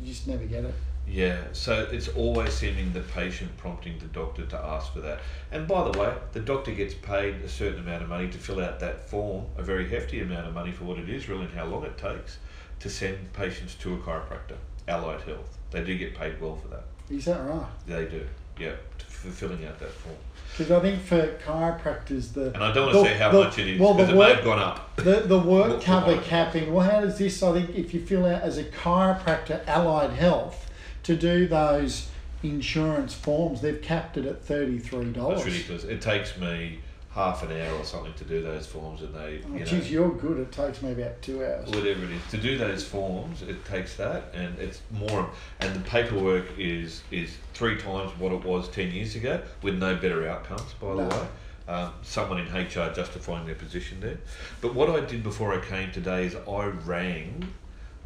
you 0.00 0.12
just 0.12 0.26
never 0.26 0.44
get 0.44 0.64
it. 0.64 0.74
Yeah, 1.10 1.44
so 1.52 1.88
it's 1.90 2.08
always 2.08 2.52
sending 2.52 2.92
the 2.92 3.00
patient 3.00 3.56
prompting 3.56 3.98
the 3.98 4.06
doctor 4.06 4.44
to 4.44 4.58
ask 4.58 4.92
for 4.92 5.00
that. 5.00 5.20
And 5.50 5.66
by 5.66 5.90
the 5.90 5.98
way, 5.98 6.12
the 6.32 6.40
doctor 6.40 6.70
gets 6.72 6.92
paid 6.94 7.36
a 7.36 7.48
certain 7.48 7.80
amount 7.80 8.02
of 8.02 8.10
money 8.10 8.28
to 8.28 8.38
fill 8.38 8.60
out 8.60 8.78
that 8.80 9.08
form, 9.08 9.46
a 9.56 9.62
very 9.62 9.88
hefty 9.88 10.20
amount 10.20 10.46
of 10.46 10.54
money 10.54 10.70
for 10.70 10.84
what 10.84 10.98
it 10.98 11.08
is, 11.08 11.28
really, 11.28 11.46
and 11.46 11.54
how 11.54 11.64
long 11.64 11.84
it 11.84 11.96
takes 11.96 12.38
to 12.80 12.90
send 12.90 13.32
patients 13.32 13.74
to 13.76 13.94
a 13.94 13.98
chiropractor, 13.98 14.56
Allied 14.86 15.22
Health. 15.22 15.58
They 15.70 15.82
do 15.82 15.96
get 15.96 16.14
paid 16.14 16.40
well 16.40 16.56
for 16.56 16.68
that. 16.68 16.84
Is 17.10 17.24
that 17.24 17.40
right? 17.40 17.66
They 17.86 18.04
do, 18.04 18.26
yeah, 18.58 18.74
t- 18.98 19.06
for 19.18 19.30
filling 19.30 19.64
out 19.66 19.78
that 19.80 19.90
form. 19.90 20.14
Because 20.56 20.70
I 20.72 20.80
think 20.80 21.02
for 21.02 21.38
chiropractors, 21.46 22.32
the 22.32 22.46
And 22.54 22.62
I 22.64 22.72
don't 22.72 22.86
want 22.86 22.92
to 22.92 22.98
the- 22.98 23.04
say 23.04 23.14
how 23.18 23.30
the- 23.30 23.44
much 23.44 23.58
it 23.58 23.68
is, 23.68 23.80
well, 23.80 23.94
the 23.94 24.04
because 24.04 24.10
it 24.10 24.12
may 24.14 24.18
work- 24.18 24.34
have 24.36 24.44
gone 24.44 24.58
up. 24.58 24.96
The, 24.96 25.12
the 25.20 25.38
work 25.38 25.82
cover 25.82 26.16
capping, 26.18 26.72
well, 26.72 26.88
how 26.88 27.00
does 27.00 27.18
this? 27.18 27.42
I 27.42 27.52
think 27.52 27.76
if 27.76 27.94
you 27.94 28.00
fill 28.04 28.26
out 28.26 28.42
as 28.42 28.58
a 28.58 28.64
chiropractor, 28.64 29.66
allied 29.66 30.10
health, 30.10 30.70
to 31.04 31.14
do 31.16 31.46
those 31.46 32.08
insurance 32.42 33.14
forms, 33.14 33.60
they've 33.60 33.80
capped 33.80 34.16
it 34.16 34.24
at 34.26 34.44
$33. 34.46 35.12
That's 35.14 35.44
ridiculous. 35.44 35.84
It 35.84 36.00
takes 36.00 36.36
me 36.38 36.80
half 37.18 37.42
an 37.42 37.50
hour 37.60 37.74
or 37.78 37.84
something 37.84 38.14
to 38.14 38.22
do 38.24 38.40
those 38.42 38.64
forms, 38.64 39.02
and 39.02 39.12
they, 39.12 39.40
Oh, 39.44 39.52
you 39.52 39.58
know, 39.58 39.64
geez, 39.64 39.90
you're 39.90 40.14
good. 40.14 40.38
It 40.38 40.52
takes 40.52 40.80
me 40.82 40.92
about 40.92 41.20
two 41.20 41.44
hours. 41.44 41.68
whatever 41.68 42.04
it 42.04 42.12
is. 42.12 42.22
To 42.30 42.36
do 42.36 42.56
those 42.56 42.84
forms 42.84 43.42
it 43.42 43.64
takes 43.64 43.96
that 43.96 44.32
and 44.34 44.56
it's 44.60 44.80
more 44.92 45.28
and 45.58 45.74
the 45.74 45.80
paperwork 45.80 46.46
is 46.56 47.02
is 47.10 47.36
three 47.54 47.76
times 47.76 48.12
what 48.20 48.30
it 48.32 48.44
was 48.44 48.68
10 48.68 48.92
years 48.92 49.16
ago 49.16 49.42
with 49.62 49.74
no 49.78 49.96
better 49.96 50.28
outcomes 50.28 50.72
by 50.80 50.94
the 50.94 51.02
way. 51.02 51.26
Um, 51.66 51.92
someone 52.02 52.38
in 52.38 52.46
HR 52.54 52.92
justifying 52.94 53.44
their 53.46 53.54
position 53.56 53.98
there. 54.00 54.18
But 54.60 54.74
what 54.74 54.88
I 54.88 55.00
did 55.00 55.22
before 55.24 55.52
I 55.52 55.60
came 55.64 55.90
today 55.90 56.24
is 56.26 56.36
I 56.36 56.66
rang 56.86 57.52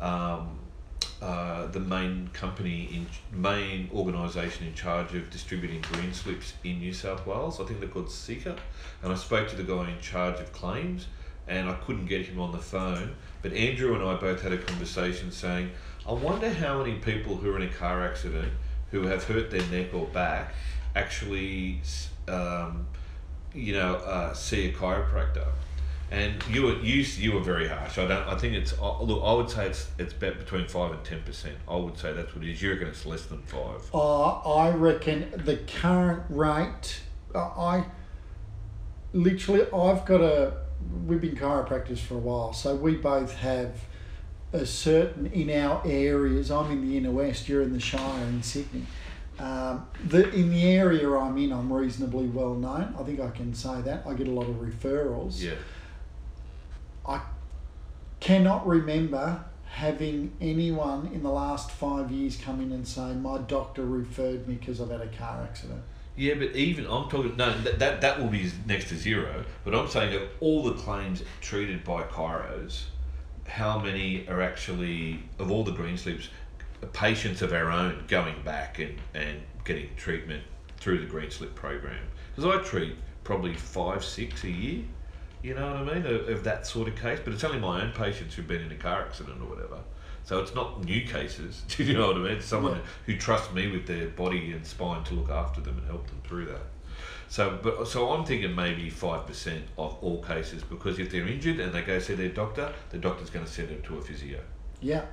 um, 0.01 0.59
uh, 1.23 1.67
the 1.69 1.79
main 1.79 2.29
company 2.33 2.89
in 2.93 3.07
main 3.41 3.89
organisation 3.95 4.67
in 4.67 4.75
charge 4.75 5.15
of 5.15 5.31
distributing 5.31 5.81
green 5.93 6.13
slips 6.13 6.55
in 6.65 6.81
New 6.81 6.93
South 6.93 7.25
Wales. 7.25 7.61
I 7.61 7.65
think 7.65 7.79
they're 7.79 7.89
called 7.89 8.11
Seeker, 8.11 8.57
and 9.03 9.13
I 9.13 9.15
spoke 9.15 9.49
to 9.51 9.57
the 9.57 9.63
guy 9.63 9.89
in 9.89 10.01
charge 10.01 10.41
of 10.41 10.53
claims, 10.53 11.07
and 11.47 11.69
I 11.69 11.75
couldn't 11.75 12.07
get 12.07 12.27
him 12.27 12.41
on 12.41 12.51
the 12.51 12.59
phone. 12.59 13.15
But 13.41 13.53
Andrew 13.53 13.95
and 13.95 14.03
I 14.03 14.15
both 14.15 14.43
had 14.43 14.53
a 14.53 14.59
conversation 14.59 15.31
saying, 15.31 15.71
I 16.09 16.13
wonder 16.13 16.51
how 16.51 16.79
many 16.79 16.99
people 16.99 17.37
who 17.37 17.53
are 17.53 17.57
in 17.57 17.69
a 17.69 17.73
car 17.73 18.05
accident 18.05 18.53
who 18.91 19.07
have 19.07 19.23
hurt 19.23 19.53
their 19.53 19.67
neck 19.69 19.95
or 19.95 20.07
back 20.07 20.53
actually, 20.97 21.81
um, 22.27 22.87
you 23.55 23.75
know, 23.75 23.95
uh, 23.95 24.35
see 24.35 24.69
a 24.69 24.73
chiropractor. 24.73 25.47
And 26.13 26.35
you 26.51 26.65
were 26.65 26.79
you 26.81 27.03
you 27.19 27.33
were 27.33 27.41
very 27.41 27.67
harsh. 27.67 27.97
I 27.97 28.07
don't. 28.07 28.29
I 28.29 28.37
think 28.37 28.53
it's 28.55 28.79
look. 28.79 29.23
I 29.25 29.33
would 29.33 29.49
say 29.49 29.67
it's 29.67 29.89
it's 29.99 30.13
about 30.13 30.39
between 30.39 30.69
five 30.69 30.93
and 30.93 31.03
ten 31.03 31.23
percent. 31.23 31.57
I 31.67 31.77
would 31.77 31.97
say 31.97 32.13
that's 32.13 32.35
what 32.35 32.45
it 32.45 32.51
is. 32.51 32.61
You 32.61 32.73
reckon 32.73 32.89
it's 32.89 33.07
less 33.07 33.25
than 33.25 33.41
five? 33.43 33.81
Uh, 33.95 34.33
I 34.41 34.71
reckon 34.73 35.33
the 35.45 35.57
current 35.57 36.25
rate, 36.29 37.01
uh, 37.35 37.39
I 37.39 37.87
literally, 39.13 39.63
I've 39.73 40.05
got 40.05 40.21
a, 40.21 40.55
we've 41.07 41.21
been 41.21 41.37
chiropractors 41.37 41.99
for 41.99 42.15
a 42.15 42.19
while, 42.19 42.53
so 42.53 42.75
we 42.75 42.97
both 42.97 43.35
have 43.37 43.75
a 44.53 44.67
certain, 44.67 45.27
in 45.27 45.51
our 45.51 45.83
areas, 45.87 46.51
I'm 46.51 46.71
in 46.71 46.89
the 46.89 46.97
inner 46.97 47.11
west, 47.11 47.49
you're 47.49 47.63
in 47.63 47.73
the 47.73 47.81
Shire 47.81 48.25
in 48.25 48.43
Sydney. 48.43 48.87
Um, 49.39 49.87
the, 50.07 50.31
in 50.31 50.51
the 50.51 50.65
area 50.65 51.11
I'm 51.11 51.37
in, 51.39 51.53
I'm 51.53 51.73
reasonably 51.73 52.27
well 52.27 52.55
known. 52.55 52.95
I 52.99 53.03
think 53.03 53.19
I 53.19 53.31
can 53.31 53.55
say 53.55 53.81
that. 53.83 54.05
I 54.07 54.15
get 54.15 54.29
a 54.29 54.31
lot 54.31 54.49
of 54.49 54.57
referrals. 54.57 55.43
Yeah. 55.43 55.53
I 57.07 57.21
cannot 58.21 58.67
remember 58.67 59.45
having 59.67 60.33
anyone 60.41 61.11
in 61.15 61.23
the 61.23 61.31
last 61.31 61.71
five 61.71 62.11
years 62.11 62.37
come 62.37 62.61
in 62.61 62.73
and 62.73 62.87
say 62.87 63.15
my 63.15 63.39
doctor 63.39 63.85
referred 63.87 64.47
me 64.47 64.55
because 64.55 64.81
I've 64.81 64.91
had 64.91 65.01
a 65.01 65.09
car 65.09 65.43
accident. 65.43 65.83
Yeah, 66.15 66.35
but 66.35 66.55
even 66.55 66.87
I'm 66.87 67.09
talking 67.09 67.37
no 67.37 67.59
that, 67.63 67.79
that 67.79 68.01
that 68.03 68.21
will 68.21 68.29
be 68.29 68.51
next 68.67 68.91
to 68.91 68.97
zero. 68.97 69.45
But 69.65 69.75
I'm 69.75 69.89
saying 69.89 70.13
that 70.13 70.29
all 70.41 70.63
the 70.63 70.75
claims 70.75 71.23
treated 71.41 71.85
by 71.85 72.03
chiros, 72.03 72.85
how 73.47 73.79
many 73.79 74.29
are 74.29 74.43
actually 74.43 75.23
of 75.39 75.51
all 75.51 75.65
the 75.65 75.73
green 75.73 75.97
slips 75.97 76.29
patients 76.93 77.43
of 77.43 77.53
our 77.53 77.71
own 77.71 78.05
going 78.09 78.35
back 78.43 78.79
and, 78.79 78.99
and 79.15 79.41
getting 79.65 79.89
treatment 79.97 80.43
through 80.79 80.99
the 80.99 81.07
green 81.07 81.31
slip 81.31 81.55
program 81.55 82.03
because 82.35 82.53
I 82.53 82.63
treat 82.63 82.97
probably 83.25 83.55
five 83.55 84.05
six 84.05 84.45
a 84.45 84.51
year 84.51 84.83
you 85.43 85.55
know 85.55 85.67
what 85.67 85.77
I 85.77 85.95
mean 85.95 86.07
of, 86.07 86.29
of 86.29 86.45
that 86.45 86.67
sort 86.67 86.89
of 86.89 86.97
case 86.97 87.19
but 87.25 87.33
it's 87.33 87.45
only 87.45 87.59
my 87.59 87.83
own 87.83 87.93
patients 87.93 88.35
who've 88.35 88.47
been 88.47 88.63
in 88.63 88.73
a 88.73 88.77
car 88.77 89.03
accident 89.03 89.41
or 89.43 89.49
whatever 89.49 89.79
so 90.25 90.39
it's 90.41 90.55
not 90.55 90.85
new 90.85 91.05
cases 91.07 91.63
do 91.69 91.85
you 91.85 91.95
know 91.95 92.09
what 92.09 92.17
I 92.17 92.21
mean 92.21 92.33
it's 92.33 92.47
someone 92.47 92.75
Yeah. 92.77 92.83
who 93.07 93.17
trusts 93.17 93.53
me 93.53 93.71
with 93.71 93.87
their 93.87 94.09
body 94.09 94.53
and 94.53 94.65
spine 94.67 95.03
to 95.05 95.15
look 95.15 95.31
after 95.31 95.61
them 95.61 95.79
and 95.79 95.87
help 95.87 96.07
them 96.07 96.21
through 96.25 96.47
that 96.47 96.63
so, 97.29 97.59
but 97.63 97.89
so 97.89 98.11
I'm 98.11 98.27
thinking 98.27 98.55
maybe 98.55 98.91
five 98.91 99.27
percent 99.27 99.65
of 99.79 99.97
all 100.03 100.23
cases 100.23 100.63
because 100.63 100.99
if 100.99 101.11
they're 101.11 101.27
injured 101.27 101.61
and 101.61 101.73
they 101.73 101.81
go 101.81 101.99
see 101.99 102.13
their 102.15 102.29
doctor, 102.29 102.71
the 102.91 102.99
doctor's 102.99 103.31
going 103.31 103.47
to 103.47 103.51
send 103.51 103.71
them 103.71 103.81
to 103.85 103.97
a 103.97 104.03
physio, 104.03 104.39
Yeah. 104.83 105.07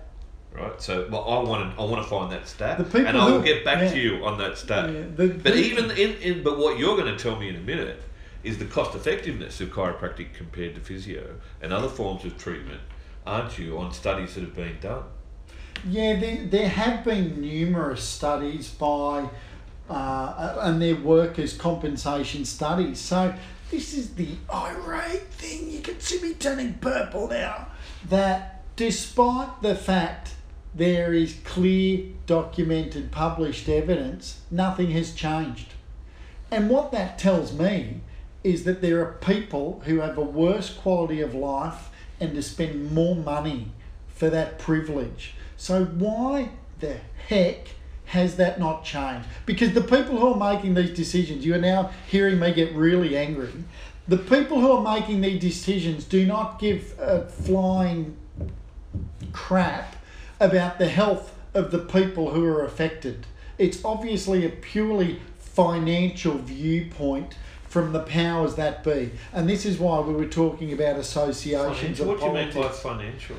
right? 0.51 0.81
So, 0.81 1.07
well, 1.09 1.23
I 1.23 1.39
want 1.49 1.73
to 1.73 1.81
I 1.81 1.85
want 1.85 2.03
to 2.03 2.09
find 2.09 2.29
that 2.33 2.45
stat, 2.49 2.77
and 2.93 3.17
I 3.17 3.31
will 3.31 3.41
get 3.41 3.63
back 3.63 3.83
yeah. 3.83 3.91
to 3.91 3.97
you 3.99 4.25
on 4.25 4.37
that 4.39 4.57
stat. 4.57 4.91
Yeah, 4.93 5.03
the- 5.15 5.27
but 5.29 5.53
the- 5.53 5.63
even 5.63 5.91
in, 5.91 6.15
in 6.17 6.43
but 6.43 6.57
what 6.57 6.77
you're 6.77 6.97
going 6.97 7.15
to 7.15 7.23
tell 7.23 7.39
me 7.39 7.47
in 7.47 7.55
a 7.55 7.61
minute 7.61 8.03
is 8.43 8.57
the 8.57 8.65
cost 8.65 8.95
effectiveness 8.95 9.59
of 9.61 9.69
chiropractic 9.69 10.33
compared 10.33 10.75
to 10.75 10.81
physio 10.81 11.35
and 11.61 11.73
other 11.73 11.89
forms 11.89 12.23
of 12.25 12.37
treatment, 12.37 12.81
aren't 13.25 13.57
you? 13.57 13.77
On 13.77 13.91
studies 13.91 14.35
that 14.35 14.41
have 14.41 14.55
been 14.55 14.77
done. 14.79 15.03
Yeah, 15.87 16.19
there, 16.19 16.45
there 16.45 16.69
have 16.69 17.03
been 17.03 17.39
numerous 17.41 18.03
studies 18.03 18.69
by, 18.69 19.29
uh, 19.89 20.55
and 20.59 20.81
their 20.81 20.95
workers' 20.95 21.53
compensation 21.53 22.45
studies. 22.45 22.99
So 22.99 23.33
this 23.71 23.93
is 23.93 24.15
the 24.15 24.29
irate 24.53 25.27
thing. 25.31 25.69
You 25.69 25.81
can 25.81 25.99
see 25.99 26.21
me 26.21 26.33
turning 26.33 26.75
purple 26.75 27.27
now. 27.27 27.67
That 28.07 28.63
despite 28.75 29.61
the 29.61 29.75
fact 29.75 30.35
there 30.73 31.13
is 31.13 31.35
clear, 31.43 32.05
documented, 32.25 33.11
published 33.11 33.67
evidence, 33.69 34.41
nothing 34.51 34.91
has 34.91 35.13
changed. 35.13 35.73
And 36.51 36.69
what 36.69 36.91
that 36.91 37.17
tells 37.17 37.53
me 37.53 38.01
is 38.43 38.63
that 38.63 38.81
there 38.81 39.01
are 39.01 39.13
people 39.13 39.81
who 39.85 39.99
have 39.99 40.17
a 40.17 40.23
worse 40.23 40.73
quality 40.73 41.21
of 41.21 41.33
life 41.33 41.89
and 42.19 42.33
to 42.35 42.41
spend 42.41 42.91
more 42.91 43.15
money 43.15 43.71
for 44.07 44.29
that 44.29 44.59
privilege. 44.59 45.33
So 45.57 45.85
why 45.85 46.49
the 46.79 46.97
heck 47.27 47.69
has 48.05 48.37
that 48.37 48.59
not 48.59 48.83
changed? 48.83 49.27
Because 49.45 49.73
the 49.73 49.81
people 49.81 50.17
who 50.17 50.33
are 50.33 50.53
making 50.53 50.73
these 50.73 50.91
decisions, 50.91 51.45
you 51.45 51.53
are 51.53 51.59
now 51.59 51.91
hearing 52.07 52.39
me 52.39 52.53
get 52.53 52.73
really 52.73 53.17
angry. 53.17 53.51
The 54.07 54.17
people 54.17 54.59
who 54.59 54.71
are 54.71 54.95
making 54.95 55.21
these 55.21 55.39
decisions 55.39 56.05
do 56.05 56.25
not 56.25 56.59
give 56.59 56.95
a 56.99 57.27
flying 57.27 58.17
crap 59.33 59.95
about 60.39 60.79
the 60.79 60.87
health 60.87 61.35
of 61.53 61.71
the 61.71 61.79
people 61.79 62.31
who 62.31 62.43
are 62.45 62.65
affected. 62.65 63.27
It's 63.57 63.83
obviously 63.83 64.45
a 64.45 64.49
purely 64.49 65.19
financial 65.37 66.37
viewpoint 66.37 67.35
from 67.69 67.93
the 67.93 68.01
powers 68.01 68.55
that 68.55 68.83
be. 68.83 69.11
And 69.31 69.47
this 69.47 69.65
is 69.65 69.77
why 69.79 69.99
we 69.99 70.13
were 70.13 70.25
talking 70.25 70.73
about 70.73 70.97
associations 70.97 71.99
Financial, 71.99 72.07
what 72.07 72.19
do 72.19 72.25
you 72.25 72.33
mean 72.33 72.53
by 72.53 72.69
financial? 72.69 73.35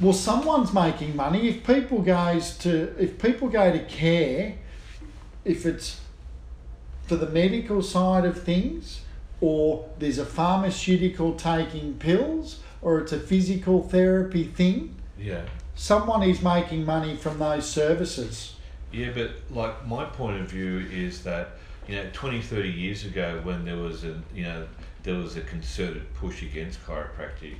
Well, 0.00 0.14
someone's 0.14 0.72
making 0.72 1.14
money. 1.14 1.48
If 1.48 1.64
people 1.64 2.00
goes 2.00 2.56
to 2.58 2.94
if 2.98 3.18
people 3.20 3.48
go 3.48 3.70
to 3.70 3.80
care, 3.84 4.54
if 5.44 5.66
it's 5.66 6.00
for 7.06 7.16
the 7.16 7.28
medical 7.28 7.82
side 7.82 8.24
of 8.24 8.42
things, 8.42 9.02
or 9.42 9.88
there's 9.98 10.18
a 10.18 10.24
pharmaceutical 10.24 11.34
taking 11.34 11.94
pills, 11.94 12.60
or 12.80 13.00
it's 13.00 13.12
a 13.12 13.20
physical 13.20 13.82
therapy 13.82 14.44
thing, 14.44 14.94
Yeah. 15.18 15.42
someone 15.74 16.22
is 16.22 16.40
making 16.40 16.86
money 16.86 17.14
from 17.14 17.38
those 17.38 17.68
services. 17.68 18.54
Yeah, 18.92 19.10
but 19.14 19.32
like 19.50 19.86
my 19.86 20.04
point 20.04 20.40
of 20.40 20.50
view 20.50 20.86
is 20.90 21.24
that 21.24 21.58
you 21.90 21.96
know 21.96 22.08
20, 22.12 22.40
30 22.40 22.68
years 22.70 23.04
ago 23.04 23.40
when 23.42 23.64
there 23.64 23.76
was 23.76 24.04
a 24.04 24.20
you 24.34 24.44
know 24.44 24.66
there 25.02 25.16
was 25.16 25.36
a 25.36 25.40
concerted 25.40 26.12
push 26.14 26.42
against 26.42 26.84
chiropractic. 26.86 27.54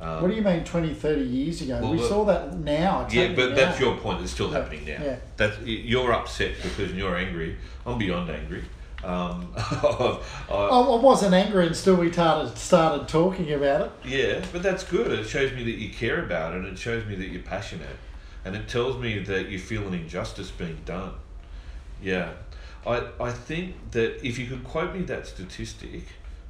Um, 0.00 0.22
What 0.22 0.28
do 0.30 0.34
you 0.34 0.42
mean 0.42 0.64
20, 0.64 0.94
30 0.94 1.22
years 1.22 1.62
ago? 1.62 1.78
Well, 1.80 1.92
we 1.92 1.98
saw 1.98 2.24
that 2.24 2.58
now. 2.58 3.06
Yeah, 3.10 3.32
but 3.34 3.54
that's 3.54 3.78
your 3.80 3.96
point. 3.96 4.20
It's 4.22 4.32
still 4.32 4.50
happening 4.50 4.84
now. 4.84 4.98
yeah. 5.02 5.16
That's 5.36 5.58
you're 5.64 6.12
upset 6.12 6.56
because 6.62 6.92
you're 6.92 7.16
angry. 7.16 7.56
I'm 7.86 7.98
beyond 7.98 8.30
angry. 8.30 8.64
Um, 9.04 9.52
I- 9.56 10.18
I, 10.50 10.96
wasn't 11.00 11.34
angry 11.34 11.66
until 11.66 11.96
we 11.96 12.12
started, 12.12 12.56
started 12.56 13.08
talking 13.08 13.52
about 13.52 13.80
it. 13.86 13.90
Yeah, 14.04 14.44
but 14.52 14.62
that's 14.62 14.84
good. 14.84 15.10
It 15.10 15.26
shows 15.28 15.52
me 15.52 15.64
that 15.64 15.78
you 15.78 15.90
care 15.90 16.24
about 16.24 16.52
it. 16.54 16.58
and 16.58 16.66
It 16.68 16.78
shows 16.78 17.04
me 17.06 17.16
that 17.16 17.26
you're 17.26 17.42
passionate, 17.42 17.96
and 18.44 18.54
it 18.54 18.68
tells 18.68 18.98
me 18.98 19.18
that 19.20 19.48
you 19.48 19.58
feel 19.58 19.86
an 19.88 19.94
injustice 19.94 20.50
being 20.52 20.78
done. 20.84 21.14
Yeah, 22.00 22.32
I 22.86 23.08
I 23.20 23.30
think 23.32 23.74
that 23.92 24.26
if 24.26 24.38
you 24.38 24.46
could 24.46 24.64
quote 24.64 24.94
me 24.94 25.02
that 25.02 25.26
statistic, 25.26 26.04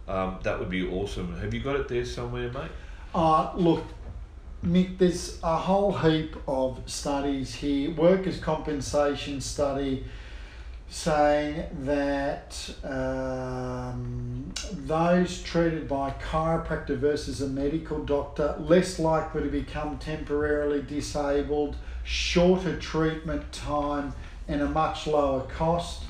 um, 0.09 0.39
that 0.43 0.59
would 0.59 0.71
be 0.71 0.87
awesome. 0.89 1.39
Have 1.41 1.55
you 1.55 1.61
got 1.61 1.77
it 1.77 1.89
there 1.89 2.05
somewhere, 2.05 2.51
mate? 2.53 2.71
Uh, 3.15 3.53
look, 3.55 3.85
Mick, 4.65 4.99
there's 4.99 5.39
a 5.43 5.57
whole 5.57 5.93
heap 5.93 6.37
of 6.47 6.81
studies 6.87 7.57
here. 7.57 7.91
Workers' 7.91 8.39
compensation 8.39 9.41
study 9.41 10.05
saying 10.89 11.65
that 11.85 12.71
um, 12.85 14.53
those 14.73 15.43
treated 15.43 15.89
by 15.89 16.11
a 16.11 16.13
chiropractor 16.15 16.97
versus 16.97 17.41
a 17.41 17.49
medical 17.49 18.05
doctor 18.05 18.55
less 18.59 18.99
likely 18.99 19.43
to 19.43 19.49
become 19.49 19.97
temporarily 19.99 20.83
disabled, 20.83 21.77
shorter 22.05 22.79
treatment 22.79 23.51
time, 23.53 24.13
and 24.49 24.61
a 24.61 24.69
much 24.69 25.07
lower 25.07 25.41
cost. 25.43 26.03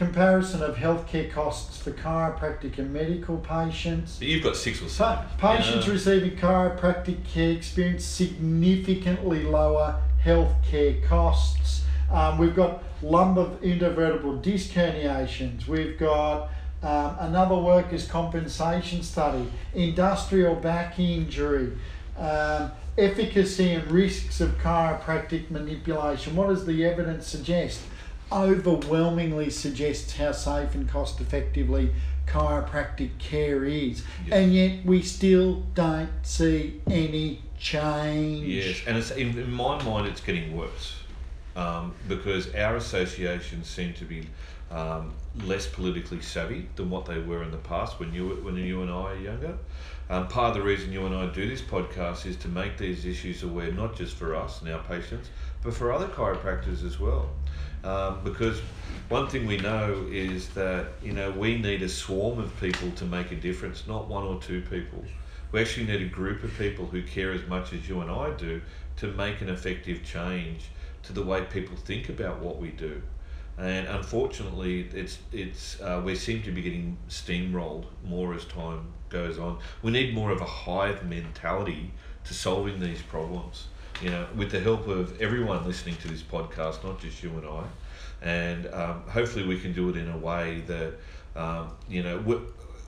Comparison 0.00 0.62
of 0.62 0.76
healthcare 0.76 1.30
costs 1.30 1.76
for 1.76 1.90
chiropractic 1.90 2.78
and 2.78 2.90
medical 2.90 3.36
patients. 3.36 4.18
You've 4.22 4.42
got 4.42 4.56
six 4.56 4.80
or 4.80 4.88
Pa- 4.88 5.26
patients 5.36 5.86
Yeah. 5.86 5.92
receiving 5.92 6.38
chiropractic 6.38 7.22
care 7.26 7.50
experience 7.50 8.02
significantly 8.06 9.42
lower 9.42 10.00
healthcare 10.24 11.04
costs. 11.06 11.82
Um, 12.10 12.38
we've 12.38 12.56
got 12.56 12.82
lumbar 13.02 13.48
intervertebral 13.62 14.40
disc 14.40 14.70
herniations. 14.70 15.66
We've 15.68 15.98
got 15.98 16.48
um, 16.82 17.16
another 17.20 17.56
workers' 17.56 18.06
compensation 18.08 19.02
study, 19.02 19.50
industrial 19.74 20.54
back 20.54 20.98
injury, 20.98 21.72
um, 22.18 22.70
efficacy 22.96 23.74
and 23.74 23.86
risks 23.90 24.40
of 24.40 24.56
chiropractic 24.62 25.50
manipulation. 25.50 26.36
What 26.36 26.48
does 26.48 26.64
the 26.64 26.86
evidence 26.86 27.26
suggest? 27.26 27.80
Overwhelmingly 28.32 29.50
suggests 29.50 30.16
how 30.16 30.32
safe 30.32 30.74
and 30.74 30.88
cost 30.88 31.20
effectively 31.20 31.92
chiropractic 32.26 33.18
care 33.18 33.64
is. 33.64 34.04
Yeah. 34.26 34.36
And 34.36 34.54
yet 34.54 34.84
we 34.84 35.02
still 35.02 35.62
don't 35.74 36.10
see 36.22 36.80
any 36.88 37.42
change. 37.58 38.46
Yes, 38.46 38.82
and 38.86 38.96
it's 38.96 39.10
in, 39.10 39.38
in 39.38 39.52
my 39.52 39.82
mind, 39.82 40.06
it's 40.06 40.20
getting 40.20 40.56
worse 40.56 41.02
um, 41.56 41.94
because 42.08 42.54
our 42.54 42.76
associations 42.76 43.66
seem 43.66 43.92
to 43.94 44.04
be 44.04 44.26
um, 44.70 45.12
less 45.44 45.66
politically 45.66 46.22
savvy 46.22 46.68
than 46.76 46.90
what 46.90 47.04
they 47.06 47.18
were 47.18 47.42
in 47.42 47.50
the 47.50 47.56
past 47.58 47.98
when 47.98 48.12
you 48.12 48.28
when 48.42 48.56
you 48.56 48.82
and 48.82 48.90
I 48.90 48.94
are 48.94 49.16
younger. 49.16 49.58
Um, 50.08 50.26
part 50.26 50.56
of 50.56 50.62
the 50.62 50.62
reason 50.62 50.92
you 50.92 51.06
and 51.06 51.14
I 51.14 51.26
do 51.26 51.48
this 51.48 51.62
podcast 51.62 52.26
is 52.26 52.36
to 52.38 52.48
make 52.48 52.76
these 52.76 53.06
issues 53.06 53.44
aware, 53.44 53.70
not 53.70 53.94
just 53.94 54.16
for 54.16 54.34
us 54.34 54.60
and 54.60 54.68
our 54.70 54.82
patients, 54.82 55.28
but 55.62 55.74
for 55.74 55.92
other 55.92 56.08
chiropractors 56.08 56.84
as 56.84 56.98
well. 56.98 57.28
Um, 57.82 58.20
because 58.24 58.60
one 59.08 59.28
thing 59.28 59.46
we 59.46 59.56
know 59.56 60.06
is 60.10 60.48
that 60.50 60.88
you 61.02 61.12
know 61.12 61.30
we 61.30 61.58
need 61.58 61.82
a 61.82 61.88
swarm 61.88 62.38
of 62.38 62.58
people 62.60 62.90
to 62.92 63.04
make 63.04 63.32
a 63.32 63.36
difference, 63.36 63.86
not 63.86 64.08
one 64.08 64.24
or 64.24 64.40
two 64.40 64.62
people. 64.62 65.04
We 65.52 65.60
actually 65.60 65.86
need 65.86 66.02
a 66.02 66.08
group 66.08 66.44
of 66.44 66.56
people 66.56 66.86
who 66.86 67.02
care 67.02 67.32
as 67.32 67.44
much 67.48 67.72
as 67.72 67.88
you 67.88 68.00
and 68.00 68.10
I 68.10 68.30
do 68.30 68.62
to 68.98 69.08
make 69.08 69.40
an 69.40 69.48
effective 69.48 70.04
change 70.04 70.68
to 71.02 71.12
the 71.12 71.22
way 71.22 71.42
people 71.42 71.76
think 71.76 72.08
about 72.08 72.40
what 72.40 72.58
we 72.58 72.68
do. 72.68 73.02
And 73.58 73.86
unfortunately, 73.88 74.88
it's 74.94 75.18
it's 75.32 75.80
uh, 75.80 76.00
we 76.04 76.14
seem 76.14 76.42
to 76.42 76.52
be 76.52 76.62
getting 76.62 76.96
steamrolled 77.08 77.86
more 78.04 78.34
as 78.34 78.44
time 78.44 78.92
goes 79.08 79.38
on. 79.38 79.58
We 79.82 79.90
need 79.90 80.14
more 80.14 80.30
of 80.30 80.40
a 80.40 80.46
hive 80.46 81.04
mentality 81.04 81.92
to 82.24 82.34
solving 82.34 82.78
these 82.78 83.02
problems. 83.02 83.66
You 84.02 84.10
know, 84.10 84.26
with 84.34 84.50
the 84.50 84.60
help 84.60 84.88
of 84.88 85.20
everyone 85.20 85.66
listening 85.66 85.96
to 85.96 86.08
this 86.08 86.22
podcast, 86.22 86.82
not 86.82 87.00
just 87.00 87.22
you 87.22 87.30
and 87.30 87.46
I, 87.46 87.64
and 88.22 88.66
um, 88.72 89.02
hopefully 89.02 89.46
we 89.46 89.60
can 89.60 89.72
do 89.72 89.90
it 89.90 89.96
in 89.96 90.08
a 90.08 90.16
way 90.16 90.62
that 90.66 90.94
um, 91.36 91.72
you 91.88 92.02
know. 92.02 92.42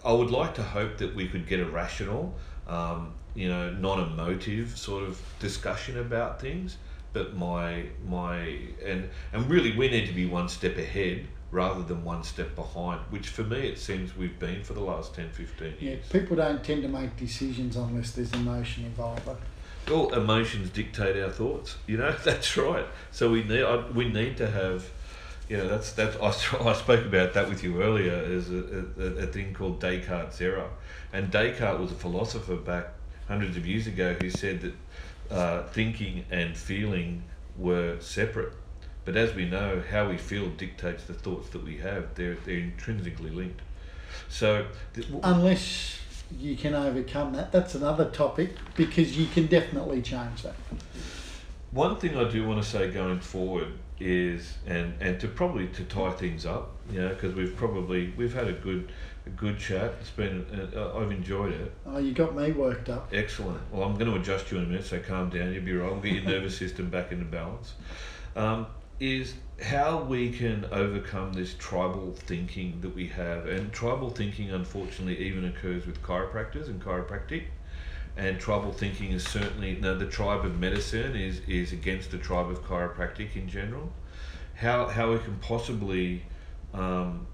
I 0.05 0.13
would 0.13 0.31
like 0.31 0.55
to 0.57 0.63
hope 0.63 0.99
that 0.99 1.15
we 1.15 1.29
could 1.29 1.47
get 1.47 1.61
a 1.61 1.65
rational, 1.65 2.35
um, 2.67 3.13
you 3.35 3.49
know, 3.49 3.71
non-emotive 3.71 4.77
sort 4.77 5.05
of 5.05 5.21
discussion 5.39 5.99
about 5.99 6.41
things. 6.41 6.77
But 7.13 7.37
my 7.37 7.85
my 8.09 8.59
and 8.85 9.11
and 9.33 9.49
really 9.51 9.77
we 9.77 9.89
need 9.89 10.07
to 10.07 10.15
be 10.15 10.27
one 10.27 10.49
step 10.49 10.79
ahead 10.79 11.29
rather 11.51 11.83
than 11.83 12.03
one 12.05 12.25
step 12.25 12.57
behind, 12.57 13.01
which 13.11 13.29
for 13.29 13.45
me 13.45 13.59
it 13.59 13.79
seems 13.79 14.17
we've 14.17 14.39
been 14.39 14.65
for 14.65 14.73
the 14.73 14.81
last 14.81 15.15
10, 15.15 15.29
15 15.29 15.75
Yeah, 15.79 15.97
people 16.11 16.37
don't 16.37 16.65
tend 16.65 16.83
to 16.83 16.89
make 16.89 17.15
decisions 17.19 17.77
unless 17.77 18.13
there's 18.13 18.33
emotion 18.33 18.87
involved. 18.87 19.29
All 19.91 20.13
emotions 20.15 20.71
dictate 20.71 21.23
our 21.23 21.31
thoughts. 21.31 21.77
You 21.87 21.99
know, 21.99 22.13
that's 22.25 22.57
right. 22.57 22.87
So 23.11 23.31
we 23.31 23.43
need 23.43 23.63
I, 23.63 23.89
we 23.89 24.09
need 24.09 24.37
to 24.39 24.51
have, 24.51 24.89
you 25.49 25.59
know, 25.59 25.69
that's 25.69 25.93
that's 25.93 26.17
I, 26.17 26.29
I 26.69 26.73
spoke 26.75 27.05
about 27.05 27.35
that 27.35 27.49
with 27.49 27.63
you 27.63 27.83
earlier 27.83 28.15
as 28.15 28.51
a, 28.51 28.87
a, 28.99 29.03
a 29.03 29.27
thing 29.27 29.55
called 29.55 29.81
Descartes' 29.81 30.41
error, 30.41 30.71
and 31.13 31.31
Descartes 31.31 31.81
was 31.81 31.93
a 31.93 31.97
philosopher 31.97 32.57
back 32.57 32.89
hundreds 33.29 33.57
of 33.57 33.67
years 33.67 33.87
ago 33.87 34.15
who 34.21 34.31
said 34.31 34.61
that 34.61 34.75
uh, 35.31 35.63
thinking 35.69 36.25
and 36.31 36.57
feeling 36.57 37.23
were 37.57 37.99
separate. 38.01 38.53
But 39.05 39.17
as 39.17 39.35
we 39.35 39.47
know, 39.47 39.83
how 39.91 40.09
we 40.09 40.17
feel 40.17 40.49
dictates 40.51 41.05
the 41.05 41.15
thoughts 41.15 41.49
that 41.51 41.65
we 41.65 41.79
have. 41.79 42.15
They're, 42.15 42.37
they're 42.45 42.59
intrinsically 42.59 43.31
linked. 43.31 43.61
So, 44.29 44.67
th- 44.95 45.09
Unless 45.23 45.99
you 46.39 46.57
can 46.57 46.75
overcome 46.75 47.33
that, 47.35 47.53
that's 47.53 47.75
another 47.75 48.07
topic 48.07 48.51
because 48.77 49.17
you 49.17 49.27
can 49.27 49.47
definitely 49.47 50.03
change 50.03 50.43
that. 50.43 50.55
one 51.71 51.97
thing 51.97 52.17
I 52.17 52.29
do 52.29 52.47
want 52.47 52.63
to 52.63 52.69
say 52.69 52.91
going 52.91 53.21
forward 53.21 53.69
is, 54.01 54.59
and, 54.67 54.95
and 55.01 55.21
to 55.21 55.29
probably 55.29 55.69
to 55.69 55.85
tie 55.85 56.11
things 56.13 56.45
up, 56.45 56.73
you 56.91 57.01
know, 57.01 57.09
because 57.11 57.35
we've 57.35 57.57
probably 57.57 58.13
we've 58.17 58.35
had 58.35 58.49
a 58.49 58.53
good 58.53 58.91
a 59.27 59.31
good 59.31 59.59
chat. 59.59 59.95
It's 60.01 60.11
been 60.11 60.45
uh, 60.75 60.97
I've 60.99 61.13
enjoyed 61.13 61.53
it. 61.53 61.73
Oh, 61.87 61.99
you 61.99 62.13
got 62.13 62.35
me 62.35 62.51
worked 62.53 62.89
up. 62.89 63.09
Excellent. 63.13 63.61
Well, 63.71 63.85
I'm 63.85 63.95
going 63.95 64.11
to 64.11 64.19
adjust 64.19 64.51
you 64.51 64.59
in 64.59 64.65
a 64.65 64.67
minute, 64.67 64.85
so 64.85 64.99
calm 64.99 65.31
down. 65.31 65.53
You'll 65.53 65.65
be 65.65 65.73
right. 65.75 65.91
We'll 65.91 66.01
get 66.01 66.15
your 66.15 66.25
nervous 66.25 66.57
system 66.59 66.91
back 66.91 67.13
into 67.13 67.25
balance. 67.27 67.75
Um, 68.35 68.67
is 69.03 69.35
how 69.61 70.01
we 70.01 70.31
can 70.31 70.65
overcome 70.71 71.33
this 71.33 71.55
tribal 71.59 72.13
thinking 72.13 72.81
that 72.83 72.95
we 72.95 73.09
have. 73.09 73.47
And 73.47 73.73
tribal 73.73 74.11
thinking, 74.11 74.53
unfortunately, 74.53 75.19
even 75.19 75.45
occurs 75.45 75.87
with 75.87 76.01
chiropractors 76.03 76.69
and 76.69 76.81
chiropractic. 76.81 77.47
And 78.17 78.39
tribal 78.39 78.73
thinking 78.73 79.11
is 79.11 79.25
certainly, 79.25 79.75
now 79.75 79.95
the 79.95 80.07
tribe 80.07 80.45
of 80.45 80.61
medicine 80.61 81.17
is, 81.17 81.41
is 81.49 81.73
against 81.73 82.13
the 82.13 82.19
tribe 82.19 82.49
of 82.49 82.63
chiropractic 82.63 83.35
in 83.35 83.49
general. 83.49 83.93
How, 84.55 84.87
how 84.87 85.11
we 85.11 85.19
can 85.19 85.37
possibly 85.41 86.23
um, 86.73 87.27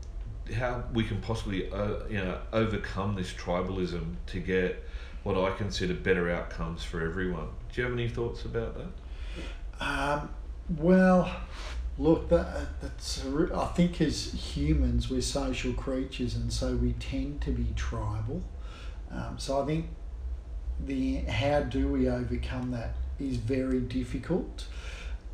how 0.54 0.84
we 0.94 1.04
can 1.04 1.20
possibly 1.20 1.70
uh, 1.70 2.06
you 2.08 2.16
know 2.16 2.38
overcome 2.54 3.14
this 3.14 3.32
tribalism 3.34 4.14
to 4.26 4.40
get 4.40 4.82
what 5.22 5.36
I 5.36 5.54
consider 5.54 5.92
better 5.92 6.30
outcomes 6.30 6.82
for 6.82 7.04
everyone. 7.04 7.48
Do 7.70 7.80
you 7.80 7.84
have 7.84 7.92
any 7.92 8.08
thoughts 8.08 8.46
about 8.46 8.74
that? 8.78 9.84
Um, 9.84 10.30
well, 10.76 11.30
look, 11.98 12.28
that, 12.28 12.80
that's 12.80 13.24
I 13.26 13.66
think 13.66 14.00
as 14.00 14.32
humans 14.32 15.10
we're 15.10 15.20
social 15.20 15.72
creatures, 15.72 16.34
and 16.34 16.52
so 16.52 16.76
we 16.76 16.92
tend 16.94 17.40
to 17.42 17.50
be 17.50 17.72
tribal. 17.76 18.42
Um, 19.10 19.38
so 19.38 19.62
I 19.62 19.66
think 19.66 19.86
the 20.84 21.16
how 21.16 21.60
do 21.60 21.88
we 21.88 22.08
overcome 22.08 22.70
that 22.72 22.94
is 23.18 23.36
very 23.36 23.80
difficult. 23.80 24.66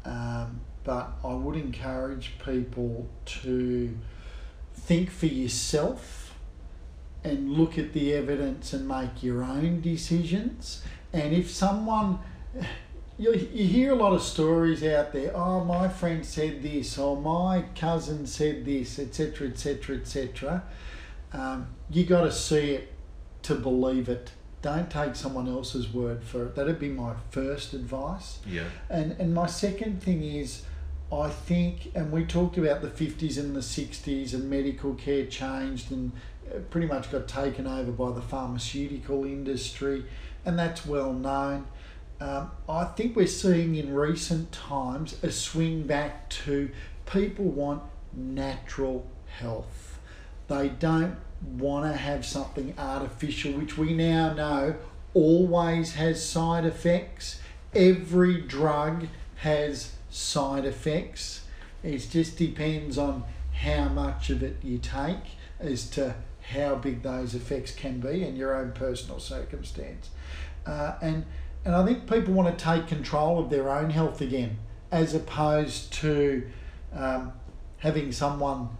Um, 0.04 0.60
but 0.84 1.12
I 1.24 1.32
would 1.32 1.56
encourage 1.56 2.32
people 2.44 3.08
to 3.24 3.96
think 4.74 5.10
for 5.10 5.26
yourself 5.26 6.36
and 7.24 7.52
look 7.52 7.78
at 7.78 7.94
the 7.94 8.12
evidence 8.12 8.74
and 8.74 8.86
make 8.86 9.22
your 9.22 9.42
own 9.42 9.80
decisions. 9.80 10.82
And 11.12 11.32
if 11.32 11.50
someone, 11.50 12.18
you, 13.18 13.32
you 13.52 13.66
hear 13.66 13.92
a 13.92 13.94
lot 13.94 14.12
of 14.12 14.22
stories 14.22 14.82
out 14.82 15.12
there, 15.12 15.36
oh, 15.36 15.64
my 15.64 15.88
friend 15.88 16.24
said 16.24 16.62
this, 16.62 16.98
or 16.98 17.16
my 17.16 17.64
cousin 17.76 18.26
said 18.26 18.64
this, 18.64 18.98
etc., 18.98 19.48
etc., 19.48 19.96
etc. 19.96 20.64
Um, 21.32 21.68
you 21.90 22.04
got 22.04 22.22
to 22.22 22.32
see 22.32 22.72
it 22.72 22.92
to 23.42 23.54
believe 23.54 24.08
it. 24.08 24.32
Don't 24.62 24.90
take 24.90 25.14
someone 25.14 25.46
else's 25.46 25.92
word 25.92 26.24
for 26.24 26.46
it. 26.46 26.54
That'd 26.54 26.78
be 26.78 26.88
my 26.88 27.14
first 27.30 27.74
advice. 27.74 28.38
Yeah. 28.46 28.64
And 28.88 29.12
and 29.18 29.34
my 29.34 29.46
second 29.46 30.02
thing 30.02 30.22
is, 30.22 30.62
I 31.12 31.28
think, 31.28 31.92
and 31.94 32.10
we 32.10 32.24
talked 32.24 32.56
about 32.56 32.80
the 32.80 32.88
fifties 32.88 33.36
and 33.36 33.54
the 33.54 33.62
sixties, 33.62 34.32
and 34.32 34.48
medical 34.48 34.94
care 34.94 35.26
changed 35.26 35.92
and 35.92 36.12
uh, 36.50 36.60
pretty 36.70 36.86
much 36.86 37.12
got 37.12 37.28
taken 37.28 37.66
over 37.66 37.92
by 37.92 38.12
the 38.12 38.22
pharmaceutical 38.22 39.24
industry, 39.24 40.06
and 40.46 40.58
that's 40.58 40.86
well 40.86 41.12
known. 41.12 41.66
Um, 42.20 42.50
I 42.68 42.84
think 42.84 43.16
we're 43.16 43.26
seeing 43.26 43.74
in 43.74 43.94
recent 43.94 44.52
times 44.52 45.16
a 45.22 45.30
swing 45.30 45.86
back 45.86 46.30
to 46.30 46.70
people 47.06 47.46
want 47.46 47.82
natural 48.12 49.06
health. 49.38 49.98
They 50.48 50.68
don't 50.68 51.16
want 51.58 51.90
to 51.90 51.96
have 51.96 52.24
something 52.24 52.74
artificial, 52.78 53.52
which 53.52 53.76
we 53.76 53.94
now 53.94 54.32
know 54.32 54.76
always 55.12 55.94
has 55.94 56.24
side 56.24 56.64
effects. 56.64 57.40
Every 57.74 58.40
drug 58.40 59.08
has 59.36 59.94
side 60.10 60.64
effects. 60.64 61.44
It 61.82 62.06
just 62.10 62.38
depends 62.38 62.96
on 62.96 63.24
how 63.52 63.88
much 63.88 64.30
of 64.30 64.42
it 64.42 64.56
you 64.62 64.78
take 64.78 65.36
as 65.60 65.88
to 65.90 66.14
how 66.52 66.74
big 66.76 67.02
those 67.02 67.34
effects 67.34 67.72
can 67.72 68.00
be 68.00 68.22
and 68.22 68.36
your 68.36 68.54
own 68.54 68.72
personal 68.72 69.18
circumstance. 69.18 70.10
Uh, 70.66 70.94
and 71.02 71.24
and 71.64 71.74
I 71.74 71.84
think 71.84 72.08
people 72.08 72.34
want 72.34 72.56
to 72.56 72.64
take 72.64 72.86
control 72.86 73.38
of 73.38 73.50
their 73.50 73.70
own 73.70 73.90
health 73.90 74.20
again, 74.20 74.58
as 74.90 75.14
opposed 75.14 75.92
to 75.94 76.46
um, 76.92 77.32
having 77.78 78.12
someone 78.12 78.70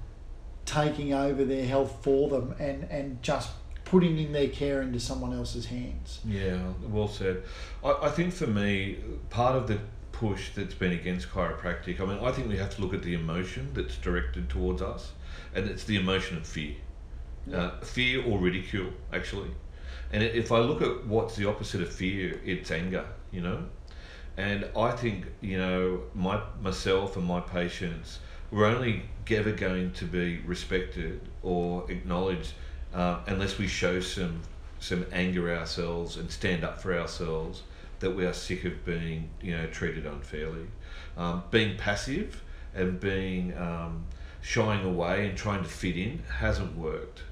taking 0.64 1.12
over 1.12 1.45
their 1.45 1.66
health 1.66 1.99
for 2.03 2.28
them 2.28 2.55
and, 2.59 2.85
and 2.91 3.22
just 3.22 3.51
putting 3.85 4.18
in 4.18 4.32
their 4.32 4.49
care 4.49 4.82
into 4.82 4.99
someone 4.99 5.32
else's 5.32 5.66
hands. 5.66 6.20
Yeah, 6.24 6.59
well 6.89 7.09
said. 7.09 7.43
I, 7.85 7.93
I 8.03 8.09
think 8.11 8.32
for 8.32 8.47
me, 8.47 8.99
part 9.30 9.57
of 9.57 9.66
the 9.66 9.78
push 10.12 10.51
that's 10.55 10.74
been 10.74 10.93
against 10.93 11.28
chiropractic, 11.30 12.01
I 12.01 12.05
mean, 12.05 12.18
I 12.22 12.32
think 12.32 12.49
we 12.49 12.57
have 12.57 12.74
to 12.76 12.82
look 12.82 12.95
at 12.95 13.03
the 13.03 13.14
emotion 13.14 13.70
that's 13.74 13.97
directed 13.97 14.49
towards 14.49 14.80
us, 14.80 15.12
and 15.55 15.68
it's 15.68 15.85
the 15.85 15.97
emotion 15.97 16.37
of 16.37 16.47
fear. 16.47 16.74
Uh, 17.53 17.78
fear 17.80 18.24
or 18.24 18.39
ridicule, 18.39 18.91
actually. 19.12 19.51
And 20.15 20.23
if 20.23 20.53
I 20.53 20.61
look 20.61 20.81
at 20.81 21.05
what's 21.09 21.35
the 21.35 21.49
opposite 21.49 21.83
of 21.83 21.93
fear, 21.93 22.41
it's 22.45 22.71
anger, 22.71 23.05
you 23.33 23.41
know? 23.41 23.65
And 24.37 24.65
I 24.77 24.93
think, 24.93 25.27
you 25.41 25.59
know, 25.59 26.03
my 26.15 26.41
myself 26.62 27.17
and 27.17 27.27
my 27.27 27.41
patients, 27.41 28.21
we're 28.53 28.67
only 28.67 29.03
ever 29.29 29.51
going 29.51 29.91
to 29.95 30.05
be 30.05 30.39
respected 30.47 31.21
or 31.43 31.91
acknowledged 31.91 32.53
uh, 32.95 33.19
unless 33.27 33.59
we 33.59 33.67
show 33.67 33.99
some 33.99 34.43
some 34.79 35.05
anger 35.11 35.53
ourselves 35.53 36.17
and 36.17 36.31
stand 36.31 36.62
up 36.62 36.81
for 36.81 36.97
ourselves 36.97 37.65
that 37.99 38.12
we 38.12 38.25
are 38.25 38.33
sick 38.33 38.65
of 38.65 38.85
being, 38.85 39.31
you 39.43 39.57
know, 39.57 39.67
treated 39.67 40.07
unfairly. 40.07 40.69
Um, 41.17 41.43
being 41.51 41.77
passive 41.77 42.41
and 42.73 43.01
being 43.01 43.57
um, 43.59 44.05
shying 44.43 44.85
away 44.85 45.27
and 45.27 45.37
trying 45.37 45.65
to 45.65 45.69
fit 45.69 45.97
in 45.97 46.23
hasn't 46.39 46.77
worked. 46.77 47.23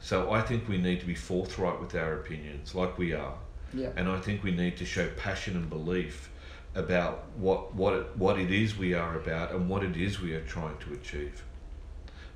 So 0.00 0.30
I 0.30 0.40
think 0.40 0.68
we 0.68 0.78
need 0.78 1.00
to 1.00 1.06
be 1.06 1.14
forthright 1.14 1.80
with 1.80 1.94
our 1.94 2.14
opinions, 2.14 2.74
like 2.74 2.98
we 2.98 3.12
are. 3.12 3.34
Yeah. 3.74 3.90
And 3.96 4.08
I 4.08 4.20
think 4.20 4.42
we 4.42 4.50
need 4.50 4.76
to 4.78 4.84
show 4.84 5.08
passion 5.16 5.56
and 5.56 5.68
belief 5.68 6.30
about 6.74 7.24
what 7.36 7.74
what 7.74 7.94
it, 7.94 8.16
what 8.16 8.38
it 8.38 8.50
is 8.50 8.76
we 8.76 8.94
are 8.94 9.16
about 9.16 9.52
and 9.52 9.68
what 9.68 9.82
it 9.82 9.96
is 9.96 10.20
we 10.20 10.34
are 10.34 10.42
trying 10.42 10.78
to 10.78 10.92
achieve. 10.92 11.42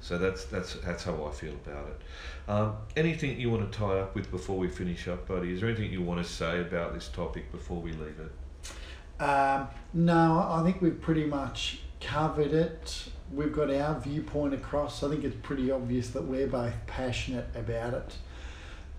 So 0.00 0.18
that's 0.18 0.44
that's 0.46 0.74
that's 0.74 1.04
how 1.04 1.24
I 1.24 1.30
feel 1.30 1.52
about 1.52 1.86
it. 1.88 2.50
Um, 2.50 2.76
anything 2.96 3.38
you 3.40 3.50
want 3.50 3.70
to 3.70 3.78
tie 3.78 4.00
up 4.00 4.14
with 4.16 4.30
before 4.30 4.58
we 4.58 4.68
finish 4.68 5.06
up, 5.06 5.28
buddy? 5.28 5.52
Is 5.52 5.60
there 5.60 5.68
anything 5.68 5.92
you 5.92 6.02
want 6.02 6.24
to 6.24 6.30
say 6.30 6.60
about 6.60 6.92
this 6.92 7.08
topic 7.08 7.52
before 7.52 7.80
we 7.80 7.92
leave 7.92 8.18
it? 8.18 9.22
Um, 9.22 9.68
no, 9.94 10.44
I 10.50 10.62
think 10.64 10.82
we've 10.82 11.00
pretty 11.00 11.24
much 11.24 11.78
covered 12.00 12.52
it. 12.52 13.04
We've 13.34 13.52
got 13.52 13.70
our 13.70 13.98
viewpoint 13.98 14.54
across. 14.54 15.02
I 15.02 15.08
think 15.08 15.24
it's 15.24 15.36
pretty 15.42 15.70
obvious 15.70 16.10
that 16.10 16.24
we're 16.24 16.46
both 16.46 16.74
passionate 16.86 17.46
about 17.54 17.94
it. 17.94 18.16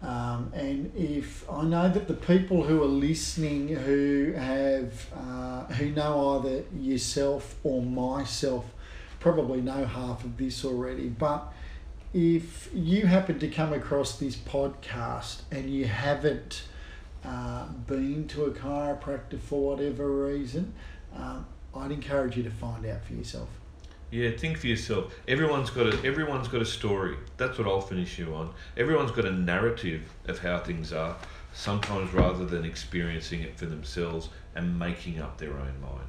Um, 0.02 0.52
and 0.54 0.92
if 0.98 1.50
I 1.50 1.64
know 1.64 1.88
that 1.88 2.08
the 2.08 2.14
people 2.14 2.64
who 2.64 2.84
are 2.84 2.88
listening 2.88 3.70
who 3.70 4.34
have 4.36 5.08
uh, 5.16 5.64
who 5.74 5.92
know 5.92 6.40
either 6.40 6.64
yourself 6.78 7.56
or 7.64 7.82
myself 7.82 8.66
probably 9.22 9.62
know 9.62 9.86
half 9.86 10.26
of 10.26 10.36
this 10.36 10.66
already, 10.66 11.08
but 11.08 11.54
if 12.14 12.70
you 12.74 13.06
happen 13.06 13.40
to 13.40 13.48
come 13.48 13.72
across 13.72 14.20
this 14.20 14.36
podcast 14.36 15.44
and 15.52 15.70
you 15.70 15.86
haven't 15.86 16.64
uh, 17.24 17.66
been 17.88 18.28
to 18.28 18.44
a 18.46 18.52
chiropractor 18.52 19.40
for 19.40 19.72
whatever 19.72 20.26
reason, 20.26 20.74
um, 21.16 21.46
I'd 21.74 21.92
encourage 21.92 22.36
you 22.36 22.44
to 22.44 22.52
find 22.52 22.86
out 22.86 23.06
for 23.06 23.14
yourself. 23.14 23.48
Yeah, 24.14 24.30
think 24.38 24.60
for 24.60 24.68
yourself. 24.68 25.12
Everyone's 25.28 25.72
got 25.72 25.88
a 25.88 25.98
everyone's 26.06 26.48
got 26.48 26.62
a 26.62 26.66
story. 26.66 27.18
That's 27.38 27.58
what 27.58 27.68
I'll 27.68 27.82
finish 27.82 28.20
you 28.20 28.36
on. 28.36 28.54
Everyone's 28.78 29.10
got 29.10 29.26
a 29.26 29.32
narrative 29.32 30.04
of 30.28 30.38
how 30.38 30.60
things 30.60 30.94
are. 30.94 31.16
Sometimes 31.52 32.14
rather 32.14 32.46
than 32.46 32.64
experiencing 32.64 33.42
it 33.42 33.58
for 33.58 33.66
themselves 33.66 34.30
and 34.54 34.78
making 34.78 35.20
up 35.20 35.40
their 35.40 35.54
own 35.54 35.82
mind. 35.82 36.06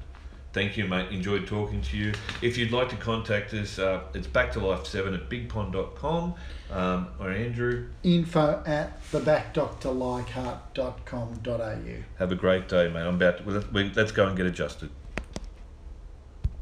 Thank 0.52 0.76
you, 0.76 0.86
mate. 0.86 1.12
Enjoyed 1.12 1.46
talking 1.46 1.80
to 1.80 1.96
you. 1.96 2.12
If 2.42 2.59
you'd 2.59 2.72
like 2.72 2.90
to 2.90 2.96
contact 2.96 3.55
us, 3.55 3.78
uh, 3.78 4.02
it's 4.12 4.26
back 4.26 4.52
to 4.52 4.61
life 4.61 4.86
seven 4.86 5.14
at 5.14 5.30
bigpond.com 5.30 6.34
um, 6.72 7.09
or 7.18 7.30
Andrew. 7.30 7.88
Info 8.02 8.62
at 8.66 9.02
thebackdoctorleichhardt.com.au. 9.12 12.02
Have 12.18 12.32
a 12.32 12.36
great 12.36 12.68
day, 12.68 12.90
mate. 12.90 13.00
I'm 13.00 13.14
about. 13.14 13.38
To, 13.38 13.44
let's 13.96 14.12
go 14.12 14.26
and 14.26 14.36
get 14.36 14.44
adjusted. 14.44 14.90